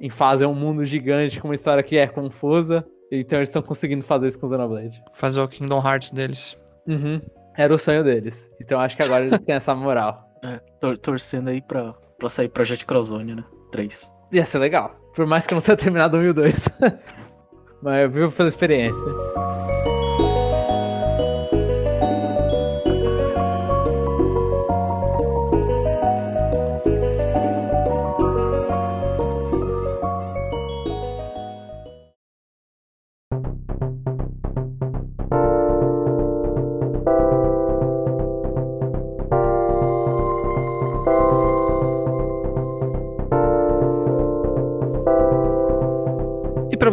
em 0.00 0.10
fazer 0.10 0.46
um 0.46 0.54
mundo 0.54 0.84
gigante 0.84 1.40
com 1.40 1.48
uma 1.48 1.54
história 1.54 1.82
que 1.82 1.96
é 1.96 2.06
confusa. 2.08 2.84
Então 3.10 3.38
eles 3.38 3.48
estão 3.48 3.62
conseguindo 3.62 4.04
fazer 4.04 4.26
isso 4.26 4.38
com 4.38 4.46
o 4.46 4.48
Xenoblade. 4.48 5.02
Fazer 5.12 5.40
o 5.40 5.48
Kingdom 5.48 5.86
Hearts 5.86 6.10
deles. 6.10 6.56
Uhum. 6.86 7.20
Era 7.56 7.74
o 7.74 7.78
sonho 7.78 8.04
deles. 8.04 8.50
Então 8.60 8.80
acho 8.80 8.96
que 8.96 9.02
agora 9.02 9.24
eles 9.24 9.42
têm 9.44 9.54
essa 9.54 9.74
moral. 9.74 10.28
É, 10.44 10.60
tor 10.80 10.98
torcendo 10.98 11.48
aí 11.48 11.62
pra, 11.62 11.92
pra 12.18 12.28
sair 12.28 12.48
Project 12.48 12.84
Crozone, 12.84 13.34
né? 13.34 13.44
3. 13.70 14.12
Ia 14.32 14.44
ser 14.44 14.58
legal. 14.58 14.94
Por 15.14 15.26
mais 15.26 15.46
que 15.46 15.54
eu 15.54 15.56
não 15.56 15.62
tenha 15.62 15.76
terminado 15.76 16.16
o 16.16 16.20
1002. 16.20 16.68
Mas 17.82 18.02
eu 18.02 18.10
vivo 18.10 18.32
pela 18.32 18.48
experiência. 18.48 19.06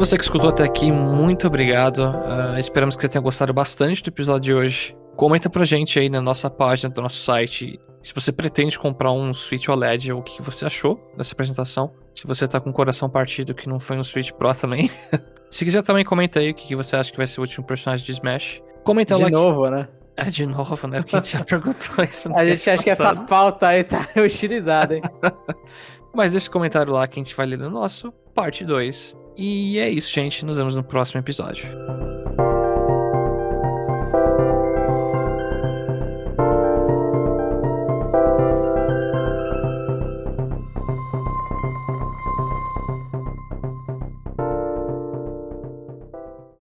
Você 0.05 0.17
que 0.17 0.23
escutou 0.25 0.49
até 0.49 0.65
aqui, 0.65 0.91
muito 0.91 1.47
obrigado. 1.47 1.99
Uh, 1.99 2.59
esperamos 2.59 2.93
que 2.93 3.01
você 3.01 3.07
tenha 3.07 3.21
gostado 3.21 3.53
bastante 3.53 4.03
do 4.03 4.09
episódio 4.09 4.41
de 4.41 4.53
hoje. 4.53 4.97
Comenta 5.15 5.49
pra 5.49 5.63
gente 5.63 5.97
aí 5.97 6.09
na 6.09 6.19
nossa 6.19 6.49
página 6.49 6.93
do 6.93 7.01
nosso 7.01 7.15
site 7.21 7.79
se 8.01 8.13
você 8.13 8.29
pretende 8.29 8.77
comprar 8.77 9.13
um 9.13 9.33
Switch 9.33 9.69
OLED 9.69 10.11
ou 10.11 10.19
o 10.19 10.21
que 10.21 10.41
você 10.41 10.65
achou 10.65 10.99
dessa 11.15 11.33
apresentação. 11.33 11.93
Se 12.13 12.27
você 12.27 12.45
tá 12.45 12.59
com 12.59 12.69
o 12.69 12.73
coração 12.73 13.09
partido 13.09 13.55
que 13.55 13.69
não 13.69 13.79
foi 13.79 13.97
um 13.97 14.03
Switch 14.03 14.31
Pro 14.31 14.53
também. 14.53 14.91
se 15.49 15.63
quiser 15.63 15.81
também 15.83 16.03
comenta 16.03 16.41
aí 16.41 16.51
o 16.51 16.53
que 16.53 16.75
você 16.75 16.97
acha 16.97 17.09
que 17.09 17.15
vai 17.15 17.25
ser 17.25 17.39
o 17.39 17.43
último 17.43 17.65
personagem 17.65 18.05
de 18.05 18.11
Smash. 18.11 18.61
Comenta 18.83 19.15
de 19.15 19.21
lá. 19.21 19.27
De 19.29 19.33
novo, 19.33 19.63
que... 19.63 19.71
né? 19.71 19.87
É, 20.17 20.25
de 20.25 20.45
novo, 20.45 20.85
né? 20.85 20.97
Porque 20.97 21.15
a 21.15 21.19
gente 21.21 21.31
já 21.31 21.43
perguntou 21.47 22.03
isso. 22.03 22.29
A 22.35 22.43
gente 22.45 22.69
acha 22.69 22.83
que 22.83 22.89
essa 22.89 23.15
pauta 23.15 23.67
aí 23.67 23.85
tá 23.85 24.05
utilizada, 24.21 24.97
hein? 24.97 25.01
Mas 26.13 26.33
deixa 26.33 26.49
o 26.49 26.51
comentário 26.51 26.91
lá 26.91 27.07
que 27.07 27.21
a 27.21 27.23
gente 27.23 27.33
vai 27.33 27.45
ler 27.45 27.57
no 27.57 27.69
nosso 27.69 28.11
parte 28.33 28.65
2. 28.65 29.22
E 29.37 29.79
é 29.79 29.89
isso, 29.89 30.11
gente. 30.11 30.45
Nos 30.45 30.57
vemos 30.57 30.75
no 30.75 30.83
próximo 30.83 31.19
episódio. 31.19 31.67